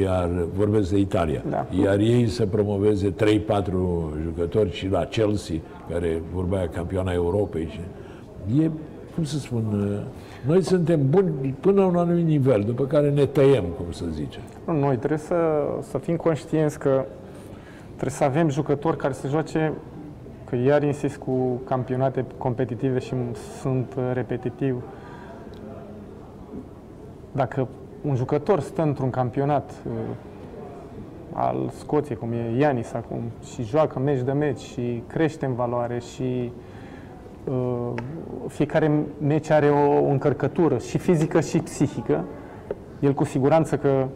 iar 0.00 0.30
vorbesc 0.54 0.90
de 0.90 0.98
Italia, 0.98 1.42
Da. 1.50 1.66
iar 1.82 1.98
ei 1.98 2.28
să 2.28 2.46
promoveze 2.46 3.10
3-4 3.10 3.14
jucători 4.22 4.72
și 4.72 4.88
la 4.88 5.04
Chelsea, 5.04 5.56
care 5.90 6.22
vorbea 6.32 6.68
campioana 6.68 7.12
Europei. 7.12 7.68
Și 8.46 8.62
e, 8.62 8.70
cum 9.14 9.24
să 9.24 9.38
spun, 9.38 9.64
noi 10.46 10.62
suntem 10.62 11.00
buni 11.10 11.54
până 11.60 11.80
la 11.80 11.86
un 11.86 11.96
anumit 11.96 12.26
nivel, 12.26 12.62
după 12.66 12.84
care 12.84 13.10
ne 13.10 13.26
tăiem, 13.26 13.64
cum 13.64 13.86
să 13.90 14.04
zice. 14.12 14.38
Nu, 14.66 14.78
Noi 14.78 14.96
trebuie 14.96 15.18
să, 15.18 15.34
să 15.90 15.98
fim 15.98 16.16
conștienți 16.16 16.78
că 16.78 17.04
Trebuie 17.96 18.16
să 18.18 18.24
avem 18.24 18.48
jucători 18.48 18.96
care 18.96 19.12
să 19.12 19.28
joace, 19.28 19.72
că 20.44 20.56
iar 20.56 20.82
insist 20.82 21.16
cu 21.16 21.60
campionate 21.64 22.24
competitive 22.38 22.98
și 22.98 23.14
sunt 23.60 23.94
uh, 23.96 24.10
repetitiv. 24.12 24.82
Dacă 27.32 27.68
un 28.06 28.14
jucător 28.14 28.60
stă 28.60 28.82
într-un 28.82 29.10
campionat 29.10 29.70
uh, 29.86 29.92
al 31.32 31.70
Scoției, 31.78 32.16
cum 32.16 32.32
e 32.32 32.58
Ianis 32.58 32.92
acum, 32.92 33.20
și 33.54 33.62
joacă 33.62 33.98
meci 33.98 34.20
de 34.20 34.32
meci 34.32 34.60
și 34.60 35.02
crește 35.06 35.46
în 35.46 35.54
valoare 35.54 35.98
și 36.14 36.52
uh, 37.44 37.92
fiecare 38.48 38.90
meci 39.20 39.50
are 39.50 39.70
o 39.70 40.04
încărcătură 40.04 40.78
și 40.78 40.98
fizică 40.98 41.40
și 41.40 41.58
psihică, 41.58 42.24
el 43.00 43.14
cu 43.14 43.24
siguranță 43.24 43.76
că 43.76 44.06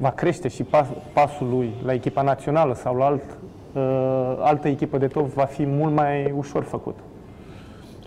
va 0.00 0.10
crește 0.10 0.48
și 0.48 0.62
pas, 0.62 0.86
pasul 1.12 1.48
lui 1.48 1.74
la 1.84 1.92
echipa 1.92 2.22
națională 2.22 2.74
sau 2.74 2.96
la 2.96 3.04
alt, 3.04 3.22
uh, 3.74 4.38
altă 4.40 4.68
echipă 4.68 4.98
de 4.98 5.06
top 5.06 5.26
va 5.26 5.44
fi 5.44 5.66
mult 5.66 5.94
mai 5.94 6.34
ușor 6.36 6.62
făcut. 6.62 6.96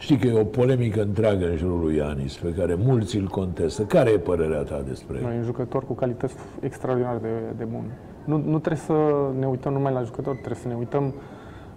Știi 0.04 0.18
că 0.18 0.28
e 0.28 0.40
o 0.40 0.44
polemică 0.44 1.02
întreagă 1.02 1.50
în 1.50 1.56
jurul 1.56 1.80
lui 1.80 1.96
Ianis, 1.96 2.36
pe 2.36 2.54
care 2.54 2.76
mulți 2.76 3.18
îl 3.18 3.28
contestă. 3.28 3.84
Care 3.84 4.10
e 4.10 4.18
părerea 4.18 4.62
ta 4.62 4.84
despre 4.88 5.18
el? 5.18 5.32
E 5.32 5.36
un 5.38 5.44
jucător 5.44 5.86
cu 5.86 5.94
calități 5.94 6.36
extraordinar 6.60 7.18
de, 7.18 7.28
de 7.58 7.64
bun. 7.64 7.84
Nu, 8.26 8.38
nu 8.38 8.60
trebuie 8.60 8.82
să 8.86 8.94
ne 9.40 9.48
uităm 9.48 9.74
numai 9.74 9.94
la 9.94 10.02
jucători, 10.02 10.36
trebuie 10.36 10.62
să 10.62 10.68
ne 10.68 10.76
uităm 10.76 11.14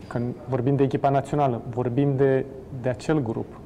când 0.07 0.35
vorbim 0.49 0.77
de 0.77 0.83
echipa 0.83 1.11
națională, 1.11 1.62
vorbim 1.70 2.16
de, 2.16 2.45
de 2.83 2.89
acel 2.89 3.22
grup. 3.22 3.61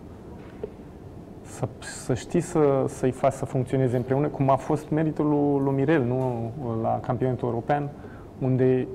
Să, 1.42 1.68
să 1.78 2.14
știi 2.14 2.40
să, 2.40 2.84
să-i 2.88 3.11
faci 3.11 3.32
să 3.32 3.44
funcționeze 3.44 3.96
împreună, 3.96 4.26
cum 4.26 4.50
a 4.50 4.56
fost 4.56 4.88
meritul 4.90 5.28
lui, 5.28 5.64
lui 5.64 5.74
Mirel, 5.74 6.02
nu 6.02 6.50
la 6.82 7.00
campionatul 7.02 7.48
european, 7.48 7.90
unde 8.38 8.86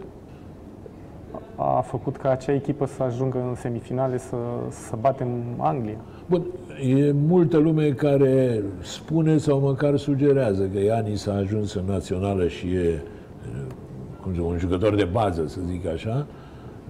a 1.56 1.82
făcut 1.82 2.18
ca 2.18 2.30
acea 2.30 2.54
echipă 2.54 2.86
să 2.86 3.04
ajungă 3.04 3.38
în 3.50 3.56
semifinale, 3.56 4.18
să, 4.18 4.36
să 4.70 4.96
batem 5.00 5.28
Anglia. 5.58 5.98
Bun, 6.26 6.46
e 6.96 7.12
multă 7.12 7.58
lume 7.58 7.90
care 7.90 8.64
spune 8.82 9.38
sau 9.38 9.60
măcar 9.60 9.98
sugerează 9.98 10.64
că 10.74 10.80
Ianis 10.80 11.28
a 11.28 11.34
ajuns 11.34 11.74
în 11.74 11.84
națională 11.86 12.48
și 12.48 12.68
e 12.68 13.02
cum 14.26 14.34
zic, 14.34 14.46
un 14.46 14.58
jucător 14.58 14.96
de 14.96 15.04
bază, 15.04 15.48
să 15.48 15.60
zic 15.70 15.88
așa, 15.88 16.26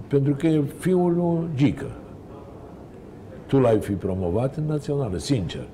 pentru 0.08 0.34
că 0.34 0.46
e 0.46 0.62
fiul 0.78 1.14
lui 1.14 1.48
Gică. 1.54 1.86
Tu 3.46 3.58
l-ai 3.58 3.78
fi 3.78 3.92
promovat 3.92 4.56
în 4.56 4.64
națională, 4.64 5.16
sincer, 5.16 5.66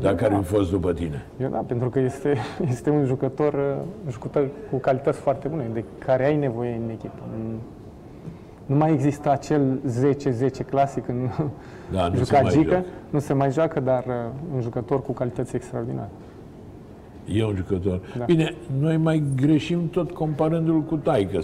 dacă 0.00 0.28
da. 0.28 0.36
ar 0.36 0.42
fi 0.42 0.54
fost 0.54 0.70
după 0.70 0.92
tine. 0.92 1.26
Eu 1.40 1.48
da, 1.48 1.58
pentru 1.58 1.90
că 1.90 1.98
este, 1.98 2.36
este 2.74 2.90
un 2.90 3.04
jucător, 3.04 3.54
un 4.04 4.10
jucător 4.10 4.48
cu 4.70 4.76
calități 4.76 5.18
foarte 5.18 5.48
bune, 5.48 5.70
de 5.72 5.84
care 5.98 6.26
ai 6.26 6.36
nevoie 6.36 6.80
în 6.84 6.90
echipă. 6.90 7.22
Nu 8.66 8.76
mai 8.76 8.92
există 8.92 9.30
acel 9.30 9.80
10-10 10.62 10.66
clasic 10.70 11.08
în 11.08 11.28
Da, 11.92 12.08
nu 12.08 12.14
se 12.14 12.24
juca 12.24 12.40
mai 12.40 12.50
Gică, 12.52 12.70
joacă. 12.70 12.84
nu 13.10 13.18
se 13.18 13.32
mai 13.32 13.50
joacă, 13.52 13.80
dar 13.80 14.04
uh, 14.06 14.14
un 14.54 14.60
jucător 14.60 15.02
cu 15.02 15.12
calități 15.12 15.56
extraordinare. 15.56 16.08
E 17.26 17.44
un 17.44 17.54
jucător. 17.56 18.00
Da. 18.18 18.24
Bine, 18.24 18.54
noi 18.80 18.96
mai 18.96 19.22
greșim 19.36 19.88
tot 19.88 20.10
comparându-l 20.10 20.80
cu 20.82 20.96
taică 20.96 21.38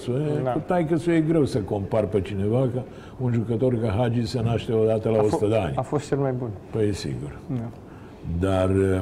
Da. 0.45 0.51
Cu 0.51 0.59
taică 0.66 1.11
e 1.11 1.21
greu 1.21 1.45
să 1.45 1.59
compar 1.59 2.05
pe 2.05 2.21
cineva, 2.21 2.59
că 2.75 2.81
un 3.21 3.33
jucător 3.33 3.75
ca 3.81 3.89
Hagi 3.99 4.27
se 4.27 4.43
naște 4.43 4.73
odată 4.73 5.09
la 5.09 5.18
A, 5.18 5.23
100 5.23 5.47
de 5.47 5.55
f- 5.57 5.62
ani. 5.64 5.75
a 5.77 5.81
fost 5.83 6.07
cel 6.09 6.18
mai 6.18 6.33
bun. 6.33 6.49
Păi 6.71 6.89
e 6.89 6.93
sigur. 6.93 7.39
Da. 7.47 7.68
Dar, 8.41 8.71
eh, 8.71 9.01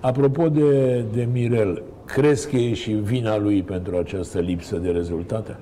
apropo 0.00 0.48
de, 0.48 1.04
de 1.12 1.28
Mirel, 1.32 1.82
crezi 2.04 2.50
că 2.50 2.56
e 2.56 2.72
și 2.72 2.90
vina 2.92 3.38
lui 3.38 3.62
pentru 3.62 3.96
această 3.96 4.38
lipsă 4.38 4.76
de 4.76 4.88
rezultate? 4.90 5.56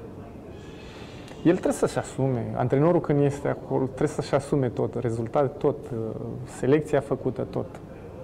El 1.44 1.52
trebuie 1.52 1.72
să-și 1.72 1.98
asume, 1.98 2.52
antrenorul 2.56 3.00
când 3.00 3.20
este 3.22 3.48
acolo, 3.48 3.84
trebuie 3.84 4.08
să-și 4.08 4.34
asume 4.34 4.68
tot, 4.68 4.94
rezultate 5.00 5.46
tot, 5.58 5.76
uh, 5.92 5.98
selecția 6.58 7.00
făcută 7.00 7.46
tot. 7.50 7.66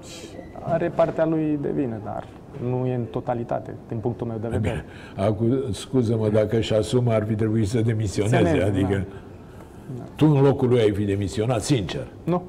Și 0.02 0.26
are 0.62 0.92
partea 0.94 1.26
lui 1.26 1.58
de 1.62 1.70
vină, 1.74 2.00
dar 2.04 2.24
nu 2.70 2.86
e 2.86 2.94
în 2.94 3.04
totalitate, 3.10 3.74
din 3.88 3.98
punctul 3.98 4.26
meu 4.26 4.36
de 4.40 4.48
vedere. 4.48 4.84
Acum, 5.16 5.58
scuză-mă, 5.72 6.28
dacă 6.28 6.56
își 6.56 6.74
asumă, 6.74 7.12
ar 7.12 7.24
fi 7.26 7.34
trebuit 7.34 7.68
să 7.68 7.80
demisioneze. 7.80 8.36
Semneze, 8.36 8.62
adică, 8.62 9.04
tu 10.16 10.26
în 10.26 10.42
locul 10.42 10.68
lui 10.68 10.80
ai 10.80 10.90
fi 10.92 11.04
demisionat, 11.04 11.62
sincer. 11.62 12.06
Nu, 12.24 12.42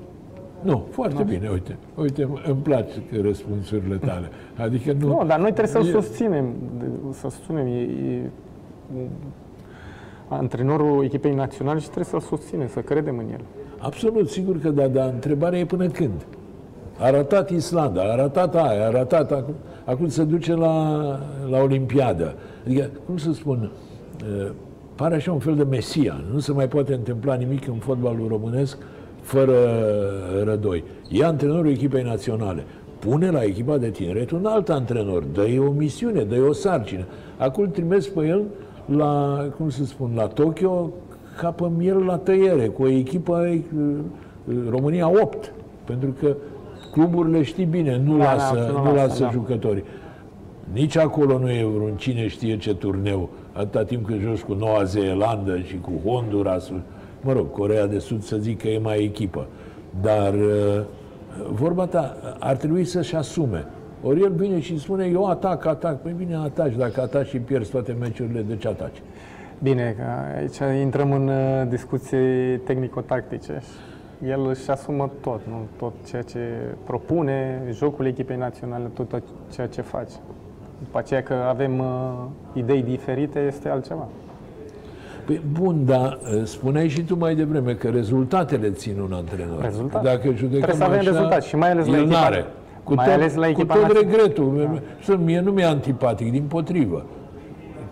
Nu, 0.61 0.86
foarte 0.91 1.24
bine, 1.24 1.49
uite. 1.49 1.78
Uite, 1.95 2.30
îmi 2.45 2.61
place 2.63 3.01
că 3.11 3.22
răspunsurile 3.22 3.95
tale. 3.95 4.30
Adică 4.57 4.91
nu... 4.99 5.07
nu, 5.07 5.24
dar 5.28 5.39
noi 5.39 5.51
trebuie 5.53 5.68
să-l 5.84 5.88
E- 5.88 5.91
susținem, 5.91 6.45
de- 6.78 6.86
să 7.11 7.30
susținem. 7.30 7.68
E, 7.68 7.80
e, 7.80 8.30
antrenorul 10.28 11.03
echipei 11.03 11.34
naționale 11.34 11.80
și 11.80 11.89
trebuie 11.89 12.05
să-l 12.05 12.38
susținem, 12.38 12.67
să 12.67 12.80
credem 12.80 13.17
în 13.17 13.26
el. 13.32 13.41
Absolut, 13.78 14.30
sigur 14.30 14.59
că 14.59 14.69
da, 14.69 14.88
dar 14.88 15.09
întrebarea 15.13 15.59
e 15.59 15.65
până 15.65 15.88
când. 15.88 16.26
A 16.99 17.09
ratat 17.09 17.49
Islanda, 17.49 18.01
a 18.01 18.15
ratat 18.15 18.55
aia, 18.55 18.88
a 18.88 18.89
ratat 18.89 19.32
acum, 19.32 19.53
acum 19.86 20.07
se 20.07 20.23
duce 20.23 20.53
la, 20.53 21.01
la 21.49 21.61
Olimpiadă. 21.61 22.36
Adică, 22.65 22.89
cum 23.05 23.17
să 23.17 23.34
spun, 23.34 23.71
uh, 24.39 24.51
pare 24.95 25.15
așa 25.15 25.32
un 25.32 25.39
fel 25.39 25.55
de 25.55 25.63
mesia. 25.63 26.23
Nu 26.34 26.39
se 26.39 26.51
mai 26.51 26.67
poate 26.67 26.93
întâmpla 26.93 27.34
nimic 27.34 27.67
în 27.67 27.76
fotbalul 27.76 28.28
românesc 28.28 28.78
fără 29.21 29.55
rădoi. 30.43 30.84
E 31.09 31.26
antrenorul 31.26 31.69
echipei 31.69 32.03
naționale. 32.03 32.63
Pune 32.99 33.30
la 33.30 33.43
echipa 33.43 33.78
de 33.78 33.89
tineret 33.89 34.32
un 34.32 34.45
alt 34.45 34.69
antrenor, 34.69 35.23
dă-i 35.23 35.59
o 35.59 35.71
misiune, 35.71 36.23
dă-i 36.23 36.39
o 36.39 36.53
sarcină. 36.53 37.05
Acum 37.38 37.63
îl 37.63 37.69
trimis 37.69 38.07
pe 38.07 38.26
el 38.26 38.41
la, 38.86 39.45
cum 39.57 39.69
să 39.69 39.86
spun, 39.86 40.11
la 40.15 40.27
Tokyo 40.27 40.89
ca 41.38 41.51
pe 41.51 41.65
miel 41.77 42.05
la 42.05 42.17
tăiere, 42.17 42.67
cu 42.67 42.83
o 42.83 42.88
echipă 42.88 43.47
eh, 43.47 43.59
România 44.69 45.09
8. 45.09 45.51
Pentru 45.83 46.15
că 46.19 46.36
cluburile 46.91 47.43
știi 47.43 47.65
bine, 47.65 48.01
nu 48.05 48.17
Da, 48.17 48.23
da, 48.23 48.33
lasă, 48.33 48.45
absolut, 48.45 48.83
nu 48.83 48.93
lasă, 48.93 49.07
lasă 49.07 49.23
da. 49.23 49.29
jucătorii. 49.29 49.83
Nici 50.73 50.97
acolo 50.97 51.38
nu 51.38 51.49
e 51.49 51.65
vreun 51.75 51.95
cine 51.95 52.27
știe 52.27 52.57
ce 52.57 52.75
turneu, 52.75 53.29
atâta 53.53 53.83
timp 53.83 54.05
cât 54.05 54.19
joci 54.19 54.41
cu 54.41 54.53
Noua 54.53 54.83
Zeelandă 54.83 55.59
și 55.59 55.79
cu 55.79 56.09
Honduras, 56.09 56.71
mă 57.21 57.31
rog, 57.31 57.51
Corea 57.51 57.88
de 57.88 57.99
Sud 57.99 58.23
să 58.23 58.38
zic 58.38 58.61
că 58.61 58.67
e 58.67 58.77
mai 58.77 59.03
echipă. 59.03 59.47
Dar 60.01 60.33
uh, 60.33 60.81
vorba 61.51 61.86
ta, 61.86 62.17
ar 62.39 62.55
trebui 62.55 62.86
să-și 62.86 63.15
asume. 63.15 63.65
Ori 64.07 64.21
el 64.21 64.31
vine 64.31 64.59
și 64.59 64.79
spune, 64.79 65.05
eu 65.05 65.25
atac, 65.25 65.65
atac. 65.65 66.01
Păi 66.01 66.13
bine, 66.17 66.35
ataci. 66.35 66.75
Dacă 66.75 67.01
ataci 67.01 67.27
și 67.27 67.37
pierzi 67.37 67.71
toate 67.71 67.95
meciurile, 67.99 68.41
de 68.41 68.55
ce 68.55 68.67
ataci? 68.67 69.01
Bine, 69.63 69.95
că 69.97 70.03
aici 70.37 70.81
intrăm 70.81 71.11
în 71.11 71.27
uh, 71.27 71.67
discuții 71.69 72.57
tehnico-tactice. 72.65 73.61
El 74.27 74.47
își 74.49 74.69
asumă 74.69 75.11
tot, 75.21 75.39
nu? 75.47 75.67
tot 75.77 75.93
ceea 76.07 76.21
ce 76.21 76.39
propune, 76.83 77.61
jocul 77.71 78.05
echipei 78.05 78.37
naționale, 78.37 78.83
tot 78.93 79.23
ceea 79.53 79.67
ce 79.67 79.81
face. 79.81 80.13
După 80.79 80.97
aceea 80.97 81.23
că 81.23 81.33
avem 81.33 81.79
uh, 81.79 81.85
idei 82.53 82.81
diferite 82.81 83.39
este 83.39 83.69
altceva. 83.69 84.07
Păi, 85.25 85.41
bun, 85.51 85.85
dar 85.85 86.19
uh, 86.37 86.43
spuneai 86.43 86.87
și 86.87 87.03
tu 87.03 87.17
mai 87.17 87.35
devreme 87.35 87.73
că 87.73 87.89
rezultatele 87.89 88.69
țin 88.69 88.99
un 88.99 89.13
antrenor. 89.13 89.61
Rezultate. 89.61 90.05
Dacă 90.05 90.31
judecăm 90.33 90.49
Trebuie 90.49 90.75
să 90.75 90.83
avem 90.83 90.99
așa, 90.99 91.09
rezultate 91.09 91.45
și 91.45 91.55
mai 91.55 91.71
ales 91.71 91.85
la 91.85 91.97
el 91.97 92.05
echipa- 92.05 92.09
n-are. 92.09 92.45
Cu 92.86 92.93
mai 92.93 93.05
tot, 93.05 93.13
ales 93.13 93.36
la 93.36 93.47
echipa 93.47 93.73
cu 93.73 93.79
tot 93.79 93.93
națională. 93.93 94.17
regretul. 94.17 94.81
Da. 95.07 95.15
Mie 95.15 95.39
nu 95.39 95.51
mi-e 95.51 95.65
antipatic, 95.65 96.31
din 96.31 96.43
potrivă. 96.43 97.05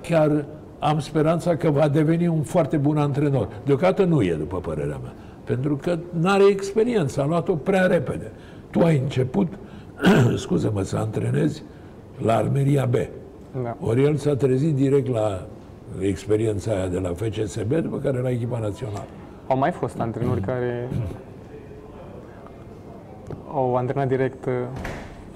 Chiar 0.01 0.45
am 0.79 0.99
speranța 0.99 1.55
că 1.55 1.69
va 1.69 1.87
deveni 1.87 2.27
un 2.27 2.41
foarte 2.41 2.77
bun 2.77 2.97
antrenor. 2.97 3.47
Deocamdată 3.65 4.03
nu 4.03 4.21
e, 4.21 4.33
după 4.33 4.57
părerea 4.57 4.99
mea. 5.01 5.13
Pentru 5.43 5.75
că 5.75 5.97
nu 6.19 6.29
are 6.29 6.43
experiență, 6.49 7.21
a 7.21 7.25
luat-o 7.25 7.53
prea 7.55 7.85
repede. 7.85 8.31
Tu 8.69 8.79
ai 8.79 8.97
început, 8.97 9.47
scuză-mă, 10.35 10.81
să 10.81 10.97
antrenezi 10.97 11.63
la 12.25 12.35
Armeria 12.35 12.85
B. 12.85 12.95
Da. 13.63 13.77
Ori 13.81 14.03
el 14.03 14.15
s-a 14.15 14.35
trezit 14.35 14.75
direct 14.75 15.09
la 15.09 15.45
experiența 15.99 16.71
aia 16.71 16.87
de 16.87 16.99
la 16.99 17.09
FCSB, 17.09 17.73
după 17.73 17.97
care 17.97 18.19
la 18.19 18.29
echipa 18.29 18.59
națională. 18.59 19.05
Au 19.47 19.57
mai 19.57 19.71
fost 19.71 19.99
antrenori 19.99 20.41
care 20.51 20.89
au 23.53 23.75
antrenat 23.75 24.07
direct. 24.07 24.45
uh, 24.45 24.51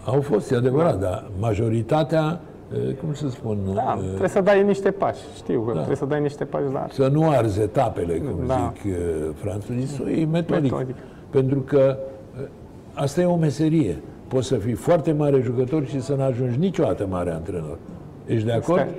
Au 0.05 0.21
fost, 0.21 0.51
e 0.51 0.55
adevărat, 0.55 0.99
dar 0.99 1.29
majoritatea, 1.39 2.39
eh, 2.73 2.93
cum 2.95 3.13
să 3.13 3.29
spun, 3.29 3.57
Da, 3.73 3.97
eh, 4.01 4.07
trebuie 4.07 4.29
să 4.29 4.41
dai 4.41 4.63
niște 4.63 4.91
pași. 4.91 5.19
Știu 5.35 5.61
că 5.61 5.71
trebuie 5.71 5.95
să 5.95 6.05
dai 6.05 6.21
niște 6.21 6.43
pași, 6.45 6.63
dar 6.73 6.89
să 6.91 7.07
nu 7.07 7.29
arzi 7.29 7.61
etapele, 7.61 8.13
cum 8.17 8.47
Da. 8.47 8.73
zic 8.73 8.91
eh, 8.91 8.97
franțuzii, 9.35 9.85
să 9.85 10.01
o 10.05 10.09
iei 10.09 10.25
metodic. 10.25 10.71
Metodic. 10.71 10.95
Pentru 11.29 11.59
că 11.59 11.97
eh, 12.41 12.47
asta 12.93 13.21
e 13.21 13.25
o 13.25 13.35
meserie. 13.35 13.97
Poți 14.27 14.47
să 14.47 14.55
fii 14.55 14.73
foarte 14.73 15.11
mare 15.11 15.41
jucător 15.41 15.85
și 15.85 16.01
să 16.01 16.13
nu 16.13 16.23
ajungi 16.23 16.57
niciodată 16.59 17.07
mare 17.09 17.31
antrenor. 17.31 17.77
Ești 18.25 18.45
de 18.45 18.51
acord? 18.51 18.79
stai, 18.79 18.93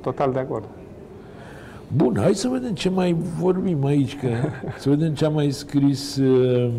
total 0.00 0.32
de 0.32 0.38
acord. 0.38 0.64
Bun, 1.96 2.16
hai 2.20 2.34
să 2.34 2.48
vedem 2.52 2.72
ce 2.74 2.90
mai 2.90 3.16
vorbim 3.40 3.84
aici, 3.84 4.18
că 4.20 4.28
să 4.80 4.88
vedem 4.88 5.14
ce 5.14 5.24
a 5.24 5.28
mai 5.28 5.50
scris 5.50 6.16
uh, 6.16 6.70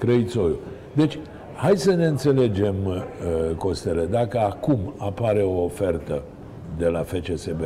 Crăițoiu. 0.00 0.56
Deci, 0.92 1.18
hai 1.54 1.76
să 1.76 1.94
ne 1.94 2.06
înțelegem, 2.06 2.74
uh, 2.86 3.54
Costele, 3.56 4.04
dacă 4.04 4.38
acum 4.38 4.78
apare 4.96 5.42
o 5.42 5.62
ofertă 5.62 6.22
de 6.78 6.86
la 6.86 7.02
FCSB, 7.02 7.60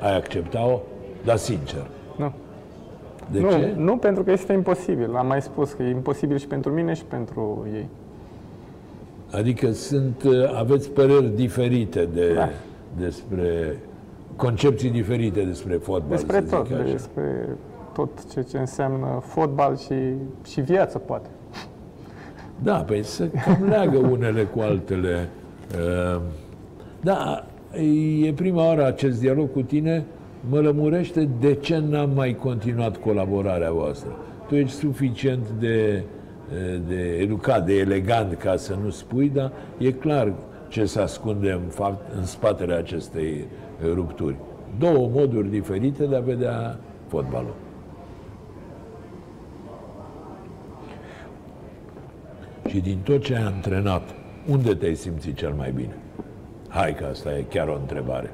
ai 0.00 0.16
accepta-o? 0.16 0.80
Dar 1.24 1.36
sincer. 1.36 1.86
Nu. 2.16 2.32
De 3.30 3.40
nu, 3.40 3.50
ce? 3.50 3.74
nu 3.76 3.96
pentru 3.96 4.22
că 4.22 4.30
este 4.30 4.52
imposibil. 4.52 5.16
Am 5.16 5.26
mai 5.26 5.42
spus 5.42 5.72
că 5.72 5.82
e 5.82 5.90
imposibil 5.90 6.36
și 6.36 6.46
pentru 6.46 6.72
mine 6.72 6.94
și 6.94 7.04
pentru 7.04 7.66
ei. 7.74 7.88
Adică 9.32 9.72
sunt, 9.72 10.22
uh, 10.22 10.32
aveți 10.58 10.90
păreri 10.90 11.34
diferite 11.34 12.08
de, 12.14 12.32
Da. 12.34 12.48
despre 12.98 13.78
concepții 14.36 14.90
diferite 14.90 15.40
despre 15.42 15.74
fotbal. 15.74 16.08
Despre 16.10 16.44
să 16.46 16.54
tot, 16.56 16.66
zic 16.66 16.74
așa. 16.76 16.90
despre 16.90 17.48
tot 17.92 18.32
ce, 18.32 18.42
ce 18.42 18.58
înseamnă 18.58 19.22
fotbal 19.22 19.76
și, 19.76 19.94
și 20.46 20.60
viață, 20.60 20.98
poate. 20.98 21.28
Da, 22.62 22.74
păi 22.74 23.04
se 23.04 23.30
cam 23.44 23.66
leagă 23.68 23.98
unele 23.98 24.42
cu 24.42 24.60
altele. 24.60 25.28
Uh, 26.14 26.20
Da, 27.00 27.46
e 28.22 28.32
prima 28.32 28.66
oară 28.66 28.86
acest 28.86 29.20
dialog 29.20 29.52
cu 29.52 29.60
tine, 29.62 30.04
mă 30.48 30.60
lămurește 30.60 31.28
de 31.40 31.54
ce 31.54 31.78
n-am 31.78 32.10
mai 32.14 32.34
continuat 32.34 32.96
colaborarea 32.96 33.72
voastră. 33.72 34.10
Tu 34.48 34.54
ești 34.54 34.76
suficient 34.76 35.46
de, 35.58 36.02
de 36.88 37.18
educat, 37.20 37.66
de 37.66 37.78
elegant 37.78 38.34
ca 38.34 38.56
să 38.56 38.76
nu 38.82 38.90
spui, 38.90 39.28
dar 39.34 39.52
e 39.78 39.90
clar 39.90 40.32
ce 40.68 40.84
se 40.84 41.00
ascunde 41.00 41.50
în, 41.50 41.68
fapt, 41.68 42.14
în 42.16 42.24
spatele 42.24 42.74
acestei 42.74 43.44
rupturi. 43.94 44.36
Două 44.78 45.08
moduri 45.12 45.50
diferite 45.50 46.04
de 46.04 46.16
a 46.16 46.20
vedea 46.20 46.78
fotbalul. 47.06 47.54
Și 52.66 52.80
din 52.80 52.98
tot 52.98 53.22
ce 53.22 53.36
ai 53.36 53.42
antrenat, 53.42 54.02
unde 54.50 54.74
te-ai 54.74 54.94
simțit 54.94 55.36
cel 55.36 55.52
mai 55.52 55.70
bine? 55.70 55.96
Hai 56.68 56.94
că 56.94 57.06
asta 57.10 57.36
e 57.36 57.42
chiar 57.42 57.68
o 57.68 57.74
întrebare. 57.74 58.32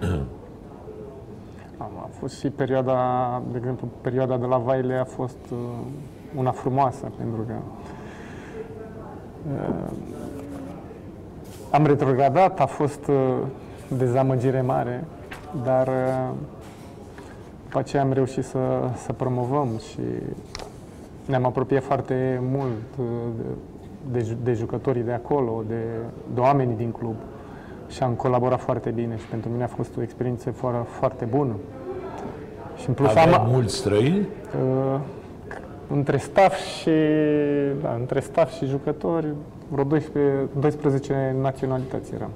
Am, 1.76 1.90
a 1.96 2.10
fost 2.18 2.38
și 2.38 2.48
perioada, 2.48 3.42
de 3.50 3.58
exemplu, 3.58 3.88
perioada 4.00 4.36
de 4.36 4.46
la 4.46 4.56
Vaile 4.56 4.94
a 4.94 5.04
fost 5.04 5.38
uh, 5.52 5.58
una 6.34 6.50
frumoasă, 6.50 7.12
pentru 7.16 7.40
că 7.46 7.54
uh, 9.52 9.90
am 11.70 11.86
retrogradat, 11.86 12.60
a 12.60 12.66
fost 12.66 13.06
uh, 13.06 13.36
dezamăgire 13.88 14.60
mare, 14.60 15.04
dar 15.64 15.86
uh, 15.88 16.30
după 17.64 17.78
aceea 17.78 18.02
am 18.02 18.12
reușit 18.12 18.44
să, 18.44 18.90
să 18.96 19.12
promovăm 19.12 19.68
și 19.78 20.00
ne-am 21.30 21.44
apropiat 21.46 21.82
foarte 21.82 22.40
mult 22.50 22.98
uh, 22.98 23.04
de, 24.12 24.18
de, 24.18 24.24
ju- 24.24 24.36
de 24.42 24.52
jucătorii 24.52 25.02
de 25.02 25.12
acolo, 25.12 25.62
de, 25.68 25.74
de 26.34 26.40
oamenii 26.40 26.76
din 26.76 26.90
club 26.90 27.14
și 27.88 28.02
am 28.02 28.12
colaborat 28.12 28.60
foarte 28.60 28.90
bine 28.90 29.16
și 29.16 29.26
pentru 29.26 29.50
mine 29.50 29.62
a 29.62 29.66
fost 29.66 29.96
o 29.96 30.02
experiență 30.02 30.50
foarte, 30.50 30.88
foarte 30.90 31.24
bună. 31.24 31.52
Și 32.76 32.88
în 32.88 32.94
plus 32.94 33.08
Aveai 33.08 33.32
am, 33.34 33.48
mulți 33.50 33.74
străini? 33.76 34.18
uh, 34.18 35.00
între 35.92 36.16
staff 36.16 36.56
și 36.56 36.90
da, 37.82 37.94
între 37.98 38.20
staff 38.20 38.56
și 38.56 38.66
jucători 38.66 39.26
vreo 39.68 39.84
12, 39.84 40.48
12 40.60 41.36
naționalități 41.40 42.14
eram. 42.14 42.30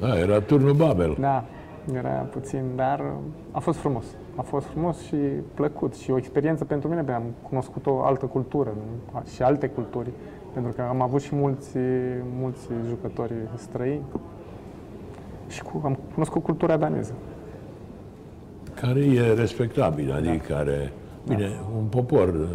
Da, 0.00 0.18
era 0.18 0.40
turnul 0.40 0.72
Babel. 0.72 1.16
Da, 1.20 1.44
era 1.94 2.08
puțin, 2.08 2.62
dar 2.76 2.98
uh, 3.00 3.06
a 3.50 3.58
fost 3.58 3.78
frumos. 3.78 4.04
A 4.36 4.42
fost 4.42 4.66
frumos 4.66 5.02
și 5.02 5.16
plăcut 5.54 5.94
și 5.94 6.10
o 6.10 6.16
experiență 6.16 6.64
pentru 6.64 6.88
mine, 6.88 7.02
pentru 7.02 7.22
că 7.22 7.26
am 7.26 7.48
cunoscut 7.48 7.86
o 7.86 8.02
altă 8.02 8.26
cultură 8.26 8.72
nu? 8.76 9.22
și 9.34 9.42
alte 9.42 9.68
culturi, 9.68 10.10
pentru 10.52 10.72
că 10.72 10.82
am 10.82 11.00
avut 11.00 11.22
și 11.22 11.34
mulți, 11.34 11.76
mulți 12.38 12.68
jucători 12.88 13.32
străini 13.54 14.02
și 15.48 15.62
cu, 15.62 15.80
am 15.84 15.98
cunoscut 16.14 16.42
cultura 16.42 16.76
daneză. 16.76 17.12
Care 18.74 19.00
e 19.00 19.32
respectabil, 19.32 20.12
adică 20.12 20.54
care... 20.54 20.92
Bine, 21.28 21.50
un 21.76 21.84
popor, 21.84 22.28
uh, 22.28 22.48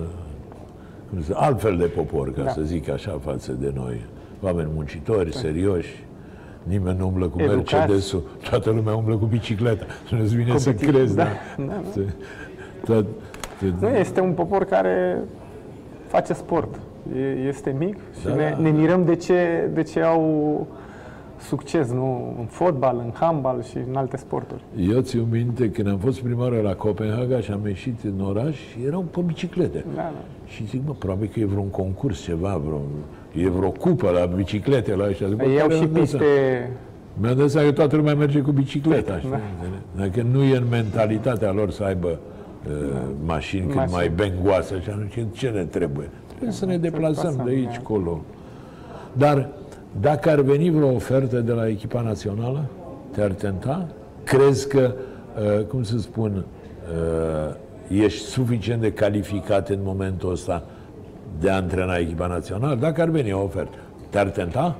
cum 1.09 1.19
să 1.19 1.25
zic, 1.25 1.35
altfel 1.37 1.77
de 1.77 1.85
popor, 1.85 2.33
ca 2.33 2.43
Da. 2.43 2.49
să 2.49 2.61
zic 2.61 2.89
așa, 2.89 3.19
față 3.23 3.51
de 3.51 3.71
noi. 3.75 4.05
Oameni 4.41 4.69
muncitori, 4.73 5.35
serioși, 5.35 6.05
nimeni 6.63 6.97
nu 6.97 7.05
umblă 7.07 7.27
cu 7.27 7.41
Educați. 7.41 7.73
Mercedesul, 7.75 8.21
toată 8.49 8.69
lumea 8.69 8.95
umblă 8.95 9.15
cu 9.15 9.25
bicicleta. 9.25 9.85
Nu-ți 10.11 10.35
vine 10.35 10.51
Cu 10.51 10.57
să 10.57 10.71
bici- 10.71 10.85
crezi, 10.89 11.15
da, 11.15 11.23
da? 11.57 11.63
da, 11.63 11.73
da. 11.73 12.01
Te- 12.01 12.93
tot- 12.93 13.05
te- 13.59 13.85
Nu, 13.85 13.87
este 13.89 14.19
un 14.21 14.31
popor 14.31 14.63
care 14.65 15.17
face 16.07 16.33
sport. 16.33 16.79
E, 17.17 17.19
este 17.47 17.75
mic 17.79 17.95
și 18.19 18.25
Da, 18.25 18.33
ne, 18.35 18.49
da. 18.55 18.61
ne 18.61 18.69
mirăm 18.69 19.05
de 19.05 19.15
ce, 19.15 19.69
de 19.73 19.83
ce 19.83 20.01
au 20.01 20.67
succes, 21.39 21.91
nu? 21.91 22.35
În 22.39 22.45
fotbal, 22.45 23.01
în 23.05 23.11
handbal 23.13 23.63
și 23.63 23.77
în 23.89 23.95
alte 23.95 24.17
sporturi. 24.17 24.61
Eu 24.77 24.99
ți-o 24.99 25.23
minte 25.31 25.69
când 25.71 25.87
am 25.87 25.97
fost 25.97 26.19
primară 26.21 26.61
la 26.61 26.73
Copenhaga 26.75 27.39
și 27.39 27.51
am 27.51 27.67
ieșit 27.67 28.03
în 28.03 28.25
oraș 28.25 28.55
și 28.55 28.77
erau 28.85 29.01
pe 29.01 29.19
biciclete. 29.25 29.85
Da, 29.95 30.01
da. 30.01 30.11
Și 30.45 30.65
zic, 30.67 30.81
mă, 30.85 30.93
probabil 30.99 31.29
că 31.33 31.39
e 31.39 31.45
vreun 31.45 31.67
concurs 31.69 32.21
ceva, 32.21 32.61
vreo, 32.65 32.81
e 33.33 33.49
vreo 33.49 33.69
cupă 33.69 34.09
la 34.09 34.25
biciclete 34.25 34.95
la 34.95 35.07
ăștia. 35.07 35.27
Zic, 35.27 35.35
bă, 35.35 35.43
Ei 35.43 35.61
au 35.61 35.67
care 35.67 35.79
și 35.79 35.89
mi-am 35.91 35.93
dat 35.93 36.07
seama. 36.07 36.25
piste 36.25 36.71
Mi-am 37.19 37.37
dat 37.37 37.49
seama 37.49 37.67
că 37.67 37.73
toată 37.73 37.95
lumea 37.95 38.15
merge 38.15 38.39
cu 38.39 38.51
bicicleta. 38.51 39.17
Știi? 39.17 39.29
Da. 39.29 39.39
Dacă 39.95 40.21
nu 40.31 40.43
e 40.43 40.55
în 40.55 40.63
mentalitatea 40.69 41.51
lor 41.51 41.71
să 41.71 41.83
aibă 41.83 42.07
uh, 42.07 42.73
mașini 43.25 43.65
cât 43.65 43.75
Mașini. 43.75 43.95
mai 43.95 44.09
bengoase 44.09 44.81
și 44.81 44.89
atunci 44.89 45.37
ce 45.37 45.49
ne 45.49 45.63
trebuie? 45.63 46.09
Trebuie 46.27 46.51
să 46.51 46.65
ne 46.65 46.77
deplasăm 46.77 47.29
deplasăm, 47.29 47.45
de 47.45 47.51
aici, 47.51 47.75
da. 47.75 47.81
colo. 47.83 48.21
Dar 49.13 49.49
dacă 50.01 50.29
ar 50.29 50.41
veni 50.41 50.69
vreo 50.69 50.93
ofertă 50.93 51.39
de 51.39 51.51
la 51.51 51.67
echipa 51.67 52.01
națională, 52.01 52.65
te-ar 53.11 53.31
tenta? 53.31 53.87
Crezi 54.23 54.67
că, 54.67 54.93
uh, 55.57 55.65
cum 55.65 55.83
să 55.83 55.97
spun, 55.97 56.45
uh, 57.87 58.03
ești 58.03 58.23
suficient 58.25 58.81
de 58.81 58.91
calificat 58.91 59.69
în 59.69 59.79
momentul 59.83 60.31
ăsta 60.31 60.63
de 61.41 61.49
a 61.49 61.55
antrena 61.55 61.95
echipa 61.95 62.27
națională? 62.27 62.75
Dacă 62.75 63.01
ar 63.01 63.09
veni 63.09 63.31
o 63.31 63.43
ofertă, 63.43 63.77
te-ar 64.09 64.29
tenta? 64.29 64.75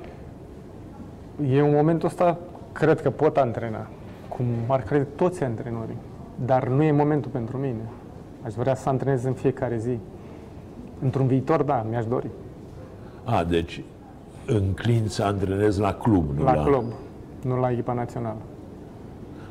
Eu 1.50 1.66
în 1.66 1.74
momentul 1.74 2.08
ăsta 2.08 2.38
cred 2.72 3.00
că 3.00 3.10
pot 3.10 3.36
antrena, 3.36 3.86
cum 4.28 4.46
ar 4.66 4.82
crede 4.82 5.06
toți 5.16 5.42
antrenorii, 5.42 5.96
dar 6.44 6.68
nu 6.68 6.82
e 6.82 6.92
momentul 6.92 7.30
pentru 7.30 7.56
mine. 7.56 7.88
Aș 8.44 8.52
vrea 8.52 8.74
să 8.74 8.88
antrenez 8.88 9.24
în 9.24 9.32
fiecare 9.32 9.76
zi. 9.76 9.98
Într-un 11.02 11.26
viitor, 11.26 11.62
da, 11.62 11.86
mi-aș 11.90 12.06
dori. 12.06 12.30
A, 13.24 13.44
deci 13.44 13.82
înclin 14.46 15.02
să 15.06 15.22
antrenezi 15.22 15.80
la 15.80 15.94
club, 15.94 16.38
nu 16.38 16.44
La 16.44 16.52
club, 16.52 16.84
nu 17.42 17.60
la 17.60 17.70
echipa 17.70 17.92
națională. 17.92 18.40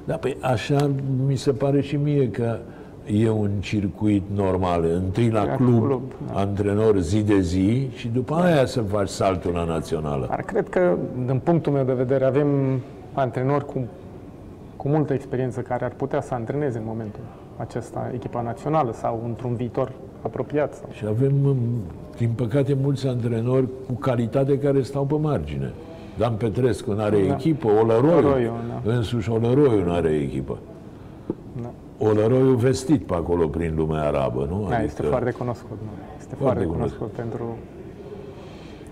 Da, 0.06 0.16
păi 0.16 0.38
așa 0.42 0.92
mi 1.26 1.36
se 1.36 1.52
pare 1.52 1.82
și 1.82 1.96
mie 1.96 2.30
că 2.30 2.60
e 3.06 3.30
un 3.30 3.50
circuit 3.60 4.24
normal. 4.36 4.84
Întâi 4.84 5.30
la 5.30 5.44
La 5.46 5.56
club, 5.56 5.86
club, 5.86 6.02
da. 6.34 6.40
antrenor 6.40 6.98
zi 7.00 7.22
de 7.24 7.40
zi 7.40 7.88
și 7.96 8.08
după 8.08 8.34
aia 8.34 8.66
să 8.66 8.82
faci 8.82 9.08
saltul 9.10 9.52
la 9.52 9.64
națională. 9.64 10.26
Dar 10.30 10.42
cred 10.42 10.70
că, 10.70 10.96
din 11.26 11.40
punctul 11.44 11.72
meu 11.72 11.84
de 11.84 11.94
vedere, 11.94 12.26
avem 12.26 12.48
antrenori 13.14 13.66
cu, 13.66 13.88
cu 14.76 14.88
multă 14.88 15.14
experiență 15.14 15.60
care 15.60 15.86
ar 15.86 15.92
putea 15.96 16.22
să 16.22 16.34
antreneze 16.34 16.78
în 16.78 16.84
momentul 16.88 17.20
acesta 17.58 18.12
echipa 18.14 18.42
națională 18.42 18.94
sau 18.94 19.22
într-un 19.26 19.56
viitor 19.56 19.92
apropiat. 20.22 20.74
Sau... 20.74 20.90
Și 20.92 21.06
avem, 21.10 21.34
din 22.18 22.30
păcate, 22.36 22.78
mulți 22.82 23.08
antrenori 23.08 23.66
cu 23.88 23.94
calitate 23.94 24.60
care 24.60 24.82
stau 24.82 25.04
pe 25.04 25.16
margine. 25.22 25.72
Dan 26.18 26.34
Petrescu 26.34 26.92
nu 26.92 27.02
are 27.02 27.26
Da. 27.28 27.34
echipă, 27.34 27.68
Olăroiu, 27.68 28.18
Olăroiu, 28.18 28.52
da. 28.86 28.92
însuși 28.94 29.30
Olăroiu 29.32 29.84
nu 29.86 29.92
are 29.92 30.10
echipă. 30.10 30.58
Da. 32.02 32.08
Olăroiu 32.10 32.54
vestit 32.54 33.06
pe 33.06 33.14
acolo 33.14 33.48
prin 33.48 33.74
lumea 33.76 34.02
arabă, 34.04 34.48
nu? 34.50 34.68
Da, 34.70 34.84
este 34.84 35.02
foarte 35.02 35.32
cunoscut. 35.32 35.78
Nu? 35.82 35.90
Este 36.20 36.36
Foarte 36.36 36.60
foarte, 36.60 36.64
cunoscut. 36.64 36.98
cunoscut 36.98 37.18
pentru 37.18 37.58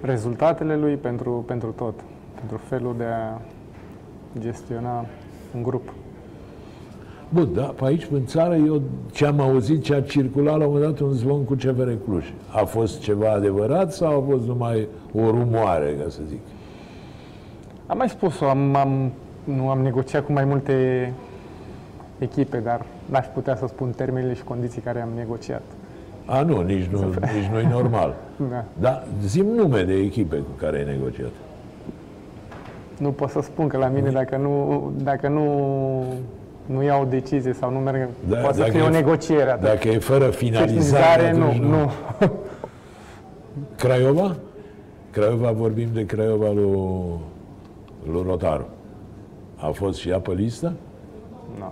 rezultatele 0.01 0.75
lui, 0.75 0.95
pentru, 0.95 1.43
pentru 1.47 1.71
tot. 1.71 1.93
Pentru 2.35 2.57
felul 2.57 2.95
de 2.97 3.03
a 3.03 3.41
gestiona 4.39 5.05
un 5.55 5.63
grup. 5.63 5.93
Bun, 7.29 7.53
da, 7.53 7.61
pe 7.61 7.85
aici, 7.85 8.07
în 8.11 8.25
țară, 8.25 8.55
eu 8.55 8.81
ce 9.11 9.25
am 9.25 9.39
auzit, 9.39 9.83
ce 9.83 9.93
a 9.93 10.01
circulat 10.01 10.57
la 10.57 10.65
un 10.65 10.71
moment 10.73 10.91
dat 10.91 10.99
un 11.07 11.13
zvon 11.13 11.43
cu 11.43 11.53
CFR 11.53 11.91
Cluj. 12.05 12.33
A 12.51 12.63
fost 12.65 12.99
ceva 12.99 13.31
adevărat 13.31 13.93
sau 13.93 14.17
a 14.17 14.23
fost 14.31 14.47
numai 14.47 14.87
o 15.13 15.29
rumoare, 15.29 15.97
ca 16.03 16.09
să 16.09 16.19
zic? 16.27 16.39
Am 17.87 17.97
mai 17.97 18.09
spus-o, 18.09 18.45
am, 18.45 18.75
am, 18.75 19.11
nu 19.43 19.69
am 19.69 19.81
negociat 19.81 20.25
cu 20.25 20.31
mai 20.31 20.45
multe 20.45 21.13
echipe, 22.17 22.57
dar 22.57 22.85
n-aș 23.09 23.25
putea 23.33 23.55
să 23.55 23.67
spun 23.67 23.89
termenele 23.95 24.33
și 24.33 24.43
condiții 24.43 24.81
care 24.81 25.01
am 25.01 25.09
negociat. 25.15 25.61
A, 26.25 26.41
nu, 26.41 26.61
nici 26.61 26.85
nu, 26.85 26.99
nici 27.33 27.49
nu 27.51 27.59
e 27.59 27.67
normal. 27.71 28.15
Da. 28.51 28.63
Da, 28.79 29.03
zim 29.25 29.45
nume 29.45 29.83
de 29.83 29.93
echipe 29.93 30.35
cu 30.35 30.51
care 30.57 30.77
ai 30.77 30.85
negociat. 30.85 31.29
Nu 32.97 33.09
pot 33.11 33.29
să 33.29 33.39
spun 33.41 33.67
că 33.67 33.77
la 33.77 33.87
mine 33.87 34.09
dacă 34.09 34.37
nu, 34.37 34.91
dacă 35.03 35.27
nu, 35.27 35.43
nu 36.65 36.83
iau 36.83 37.01
o 37.01 37.05
decizie 37.05 37.53
sau 37.53 37.71
nu 37.71 37.79
merg, 37.79 38.07
Da, 38.29 38.37
poate 38.37 38.53
să 38.55 38.59
dacă 38.59 38.71
fie 38.71 38.81
e- 38.81 38.85
o 38.85 38.89
negociere. 38.89 39.49
atunci. 39.51 39.69
Dacă 39.69 39.87
e 39.87 39.97
fără 39.97 40.25
finalizare, 40.29 40.71
Finalizare, 40.79 41.31
nu, 41.37 41.45
atunci 41.45 41.61
nu. 41.63 41.91
Craiova? 43.75 44.35
Craiova, 45.11 45.51
vorbim 45.51 45.87
de 45.93 46.05
Craiova 46.05 46.51
lui, 46.51 46.71
lui 48.11 48.23
Rotaru. 48.27 48.67
A 49.55 49.67
fost 49.69 49.99
și 49.99 50.09
ea 50.09 50.19
pe 50.19 50.31
listă? 50.33 50.73
Nu. 51.57 51.71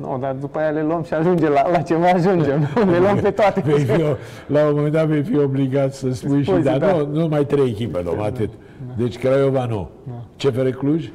Nu, 0.00 0.18
dar 0.20 0.34
după 0.40 0.58
aia 0.58 0.70
le 0.70 0.82
luăm 0.82 1.02
și 1.02 1.14
ajunge 1.14 1.48
la, 1.48 1.70
la 1.70 1.80
ceva 1.82 2.06
ajungem. 2.08 2.60
le 2.90 2.98
luăm 2.98 3.16
pe 3.16 3.30
toate. 3.30 3.60
Vei 3.60 3.78
fi, 3.78 4.02
o- 4.02 4.16
la 4.46 4.66
un 4.66 4.74
moment 4.74 4.92
dat 4.92 5.06
vei 5.06 5.22
fi 5.22 5.38
obligat 5.38 5.94
să 5.94 6.12
spui 6.12 6.42
și, 6.42 6.50
Spui, 6.50 6.62
da, 6.62 6.78
da. 6.78 6.92
nu, 6.92 7.06
nu 7.06 7.26
mai 7.28 7.44
trei 7.44 7.68
echipe 7.68 8.00
luăm, 8.04 8.20
atât. 8.20 8.50
Deci 8.96 9.18
Craiova 9.18 9.64
nu. 9.66 9.88
CFR 10.36 10.68
Cluj? 10.68 11.10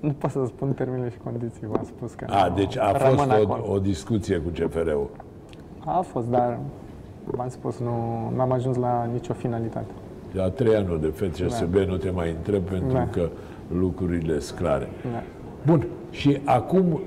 Nu 0.00 0.10
pot 0.18 0.30
să 0.30 0.38
spun 0.46 0.72
termenele 0.72 1.10
și 1.10 1.16
condiții, 1.24 1.66
v-am 1.66 1.84
spus 1.96 2.12
că 2.12 2.24
A, 2.28 2.46
nu, 2.48 2.54
deci 2.54 2.78
a 2.78 2.92
rămân 2.92 3.16
fost 3.16 3.30
acolo. 3.30 3.64
o, 3.68 3.72
o 3.72 3.78
discuție 3.78 4.36
cu 4.36 4.48
CFR-ul. 4.48 5.10
A 5.84 6.00
fost, 6.12 6.26
dar 6.28 6.58
v-am 7.24 7.48
spus, 7.48 7.78
nu 7.78 7.90
am 8.38 8.52
ajuns 8.52 8.76
la 8.76 9.08
nicio 9.12 9.32
finalitate. 9.32 9.90
La 10.32 10.48
trei 10.50 10.74
anuri 10.74 11.00
de 11.00 11.06
FCSB 11.06 11.74
nu 11.74 11.96
te 11.96 12.10
mai 12.10 12.30
întreb 12.30 12.62
pentru 12.62 12.92
Da. 12.92 13.06
că 13.10 13.28
lucrurile 13.78 14.38
sunt 14.38 14.58
clare. 14.58 14.88
Da. 15.12 15.22
Bun, 15.66 15.86
și 16.10 16.40
acum 16.44 16.92
uh, 16.92 17.00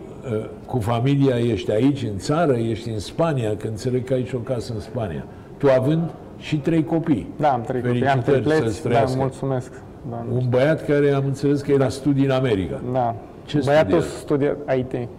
cu 0.65 0.79
familia 0.79 1.35
ești 1.37 1.71
aici 1.71 2.03
în 2.03 2.17
țară, 2.17 2.53
ești 2.53 2.89
în 2.89 2.99
Spania, 2.99 3.55
că 3.57 3.67
înțeleg 3.67 4.03
că 4.03 4.13
ai 4.13 4.25
și 4.25 4.35
o 4.35 4.39
casă 4.39 4.73
în 4.73 4.79
Spania. 4.79 5.25
Tu 5.57 5.67
având 5.69 6.09
și 6.37 6.57
trei 6.59 6.83
copii. 6.83 7.27
Da, 7.37 7.51
am 7.51 7.61
trei 7.61 7.81
copii, 7.81 8.07
am 8.07 8.19
Felicitări 8.19 8.41
tripleți, 8.41 8.61
să-ți 8.75 8.83
da, 8.83 8.89
trăiască. 8.89 9.17
mulțumesc. 9.19 9.71
Da, 10.09 10.25
Un 10.31 10.45
băiat 10.49 10.85
care 10.85 11.09
am 11.11 11.25
înțeles 11.25 11.61
că 11.61 11.71
era 11.71 11.89
studii 11.89 12.25
în 12.25 12.31
America. 12.31 12.81
da. 12.91 13.15
Ce 13.45 13.61
Băiatul 13.65 14.01
studiază? 14.01 14.55
studia 14.65 14.75
IT. 14.75 15.09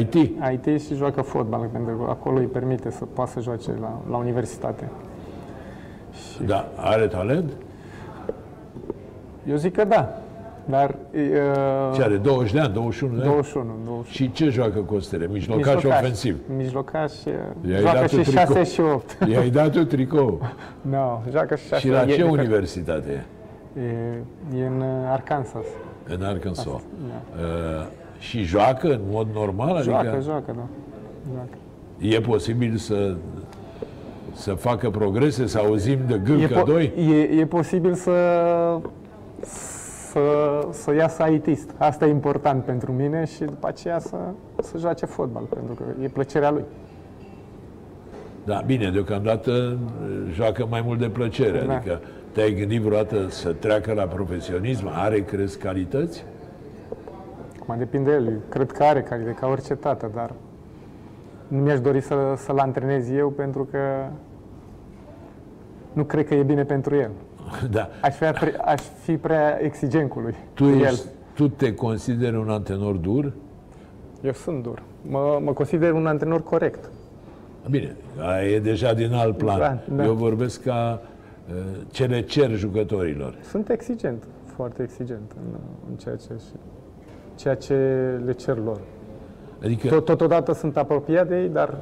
IT? 0.00 0.14
IT 0.64 0.80
și 0.82 0.94
joacă 0.94 1.20
fotbal, 1.22 1.68
pentru 1.72 1.94
că 1.96 2.10
acolo 2.10 2.38
îi 2.38 2.46
permite 2.46 2.90
să 2.90 3.04
poată 3.04 3.30
să 3.30 3.40
joace 3.40 3.70
la, 3.80 4.00
la 4.10 4.16
universitate. 4.16 4.88
Da, 6.46 6.68
are 6.76 7.06
talent? 7.06 7.50
Eu 9.48 9.56
zic 9.56 9.72
că 9.74 9.84
da, 9.84 10.18
dar... 10.70 10.94
Uh, 11.14 11.20
Ce 11.94 12.02
are? 12.02 12.16
20 12.16 12.52
de 12.52 12.60
ani, 12.60 12.72
21 12.72 13.14
de 13.14 13.20
ani? 13.20 13.30
21, 13.30 13.64
21. 13.84 14.04
Și 14.08 14.32
ce 14.32 14.48
joacă 14.48 14.78
Costere? 14.78 15.28
Mijlocaș, 15.32 15.84
ofensiv. 15.84 16.36
Mijlocaș, 16.56 17.12
I-ai 17.68 17.80
joacă 17.80 17.98
dat 17.98 18.08
și 18.08 18.14
un 18.14 18.22
tricou. 18.22 18.54
6 18.54 18.62
și 18.72 18.80
8. 18.80 19.18
I-ai 19.32 19.50
dat 19.50 19.74
un 19.76 19.86
tricou. 19.86 20.40
no, 20.92 21.20
joacă 21.30 21.54
și 21.56 21.66
6 21.66 21.80
Și 21.80 21.88
la 21.88 21.96
e 22.02 22.06
ce 22.06 22.06
diferit. 22.14 22.30
universitate 22.32 23.24
e? 23.76 23.80
E, 23.82 24.58
e 24.62 24.66
în 24.66 24.80
uh, 24.80 24.86
Arkansas. 25.12 25.64
În 26.08 26.22
Arkansas. 26.22 26.64
Da. 26.64 27.42
Uh, 27.42 27.86
și 28.18 28.42
joacă 28.42 28.86
în 28.92 29.00
mod 29.10 29.26
normal? 29.34 29.82
Joacă, 29.82 30.08
adică 30.08 30.22
joacă, 30.22 30.52
da. 30.56 30.66
Joacă. 31.34 31.56
e 31.98 32.20
posibil 32.20 32.76
să, 32.76 33.14
să 34.34 34.52
facă 34.52 34.90
progrese, 34.90 35.46
să 35.46 35.58
auzim 35.58 35.98
de 36.06 36.14
E, 36.14 36.18
Gâlcă 36.24 36.60
po- 36.62 36.64
2? 36.64 36.92
e, 37.10 37.40
e 37.40 37.46
posibil 37.46 37.94
să, 37.94 38.12
să, 40.16 40.68
să 40.70 40.94
iasă 40.94 41.26
ITist. 41.26 41.70
Asta 41.78 42.06
e 42.06 42.10
important 42.10 42.64
pentru 42.64 42.92
mine 42.92 43.24
și 43.24 43.44
după 43.44 43.66
aceea 43.66 43.98
să, 43.98 44.16
să 44.62 44.78
joace 44.78 45.06
fotbal, 45.06 45.42
pentru 45.42 45.74
că 45.74 45.82
e 46.02 46.08
plăcerea 46.08 46.50
lui. 46.50 46.64
Da, 48.44 48.62
bine, 48.66 48.90
deocamdată 48.90 49.50
uh, 49.50 50.32
joacă 50.32 50.66
mai 50.70 50.82
mult 50.84 50.98
de 50.98 51.08
plăcere. 51.08 51.64
Da. 51.66 51.74
Adică 51.74 52.00
te-ai 52.32 52.52
gândit 52.52 52.80
vreodată 52.80 53.28
să 53.28 53.52
treacă 53.52 53.92
la 53.92 54.02
profesionism? 54.02 54.90
Are, 54.94 55.20
crezi, 55.20 55.58
calități? 55.58 56.24
Acum 57.60 57.78
depinde 57.78 58.10
de 58.10 58.16
el. 58.16 58.40
Cred 58.48 58.72
că 58.72 58.82
are 58.82 59.02
calitate, 59.02 59.36
ca 59.40 59.46
orice 59.46 59.74
tată, 59.74 60.10
dar 60.14 60.32
nu 61.48 61.58
mi-aș 61.58 61.80
dori 61.80 62.00
să, 62.00 62.34
să-l 62.36 62.58
antrenez 62.58 63.10
eu 63.10 63.28
pentru 63.28 63.68
că 63.70 63.78
nu 65.92 66.04
cred 66.04 66.26
că 66.26 66.34
e 66.34 66.42
bine 66.42 66.64
pentru 66.64 66.94
el. 66.94 67.10
Da. 67.70 67.88
Aș 68.02 68.14
fi, 68.14 68.24
pre, 68.24 68.56
aș 68.64 68.80
fi 69.02 69.16
prea 69.16 69.58
exigent 69.62 70.10
cu 70.10 70.18
lui. 70.18 70.34
Tu, 70.54 70.64
cu 70.64 70.70
el. 70.70 70.80
ești, 70.80 71.06
tu 71.34 71.48
te 71.48 71.74
consideri 71.74 72.36
un 72.36 72.48
antenor 72.48 72.94
dur? 72.94 73.32
Eu 74.22 74.32
sunt 74.32 74.62
dur. 74.62 74.82
Mă, 75.08 75.38
mă 75.42 75.52
consider 75.52 75.92
un 75.92 76.06
antrenor 76.06 76.42
corect. 76.42 76.90
Bine, 77.70 77.96
aia 78.18 78.48
e 78.48 78.60
deja 78.60 78.94
din 78.94 79.12
alt 79.12 79.36
plan. 79.36 79.58
Da, 79.58 79.78
da. 79.94 80.04
Eu 80.04 80.14
vorbesc 80.14 80.62
ca 80.62 81.00
uh, 81.48 81.54
ce 81.90 82.04
le 82.04 82.20
cer 82.20 82.50
jucătorilor. 82.50 83.34
Sunt 83.42 83.70
exigent, 83.70 84.24
foarte 84.44 84.82
exigent 84.82 85.32
în, 85.36 85.58
în 85.90 85.96
ceea, 85.96 86.16
ce, 86.16 86.32
ceea 87.34 87.54
ce 87.54 87.74
le 88.24 88.32
cer 88.32 88.56
lor. 88.56 88.80
Adică 89.62 89.88
Tot, 89.88 90.04
totodată 90.04 90.52
sunt 90.52 90.76
apropiat 90.76 91.28
de 91.28 91.40
ei, 91.40 91.48
dar 91.48 91.74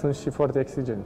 sunt 0.00 0.14
și 0.14 0.30
foarte 0.30 0.58
exigent. 0.60 1.04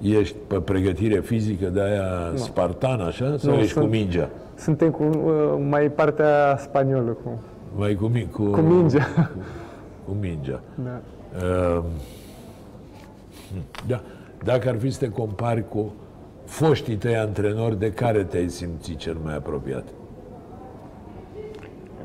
Ești 0.00 0.36
pe 0.46 0.60
pregătire 0.60 1.20
fizică 1.20 1.66
de 1.68 1.80
aia 1.80 2.32
spartană, 2.34 3.04
așa? 3.04 3.36
Sau 3.38 3.52
Nu, 3.52 3.58
ești 3.58 3.72
sunt- 3.72 3.84
cu 3.84 3.90
mingea? 3.90 4.28
Suntem 4.56 4.90
cu 4.90 5.02
uh, 5.02 5.64
mai 5.68 5.90
partea 5.90 6.56
spaniolă, 6.60 7.10
cu, 7.24 7.40
Mai 7.76 7.94
cu, 7.94 8.06
mi- 8.06 8.28
cu, 8.32 8.42
cu 8.44 8.60
mingea. 8.60 9.30
Cu 10.06 10.16
mingea. 10.20 10.60
Da. 10.84 11.00
Uh, 11.76 11.82
da. 13.86 14.00
Dacă 14.44 14.68
ar 14.68 14.78
fi 14.78 14.90
să 14.90 14.98
te 14.98 15.08
compari 15.10 15.68
cu 15.68 15.92
foștii 16.44 16.96
tăi 16.96 17.16
antrenori, 17.16 17.78
de 17.78 17.92
care 17.92 18.24
te-ai 18.24 18.48
simțit 18.48 18.96
cel 18.98 19.16
mai 19.24 19.34
apropiat? 19.36 19.84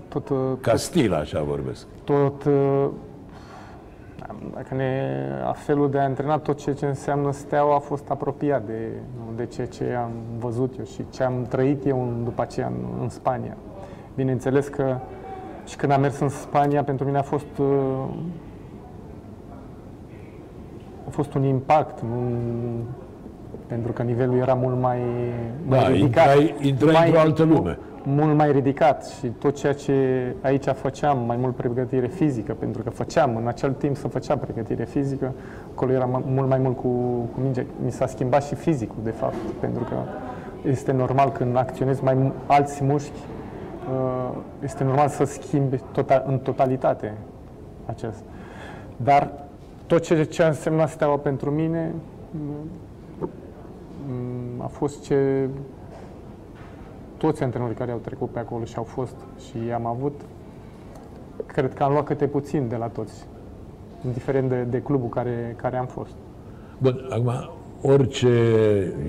Tot, 0.07 0.29
uh, 0.29 0.37
Ca 0.61 0.75
stil, 0.75 1.13
așa 1.13 1.41
vorbesc. 1.41 1.85
tot 2.03 2.43
uh, 2.43 2.87
dacă 4.53 4.75
ne, 4.75 5.17
a 5.45 5.51
felul 5.51 5.89
de 5.89 5.99
a 5.99 6.03
antrena 6.03 6.37
tot 6.37 6.57
ceea 6.57 6.75
ce 6.75 6.85
înseamnă 6.85 7.31
steaua 7.31 7.75
a 7.75 7.79
fost 7.79 8.09
apropiat 8.09 8.65
de, 8.65 8.87
de 9.35 9.45
ceea 9.45 9.67
ce 9.67 9.83
am 10.03 10.11
văzut 10.39 10.77
eu 10.77 10.85
și 10.85 11.03
ce 11.09 11.23
am 11.23 11.45
trăit 11.49 11.85
eu 11.85 12.01
în, 12.01 12.23
după 12.23 12.41
aceea 12.41 12.67
în, 12.67 13.01
în 13.01 13.09
Spania. 13.09 13.57
Bineînțeles 14.15 14.67
că 14.67 14.97
și 15.65 15.75
când 15.75 15.91
am 15.91 16.01
mers 16.01 16.19
în 16.19 16.29
Spania, 16.29 16.83
pentru 16.83 17.05
mine 17.05 17.17
a 17.17 17.21
fost 17.21 17.57
uh, 17.57 17.65
a 21.07 21.09
fost 21.09 21.33
un 21.33 21.43
impact, 21.43 22.01
un, 22.01 22.37
pentru 23.67 23.91
că 23.91 24.03
nivelul 24.03 24.37
era 24.37 24.53
mult 24.53 24.79
mai, 24.81 24.99
mai 25.67 25.79
Da, 25.79 25.87
ridicat. 25.87 26.37
intrai, 26.37 26.55
intrai 26.67 26.93
mai, 26.93 27.05
într-o 27.05 27.19
altă 27.19 27.43
lume. 27.43 27.77
Mult 28.03 28.35
mai 28.35 28.51
ridicat 28.51 29.07
și 29.07 29.27
tot 29.27 29.55
ceea 29.55 29.73
ce 29.73 30.25
aici 30.41 30.65
făceam, 30.65 31.25
mai 31.25 31.37
mult 31.37 31.55
pregătire 31.55 32.07
fizică, 32.07 32.53
pentru 32.53 32.83
că 32.83 32.89
făceam, 32.89 33.35
în 33.35 33.47
acel 33.47 33.71
timp 33.71 33.97
să 33.97 34.07
făceam 34.07 34.39
pregătire 34.39 34.83
fizică, 34.83 35.33
acolo 35.71 35.91
era 35.91 36.05
ma- 36.05 36.25
mult 36.25 36.47
mai 36.47 36.57
mult 36.57 36.75
cu, 36.75 36.87
cu 37.33 37.39
minge. 37.41 37.65
Mi 37.83 37.91
s-a 37.91 38.07
schimbat 38.07 38.43
și 38.43 38.55
fizicul, 38.55 38.97
de 39.03 39.09
fapt, 39.09 39.35
pentru 39.59 39.83
că 39.83 39.95
este 40.69 40.91
normal 40.91 41.31
când 41.31 41.57
acționezi 41.57 42.03
mai 42.03 42.13
mu- 42.13 42.33
alți 42.45 42.83
mușchi, 42.83 43.19
uh, 43.91 44.37
este 44.63 44.83
normal 44.83 45.07
să 45.07 45.23
schimbi 45.23 45.81
tota, 45.91 46.23
în 46.27 46.37
totalitate 46.37 47.13
acest. 47.85 48.23
Dar 48.97 49.31
tot 49.85 50.01
ce, 50.01 50.23
ce 50.23 50.43
a 50.43 50.47
însemnat 50.47 50.89
steaua 50.89 51.17
pentru 51.17 51.51
mine 51.51 51.93
mm, 54.07 54.61
a 54.61 54.67
fost 54.67 55.03
ce 55.03 55.47
toți 57.25 57.43
antrenorii 57.43 57.75
care 57.75 57.91
au 57.91 57.97
trecut 57.97 58.29
pe 58.29 58.39
acolo 58.39 58.63
și 58.63 58.73
au 58.77 58.83
fost 58.83 59.15
și 59.47 59.57
am 59.73 59.85
avut, 59.85 60.21
cred 61.45 61.73
că 61.73 61.83
am 61.83 61.91
luat 61.91 62.05
câte 62.05 62.25
puțin 62.27 62.67
de 62.67 62.75
la 62.75 62.87
toți, 62.87 63.25
indiferent 64.05 64.49
de, 64.49 64.61
de 64.69 64.81
clubul 64.81 65.09
care, 65.09 65.53
care 65.55 65.77
am 65.77 65.85
fost. 65.85 66.11
Bun, 66.77 67.07
acum, 67.09 67.31
orice 67.81 68.29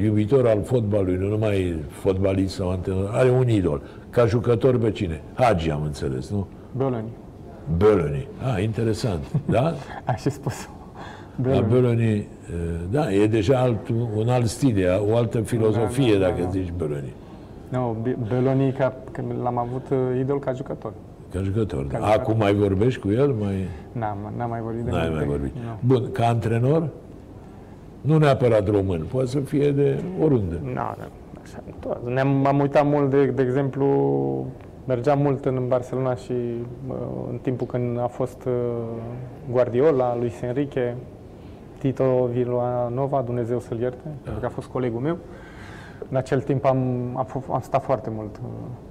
iubitor 0.03 0.47
al 0.47 0.63
fotbalului, 0.63 1.17
nu 1.17 1.29
numai 1.29 1.77
fotbalist 1.89 2.55
sau 2.55 2.71
antrenor, 2.71 3.11
are 3.13 3.31
un 3.31 3.49
idol. 3.49 3.83
Ca 4.11 4.27
jucător 4.27 4.79
pe 4.79 4.91
cine? 4.91 5.23
Hagi, 5.35 5.71
am 5.71 5.83
înțeles, 5.83 6.31
nu? 6.31 6.47
Bölöni. 6.77 7.11
Bölöni. 7.77 8.27
Ah, 8.55 8.63
interesant. 8.63 9.25
Da? 9.47 9.75
Ai 10.05 10.17
și 10.17 10.31
spus 10.31 10.69
La 11.43 11.63
Bölöni. 11.63 11.69
Bölöni, 11.69 12.27
da, 12.91 13.13
e 13.13 13.27
deja 13.27 13.59
alt, 13.59 13.89
un 14.17 14.29
alt 14.29 14.47
stil, 14.47 14.79
e 14.79 14.89
o 15.11 15.17
altă 15.17 15.41
filozofie, 15.41 16.13
Da, 16.13 16.19
da, 16.19 16.25
da, 16.25 16.31
dacă 16.31 16.43
da. 16.43 16.49
zici 16.51 16.73
Bölöni. 16.79 17.24
Nu, 17.69 17.79
no, 17.79 18.13
Bölöni, 18.27 18.73
ca, 18.77 18.95
că 19.13 19.23
l-am 19.43 19.59
avut 19.59 19.89
uh, 19.91 19.99
idol 20.21 20.39
ca 20.39 20.53
jucător. 20.53 20.93
Ca 21.33 21.41
jucător. 21.43 21.87
Ca 21.87 21.99
da. 21.99 22.05
jucător. 22.05 22.21
Acum 22.21 22.37
mai 22.37 22.55
vorbești 22.55 23.01
cu 23.01 23.11
el? 23.11 23.33
Mai... 23.33 23.69
N-am, 23.93 24.33
n-am 24.37 24.51
mai 24.51 24.61
vorbit 24.61 24.83
de 24.85 24.91
N-ai 24.91 25.09
multe. 25.09 25.25
mai 25.25 25.37
vorbit. 25.37 25.53
Nu. 25.55 25.95
Bun, 25.95 26.11
ca 26.13 26.27
antrenor? 26.27 26.89
Nu 28.01 28.19
neapărat 28.19 28.69
român, 28.69 29.05
poate 29.11 29.27
să 29.27 29.39
fie 29.41 29.71
de 29.73 30.03
oriunde. 30.21 30.61
Nu, 30.63 30.71
nu, 30.73 30.81
așa, 31.43 31.63
tot. 31.81 32.09
Ne-am, 32.09 32.47
am 32.47 32.61
uitat 32.61 32.87
mult, 32.87 33.11
de, 33.11 33.27
de 33.27 33.43
exemplu, 33.43 33.87
mergeam 34.87 35.19
mult 35.19 35.45
în 35.45 35.65
Barcelona 35.69 36.15
și 36.15 36.33
uh, 36.89 36.95
în 37.31 37.39
timpul 37.43 37.67
când 37.67 37.99
a 37.99 38.07
fost 38.07 38.45
uh, 38.47 38.53
Guardiola, 39.51 40.17
Luis 40.17 40.41
Enrique, 40.41 40.97
Tito 41.79 42.29
Villanova, 42.33 43.23
Dumnezeu 43.23 43.61
să-l 43.61 43.81
ierte, 43.81 44.09
pentru 44.23 44.41
că 44.41 44.47
a 44.47 44.49
fost 44.49 44.67
colegul 44.67 45.01
meu. 45.01 45.17
În 46.11 46.17
acel 46.17 46.41
timp 46.41 46.65
am, 46.65 46.79
am, 47.17 47.27
f- 47.27 47.53
am 47.53 47.61
stat 47.61 47.83
foarte 47.83 48.11
mult 48.15 48.37
uh, 48.37 48.49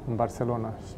în 0.09 0.15
Barcelona 0.15 0.73
și 0.87 0.93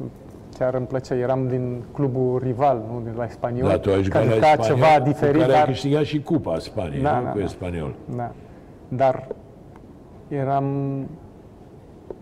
chiar 0.58 0.74
îmi 0.74 0.86
plăcea. 0.86 1.16
Eram 1.16 1.48
din 1.48 1.84
clubul 1.94 2.40
rival, 2.44 2.82
nu 2.92 3.02
de 3.04 3.10
la 3.18 3.28
Spaniol, 3.28 3.68
Da, 3.68 3.78
tu 3.78 3.90
ai 3.90 4.04
jucat 4.04 4.22
care 4.26 4.40
la 4.40 4.48
juca 4.48 4.64
Spaniol, 4.64 4.76
ceva 4.76 4.98
cu 5.04 5.08
diferit, 5.10 5.42
care 5.42 5.52
ai 5.54 5.58
dar 5.60 5.68
câștigat 5.68 6.04
și 6.04 6.22
Cupa 6.22 6.58
Spaniei, 6.60 7.02
Da, 7.02 7.18
nu? 7.20 7.24
da, 7.24 7.30
cu 7.32 7.38
da. 7.38 7.44
Espaniol. 7.44 7.94
Da. 8.16 8.32
Dar 8.88 9.28
eram 10.28 10.66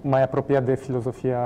mai 0.01 0.23
apropiat 0.23 0.65
de 0.65 0.75
filozofia 0.75 1.39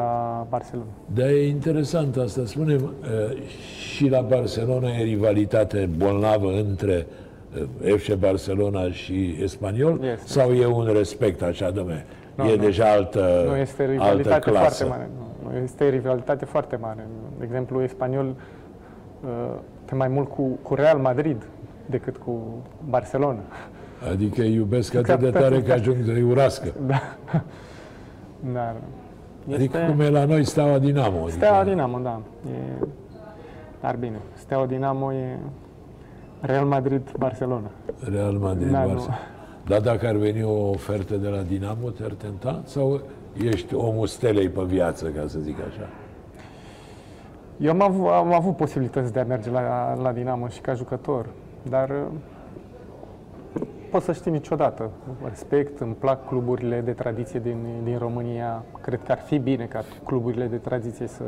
Barcelona. 0.49 0.88
Dar 1.13 1.27
e 1.27 1.47
interesant 1.47 2.15
asta. 2.17 2.41
Spunem, 2.45 2.81
uh, 2.83 3.41
și 3.88 4.07
la 4.09 4.21
Barcelona 4.21 4.88
e 4.89 5.03
rivalitate 5.03 5.89
bolnavă 5.97 6.51
între 6.51 7.07
uh, 7.83 7.95
FC 7.97 8.13
Barcelona 8.13 8.91
și 8.91 9.38
Espanyol? 9.41 9.99
Este. 10.03 10.27
Sau 10.27 10.51
e 10.53 10.65
un 10.65 10.89
respect 10.93 11.41
așa, 11.41 11.69
domne? 11.69 12.05
Nu, 12.38 12.43
e 12.45 12.55
nu. 12.55 12.61
deja 12.61 12.85
altă, 12.91 13.43
Nu 13.47 13.55
este 13.55 13.81
altă 13.81 13.93
rivalitate 13.93 14.49
clasă. 14.49 14.83
foarte 14.83 14.83
mare. 14.83 15.09
Nu, 15.43 15.63
este 15.63 15.89
rivalitate 15.89 16.45
foarte 16.45 16.75
mare. 16.75 17.07
De 17.38 17.43
exemplu, 17.43 17.81
Espanyol 17.81 18.25
uh, 18.25 19.29
pe 19.85 19.95
mai 19.95 20.07
mult 20.07 20.29
cu, 20.29 20.59
cu 20.61 20.73
Real 20.75 20.97
Madrid 20.97 21.47
decât 21.85 22.17
cu 22.17 22.63
Barcelona. 22.89 23.39
Adică 24.11 24.41
iubesc 24.41 24.95
atât 24.95 25.19
de 25.19 25.29
tare 25.29 25.61
că 25.61 25.71
ajung 25.71 25.97
să-i 26.05 26.21
urască. 26.21 26.73
Da. 26.93 27.01
Dar 28.53 28.75
Adică 29.53 29.77
cum 29.89 29.99
e 29.99 30.09
la 30.09 30.25
noi 30.25 30.43
Steaua 30.45 30.79
Dinamo. 30.79 31.17
Adică, 31.17 31.29
Steaua 31.31 31.63
Dinamo, 31.63 31.99
da. 31.99 32.21
E... 32.49 32.85
Dar 33.81 33.95
bine, 33.95 34.17
Steaua 34.33 34.65
Dinamo 34.65 35.13
e 35.13 35.38
Real 36.41 36.65
Madrid-Barcelona. 36.65 37.71
Real 38.11 38.33
Madrid, 38.33 38.71
Da, 38.71 38.85
da, 38.85 38.91
nu. 38.93 39.07
Dar 39.68 39.82
dacă 39.82 40.07
ar 40.07 40.15
veni 40.15 40.43
o 40.43 40.70
ofertă 40.70 41.15
de 41.15 41.28
la 41.28 41.41
Dinamo, 41.41 41.89
te-ar 41.89 42.11
tenta? 42.11 42.61
Sau 42.65 43.01
ești 43.43 43.76
omul 43.76 44.07
stelei 44.07 44.49
pe 44.49 44.61
viață, 44.65 45.07
ca 45.07 45.28
să 45.28 45.39
zic 45.39 45.57
așa? 45.59 45.89
Eu 47.59 47.72
am 47.72 47.82
avut, 47.82 48.07
am 48.07 48.34
avut 48.34 48.55
posibilități 48.55 49.13
de 49.13 49.20
a 49.20 49.24
merge 49.24 49.49
la, 49.49 49.93
la 50.01 50.11
Dinamo 50.11 50.47
și 50.47 50.59
ca 50.59 50.74
jucător, 50.74 51.26
dar 51.70 51.89
uh, 51.89 53.61
pot 53.91 54.01
să 54.01 54.13
știi 54.13 54.32
niciodată. 54.32 54.89
Respect, 55.28 55.80
îmi 55.80 55.93
plac 55.93 56.28
cluburile 56.28 56.82
de 56.82 56.91
tradiție 56.91 57.39
din, 57.39 57.57
din 57.84 57.97
România. 57.97 58.63
Cred 58.82 58.99
că 59.05 59.11
ar 59.11 59.20
fi 59.20 59.38
bine 59.38 59.65
ca 59.65 59.84
cluburile 60.03 60.45
de 60.45 60.57
tradiție 60.57 61.07
să, 61.07 61.24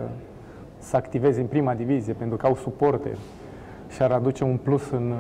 să 0.78 0.96
activeze 0.96 1.42
în 1.42 1.48
prima 1.48 1.74
divizie, 1.74 2.14
pentru 2.14 2.38
că 2.38 2.46
au 2.46 2.56
suporte 2.56 3.18
și 3.90 4.02
ar 4.02 4.12
aduce 4.12 4.44
un 4.44 4.58
plus 4.58 4.90
în, 4.90 5.12
uh, 5.12 5.18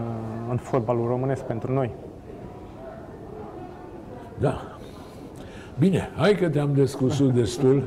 în 0.49 0.57
fotbalul 0.57 1.07
românesc 1.07 1.43
pentru 1.43 1.73
noi. 1.73 1.91
Da. 4.39 4.79
Bine, 5.79 6.09
hai 6.15 6.35
că 6.35 6.49
te-am 6.49 6.73
descusut 6.73 7.33
destul. 7.33 7.83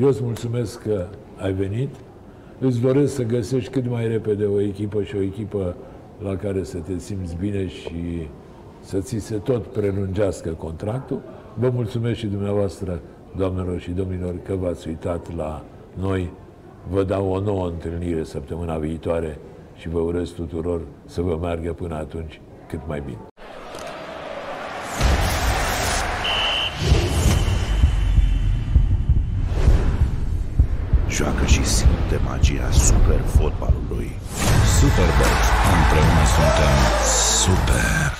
Eu 0.00 0.08
îți 0.08 0.22
mulțumesc 0.22 0.82
că 0.82 1.06
ai 1.36 1.52
venit. 1.52 1.94
Îți 2.58 2.80
doresc 2.80 3.14
să 3.14 3.22
găsești 3.22 3.70
cât 3.70 3.88
mai 3.88 4.08
repede 4.08 4.44
o 4.44 4.60
echipă 4.60 5.02
și 5.02 5.16
o 5.16 5.20
echipă 5.20 5.76
la 6.22 6.36
care 6.36 6.64
să 6.64 6.78
te 6.78 6.98
simți 6.98 7.36
bine 7.36 7.66
și 7.66 8.28
să 8.80 8.98
ți 8.98 9.18
se 9.18 9.36
tot 9.36 9.66
prelungească 9.66 10.50
contractul. 10.50 11.20
Vă 11.54 11.70
mulțumesc 11.74 12.18
și 12.18 12.26
dumneavoastră, 12.26 13.00
doamnelor 13.36 13.80
și 13.80 13.90
domnilor, 13.90 14.34
că 14.42 14.54
v-ați 14.54 14.88
uitat 14.88 15.36
la 15.36 15.64
noi. 16.00 16.30
Vă 16.90 17.02
dau 17.02 17.30
o 17.30 17.40
nouă 17.40 17.66
întâlnire 17.66 18.24
săptămâna 18.24 18.78
viitoare 18.78 19.38
și 19.74 19.88
vă 19.88 19.98
urez 19.98 20.30
tuturor 20.30 20.80
să 21.04 21.20
vă 21.20 21.38
meargă 21.40 21.72
până 21.72 21.94
atunci 21.94 22.40
cât 22.68 22.80
mai 22.86 23.02
bine. 23.04 23.18
Și 32.08 32.14
simte 32.14 32.28
magia 32.28 32.70
super 32.70 33.20
fotbalului. 33.36 34.10
Superbox. 34.78 35.34
Împreună 35.74 36.24
suntem 36.34 36.74
Super! 37.42 38.17